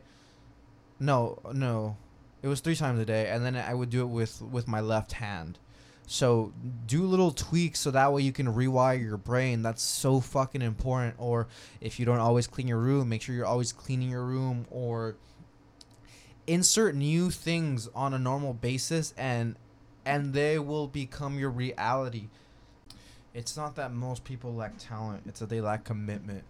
no, 1.00 1.40
no. 1.54 1.98
It 2.42 2.48
was 2.48 2.60
three 2.60 2.76
times 2.76 3.00
a 3.00 3.06
day, 3.06 3.28
and 3.30 3.46
then 3.46 3.56
I 3.56 3.74
would 3.74 3.90
do 3.90 4.02
it 4.02 4.08
with 4.08 4.42
with 4.42 4.68
my 4.68 4.80
left 4.80 5.14
hand. 5.14 5.60
So 6.08 6.54
do 6.88 7.04
little 7.04 7.32
tweaks 7.32 7.80
so 7.80 7.92
that 7.92 8.12
way 8.12 8.22
you 8.22 8.32
can 8.32 8.48
rewire 8.48 9.00
your 9.02 9.18
brain. 9.18 9.62
That's 9.62 9.84
so 9.84 10.20
fucking 10.20 10.62
important. 10.62 11.16
Or 11.18 11.48
if 11.82 12.00
you 12.00 12.06
don't 12.06 12.20
always 12.20 12.48
clean 12.48 12.68
your 12.68 12.80
room, 12.80 13.10
make 13.10 13.22
sure 13.22 13.36
you're 13.36 13.46
always 13.46 13.72
cleaning 13.72 14.10
your 14.10 14.24
room. 14.24 14.66
Or 14.72 15.18
insert 16.48 16.96
new 16.96 17.30
things 17.30 17.90
on 17.94 18.14
a 18.14 18.20
normal 18.20 18.54
basis, 18.54 19.14
and 19.18 19.56
and 20.06 20.34
they 20.34 20.58
will 20.58 20.88
become 20.88 21.38
your 21.38 21.50
reality. 21.50 22.30
It's 23.34 23.56
not 23.58 23.76
that 23.76 23.94
most 23.94 24.24
people 24.24 24.56
lack 24.56 24.78
talent; 24.80 25.24
it's 25.28 25.42
that 25.42 25.50
they 25.50 25.62
lack 25.62 25.84
commitment 25.84 26.46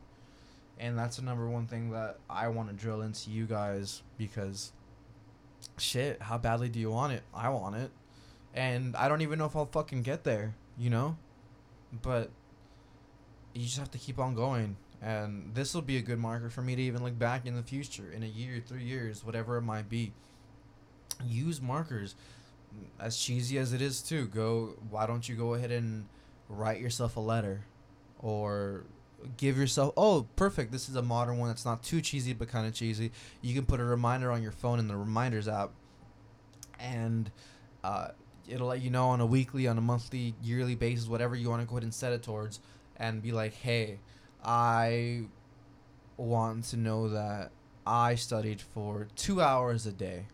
and 0.80 0.98
that's 0.98 1.18
the 1.18 1.24
number 1.24 1.48
one 1.48 1.66
thing 1.66 1.92
that 1.92 2.18
I 2.30 2.48
want 2.50 2.70
to 2.70 2.76
drill 2.76 3.02
into 3.02 3.32
you 3.32 3.46
guys 3.46 4.04
because 4.18 4.72
shit, 5.78 6.22
how 6.22 6.38
badly 6.38 6.70
do 6.70 6.80
you 6.80 6.92
want 6.92 7.14
it? 7.14 7.24
I 7.34 7.50
want 7.50 7.76
it. 7.76 7.92
And 8.54 8.96
I 8.96 9.08
don't 9.08 9.22
even 9.22 9.40
know 9.40 9.46
if 9.46 9.56
I'll 9.56 9.66
fucking 9.66 10.02
get 10.02 10.24
there, 10.24 10.56
you 10.78 10.90
know? 10.90 11.18
But 12.02 12.32
you 13.54 13.64
just 13.64 13.78
have 13.78 13.92
to 13.92 13.98
keep 13.98 14.20
on 14.20 14.36
going. 14.36 14.78
And 15.02 15.52
this 15.54 15.74
will 15.76 15.84
be 15.84 15.98
a 15.98 16.02
good 16.02 16.18
marker 16.18 16.50
for 16.50 16.62
me 16.62 16.76
to 16.76 16.82
even 16.82 17.04
look 17.04 17.18
back 17.18 17.46
in 17.46 17.56
the 17.56 17.62
future, 17.62 18.12
in 18.12 18.24
a 18.24 18.28
year, 18.28 18.62
three 18.66 18.84
years, 18.84 19.24
whatever 19.24 19.58
it 19.58 19.62
might 19.62 19.90
be. 19.90 20.14
Use 21.24 21.62
markers. 21.62 22.16
As 23.00 23.18
cheesy 23.18 23.58
as 23.58 23.74
it 23.74 23.82
is, 23.82 24.02
too, 24.02 24.28
go, 24.28 24.76
why 24.90 25.06
don't 25.06 25.28
you 25.30 25.36
go 25.36 25.54
ahead 25.54 25.72
and 25.72 26.08
write 26.50 26.80
yourself 26.80 27.16
a 27.16 27.20
letter? 27.20 27.62
Or 28.20 28.86
give 29.38 29.58
yourself 29.58 29.94
oh 29.98 30.28
perfect 30.36 30.72
this 30.72 30.88
is 30.90 30.96
a 30.96 31.02
modern 31.02 31.38
one 31.38 31.50
that's 31.50 31.66
not 31.66 31.82
too 31.82 32.02
cheesy 32.02 32.34
but 32.34 32.48
kind 32.48 32.68
of 32.68 32.74
cheesy 32.74 33.12
you 33.42 33.54
can 33.56 33.66
put 33.66 33.80
a 33.80 33.84
reminder 33.84 34.32
on 34.32 34.42
your 34.44 34.52
phone 34.52 34.80
in 34.80 34.88
the 34.88 34.96
reminders 34.96 35.48
app 35.48 35.72
and 36.80 37.32
uh, 37.84 38.10
it'll 38.48 38.68
let 38.68 38.82
you 38.82 38.90
know 38.90 39.10
on 39.10 39.22
a 39.22 39.26
weekly 39.26 39.68
on 39.68 39.78
a 39.78 39.82
monthly 39.82 40.34
yearly 40.42 40.76
basis 40.76 41.08
whatever 41.08 41.36
you 41.36 41.50
want 41.50 41.62
to 41.62 41.68
go 41.68 41.76
ahead 41.76 41.84
and 41.84 41.94
set 41.94 42.14
it 42.14 42.24
towards 42.24 42.60
and 42.98 43.22
be 43.22 43.32
like 43.32 43.54
hey 43.54 44.00
i 44.44 45.22
want 46.18 46.64
to 46.64 46.78
know 46.78 47.10
that 47.10 47.52
i 47.86 48.16
studied 48.16 48.62
for 48.62 49.08
two 49.16 49.42
hours 49.42 49.86
a 49.86 49.92
day 49.92 50.26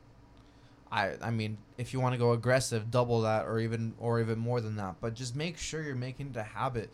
I, 0.91 1.13
I 1.23 1.31
mean, 1.31 1.57
if 1.79 1.91
you 1.91 1.99
want 1.99 2.13
to 2.13 2.19
go 2.19 2.33
aggressive, 2.33 2.91
double 2.91 3.21
that 3.21 3.47
or 3.47 3.59
even 3.59 3.95
or 3.97 4.19
even 4.21 4.37
more 4.37 4.61
than 4.61 4.75
that. 4.75 4.97
But 5.01 5.15
just 5.15 5.35
make 5.35 5.57
sure 5.57 5.81
you're 5.81 5.95
making 5.95 6.29
it 6.35 6.37
a 6.37 6.43
habit 6.43 6.91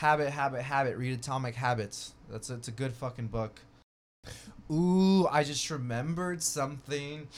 Habit, 0.00 0.30
Habit, 0.30 0.62
Habit. 0.62 0.96
Read 0.96 1.12
Atomic 1.12 1.54
Habits. 1.54 2.14
That's 2.30 2.48
it's 2.48 2.68
a 2.68 2.72
good 2.72 2.94
fucking 2.94 3.26
book. 3.26 3.60
Ooh, 4.70 5.26
I 5.30 5.44
just 5.44 5.68
remembered 5.68 6.42
something. 6.42 7.28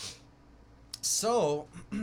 So, 1.01 1.67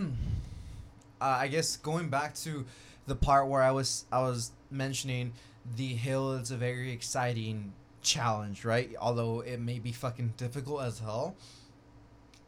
uh, 1.22 1.38
I 1.40 1.48
guess 1.48 1.78
going 1.78 2.10
back 2.10 2.36
to 2.36 2.66
the 3.08 3.16
part 3.16 3.48
where 3.48 3.62
I 3.62 3.72
was 3.72 4.06
I 4.12 4.22
was 4.22 4.52
mentioning 4.72 5.34
the 5.76 5.88
hill 5.88 6.34
is 6.34 6.52
a 6.52 6.58
very 6.58 6.92
exciting 6.92 7.74
challenge, 8.02 8.66
right? 8.66 8.90
Although 9.00 9.42
it 9.42 9.60
may 9.60 9.80
be 9.80 9.92
fucking 9.92 10.34
difficult 10.38 10.84
as 10.84 11.00
hell. 11.00 11.36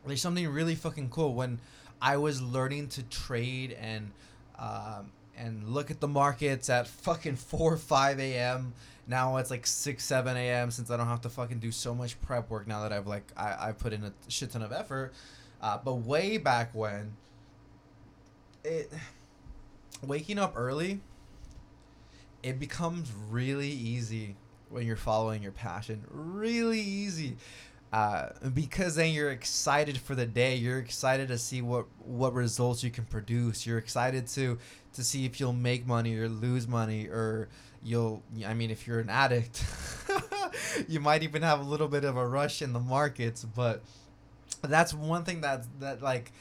There's 0.06 0.22
something 0.22 0.48
really 0.48 0.76
fucking 0.76 1.10
cool 1.10 1.34
when 1.36 1.60
I 2.02 2.18
was 2.18 2.42
learning 2.42 2.88
to 2.90 3.04
trade 3.04 3.78
and 3.80 4.12
um, 4.58 5.12
and 5.38 5.68
look 5.70 5.92
at 5.92 6.00
the 6.00 6.08
markets 6.08 6.70
at 6.70 6.88
fucking 6.88 7.36
4 7.36 7.78
5 7.78 8.20
a.m. 8.20 8.74
Now 9.08 9.38
it's 9.38 9.52
like 9.52 9.68
6 9.68 10.04
7 10.04 10.38
a.m. 10.38 10.72
since 10.72 10.90
I 10.90 10.98
don't 10.98 11.08
have 11.08 11.22
to 11.22 11.30
fucking 11.30 11.60
do 11.60 11.72
so 11.72 11.94
much 11.94 12.20
prep 12.22 12.50
work 12.50 12.68
now 12.68 12.82
that 12.84 12.94
I've 12.94 13.08
like 13.08 13.32
I, 13.36 13.70
I 13.70 13.72
put 13.74 13.94
in 13.94 14.04
a 14.04 14.14
shit 14.28 14.52
ton 14.52 14.62
of 14.62 14.72
effort. 14.72 15.14
Uh, 15.62 15.78
but 15.84 15.96
way 15.96 16.38
back 16.38 16.74
when 16.74 17.14
it 18.64 18.92
waking 20.02 20.40
up 20.40 20.54
early 20.56 21.00
it 22.44 22.60
becomes 22.60 23.12
really 23.30 23.70
easy 23.70 24.36
when 24.70 24.86
you're 24.86 24.96
following 24.96 25.44
your 25.44 25.52
passion. 25.52 26.04
Really 26.10 26.80
easy. 26.80 27.38
Uh, 27.94 28.30
because 28.54 28.96
then 28.96 29.12
you're 29.12 29.32
excited 29.32 29.98
for 29.98 30.16
the 30.16 30.26
day. 30.26 30.56
You're 30.56 30.80
excited 30.80 31.28
to 31.28 31.38
see 31.38 31.62
what 31.62 31.86
what 32.00 32.34
results 32.34 32.84
you 32.84 32.90
can 32.90 33.04
produce. 33.04 33.66
You're 33.66 33.78
excited 33.78 34.28
to 34.28 34.58
to 34.94 35.04
see 35.04 35.26
if 35.26 35.40
you'll 35.40 35.52
make 35.52 35.86
money 35.86 36.16
or 36.18 36.30
lose 36.30 36.68
money 36.68 37.08
or 37.08 37.50
you'll. 37.84 38.24
I 38.46 38.54
mean, 38.54 38.72
if 38.72 38.88
you're 38.88 39.02
an 39.02 39.10
addict, 39.10 39.66
you 40.88 41.02
might 41.02 41.22
even 41.24 41.42
have 41.42 41.60
a 41.60 41.64
little 41.64 41.90
bit 41.90 42.06
of 42.06 42.16
a 42.16 42.26
rush 42.26 42.62
in 42.62 42.72
the 42.72 42.80
markets. 42.80 43.44
But 43.44 43.82
that's 44.62 44.94
one 44.94 45.26
thing 45.26 45.42
that 45.42 45.66
that 45.82 46.02
like 46.02 46.32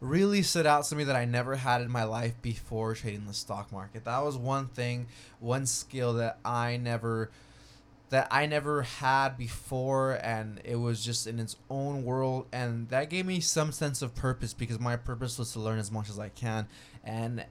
really 0.00 0.42
stood 0.42 0.66
out 0.66 0.84
to 0.84 0.96
me 0.96 1.04
that 1.04 1.16
I 1.16 1.26
never 1.26 1.56
had 1.56 1.82
in 1.82 1.90
my 1.90 2.04
life 2.04 2.40
before 2.40 2.94
trading 2.94 3.26
the 3.26 3.34
stock 3.34 3.70
market. 3.70 4.04
That 4.04 4.22
was 4.24 4.36
one 4.36 4.68
thing, 4.68 5.06
one 5.38 5.66
skill 5.66 6.14
that 6.14 6.38
I 6.44 6.76
never 6.78 7.30
that 8.08 8.26
I 8.32 8.46
never 8.46 8.82
had 8.82 9.38
before 9.38 10.18
and 10.22 10.60
it 10.64 10.74
was 10.74 11.04
just 11.04 11.28
in 11.28 11.38
its 11.38 11.54
own 11.70 12.04
world 12.04 12.46
and 12.52 12.88
that 12.88 13.08
gave 13.08 13.24
me 13.24 13.38
some 13.38 13.70
sense 13.70 14.02
of 14.02 14.16
purpose 14.16 14.52
because 14.52 14.80
my 14.80 14.96
purpose 14.96 15.38
was 15.38 15.52
to 15.52 15.60
learn 15.60 15.78
as 15.78 15.92
much 15.92 16.10
as 16.10 16.18
I 16.18 16.28
can 16.28 16.66
and 17.04 17.44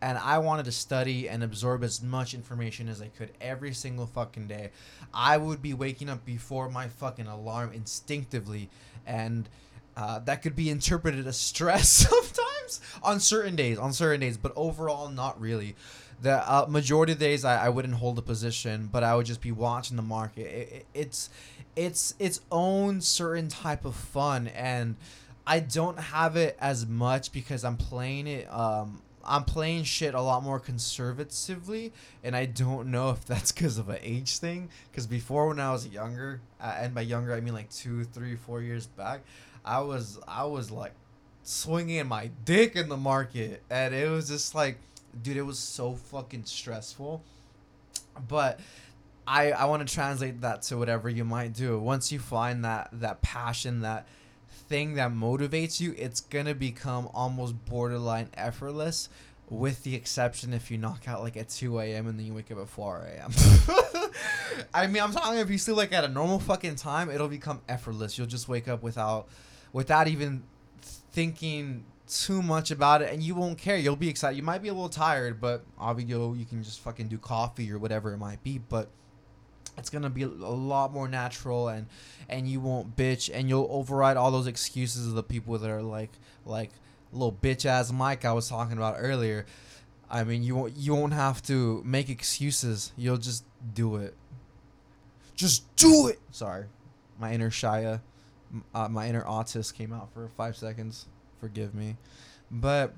and 0.00 0.16
I 0.18 0.38
wanted 0.38 0.66
to 0.66 0.72
study 0.72 1.28
and 1.28 1.42
absorb 1.42 1.82
as 1.82 2.02
much 2.02 2.34
information 2.34 2.88
as 2.88 3.02
I 3.02 3.08
could 3.08 3.32
every 3.40 3.72
single 3.74 4.06
fucking 4.06 4.46
day. 4.46 4.70
I 5.12 5.38
would 5.38 5.62
be 5.62 5.74
waking 5.74 6.08
up 6.08 6.24
before 6.24 6.68
my 6.68 6.88
fucking 6.88 7.26
alarm 7.26 7.72
instinctively 7.72 8.68
and 9.06 9.48
uh, 9.96 10.18
that 10.20 10.42
could 10.42 10.54
be 10.54 10.68
interpreted 10.70 11.26
as 11.26 11.36
stress 11.36 11.88
sometimes 11.88 12.80
on 13.02 13.20
certain 13.20 13.56
days, 13.56 13.78
on 13.78 13.92
certain 13.92 14.20
days, 14.20 14.36
but 14.36 14.52
overall, 14.54 15.08
not 15.08 15.40
really. 15.40 15.74
The 16.20 16.50
uh, 16.50 16.66
majority 16.68 17.12
of 17.12 17.18
days, 17.18 17.44
I, 17.44 17.66
I 17.66 17.68
wouldn't 17.68 17.94
hold 17.94 18.18
a 18.18 18.22
position, 18.22 18.88
but 18.90 19.02
I 19.04 19.14
would 19.14 19.26
just 19.26 19.40
be 19.40 19.52
watching 19.52 19.96
the 19.96 20.02
market. 20.02 20.46
It, 20.46 20.72
it, 20.72 20.86
it's 20.94 21.30
it's 21.74 22.14
its 22.18 22.40
own 22.50 23.02
certain 23.02 23.48
type 23.48 23.84
of 23.84 23.94
fun, 23.94 24.48
and 24.48 24.96
I 25.46 25.60
don't 25.60 25.98
have 25.98 26.36
it 26.36 26.56
as 26.58 26.86
much 26.86 27.32
because 27.32 27.64
I'm 27.64 27.76
playing 27.76 28.26
it. 28.26 28.52
Um, 28.52 29.02
I'm 29.26 29.44
playing 29.44 29.84
shit 29.84 30.14
a 30.14 30.20
lot 30.20 30.42
more 30.42 30.58
conservatively, 30.60 31.92
and 32.22 32.36
I 32.36 32.46
don't 32.46 32.90
know 32.90 33.10
if 33.10 33.24
that's 33.26 33.52
because 33.52 33.76
of 33.76 33.88
an 33.88 33.98
age 34.02 34.38
thing. 34.38 34.70
Because 34.90 35.06
before, 35.06 35.48
when 35.48 35.60
I 35.60 35.72
was 35.72 35.86
younger, 35.86 36.40
uh, 36.60 36.76
and 36.78 36.94
by 36.94 37.02
younger 37.02 37.34
I 37.34 37.40
mean 37.40 37.54
like 37.54 37.70
two, 37.70 38.04
three, 38.04 38.36
four 38.36 38.62
years 38.62 38.86
back, 38.86 39.20
I 39.66 39.80
was 39.80 40.18
I 40.26 40.44
was 40.44 40.70
like 40.70 40.92
swinging 41.42 42.06
my 42.06 42.30
dick 42.44 42.76
in 42.76 42.88
the 42.88 42.96
market, 42.96 43.62
and 43.68 43.94
it 43.94 44.08
was 44.10 44.28
just 44.28 44.54
like, 44.54 44.78
dude, 45.22 45.36
it 45.36 45.42
was 45.42 45.58
so 45.58 45.94
fucking 45.94 46.44
stressful. 46.44 47.22
But 48.28 48.60
I 49.26 49.52
I 49.52 49.64
want 49.66 49.86
to 49.86 49.92
translate 49.92 50.40
that 50.42 50.62
to 50.62 50.76
whatever 50.78 51.08
you 51.08 51.24
might 51.24 51.52
do. 51.52 51.78
Once 51.78 52.12
you 52.12 52.18
find 52.18 52.64
that 52.64 52.88
that 52.92 53.22
passion, 53.22 53.80
that 53.80 54.06
thing 54.68 54.94
that 54.94 55.10
motivates 55.10 55.80
you, 55.80 55.94
it's 55.98 56.20
gonna 56.20 56.54
become 56.54 57.08
almost 57.12 57.64
borderline 57.66 58.30
effortless. 58.34 59.08
With 59.48 59.84
the 59.84 59.94
exception 59.94 60.52
if 60.52 60.72
you 60.72 60.78
knock 60.78 61.06
out 61.06 61.22
like 61.22 61.36
at 61.36 61.48
2 61.48 61.78
a.m. 61.78 62.08
and 62.08 62.18
then 62.18 62.26
you 62.26 62.34
wake 62.34 62.50
up 62.50 62.58
at 62.58 62.68
4 62.68 63.06
a.m. 63.14 63.30
I 64.74 64.88
mean, 64.88 65.00
I'm 65.00 65.12
talking 65.12 65.38
if 65.38 65.48
you 65.50 65.58
sleep 65.58 65.76
like 65.76 65.92
at 65.92 66.02
a 66.02 66.08
normal 66.08 66.40
fucking 66.40 66.74
time, 66.74 67.08
it'll 67.10 67.28
become 67.28 67.60
effortless. 67.68 68.18
You'll 68.18 68.26
just 68.26 68.48
wake 68.48 68.66
up 68.66 68.82
without 68.82 69.28
without 69.72 70.08
even 70.08 70.42
thinking 70.80 71.84
too 72.06 72.40
much 72.42 72.70
about 72.70 73.02
it 73.02 73.12
and 73.12 73.22
you 73.22 73.34
won't 73.34 73.58
care. 73.58 73.76
You'll 73.76 73.96
be 73.96 74.08
excited. 74.08 74.36
You 74.36 74.42
might 74.42 74.62
be 74.62 74.68
a 74.68 74.72
little 74.72 74.88
tired 74.88 75.40
but 75.40 75.64
obviously 75.78 76.38
you 76.38 76.44
can 76.44 76.62
just 76.62 76.80
fucking 76.80 77.08
do 77.08 77.18
coffee 77.18 77.70
or 77.72 77.78
whatever 77.78 78.12
it 78.12 78.18
might 78.18 78.42
be 78.42 78.58
but 78.58 78.88
it's 79.78 79.90
gonna 79.90 80.10
be 80.10 80.22
a 80.22 80.28
lot 80.28 80.92
more 80.92 81.08
natural 81.08 81.68
and 81.68 81.86
and 82.28 82.48
you 82.48 82.60
won't 82.60 82.96
bitch 82.96 83.30
and 83.32 83.48
you'll 83.48 83.68
override 83.70 84.16
all 84.16 84.30
those 84.30 84.46
excuses 84.46 85.06
of 85.06 85.14
the 85.14 85.22
people 85.22 85.58
that 85.58 85.70
are 85.70 85.82
like 85.82 86.10
like 86.44 86.70
little 87.12 87.32
bitch 87.32 87.66
ass 87.66 87.92
mike 87.92 88.24
i 88.24 88.32
was 88.32 88.48
talking 88.48 88.76
about 88.76 88.96
earlier. 88.98 89.46
I 90.08 90.24
mean 90.24 90.42
you 90.42 90.54
won't 90.54 90.76
you 90.76 90.94
won't 90.94 91.12
have 91.12 91.42
to 91.44 91.82
make 91.84 92.08
excuses. 92.08 92.92
You'll 92.96 93.16
just 93.16 93.44
do 93.74 93.96
it. 93.96 94.14
Just 95.34 95.74
do 95.76 96.06
it! 96.06 96.20
Sorry. 96.30 96.66
My 97.18 97.32
inner 97.32 97.50
shia 97.50 98.00
uh, 98.74 98.88
my 98.88 99.08
inner 99.08 99.22
autist 99.22 99.74
came 99.74 99.92
out 99.92 100.12
for 100.12 100.28
five 100.36 100.56
seconds. 100.56 101.06
Forgive 101.40 101.74
me, 101.74 101.96
but 102.50 102.94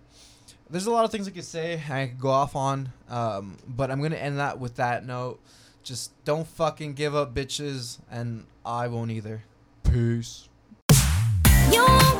there's 0.70 0.86
a 0.86 0.90
lot 0.90 1.04
of 1.04 1.10
things 1.10 1.26
I 1.26 1.30
could 1.32 1.44
say. 1.44 1.82
I 1.90 2.06
could 2.06 2.20
go 2.20 2.30
off 2.30 2.54
on, 2.54 2.92
um, 3.08 3.56
but 3.66 3.90
I'm 3.90 4.00
gonna 4.00 4.16
end 4.16 4.38
that 4.38 4.58
with 4.58 4.76
that 4.76 5.04
note. 5.04 5.40
Just 5.82 6.12
don't 6.24 6.46
fucking 6.46 6.94
give 6.94 7.14
up, 7.16 7.34
bitches, 7.34 7.98
and 8.10 8.46
I 8.64 8.88
won't 8.88 9.10
either. 9.10 9.42
Peace. 9.84 10.48
You 11.72 12.17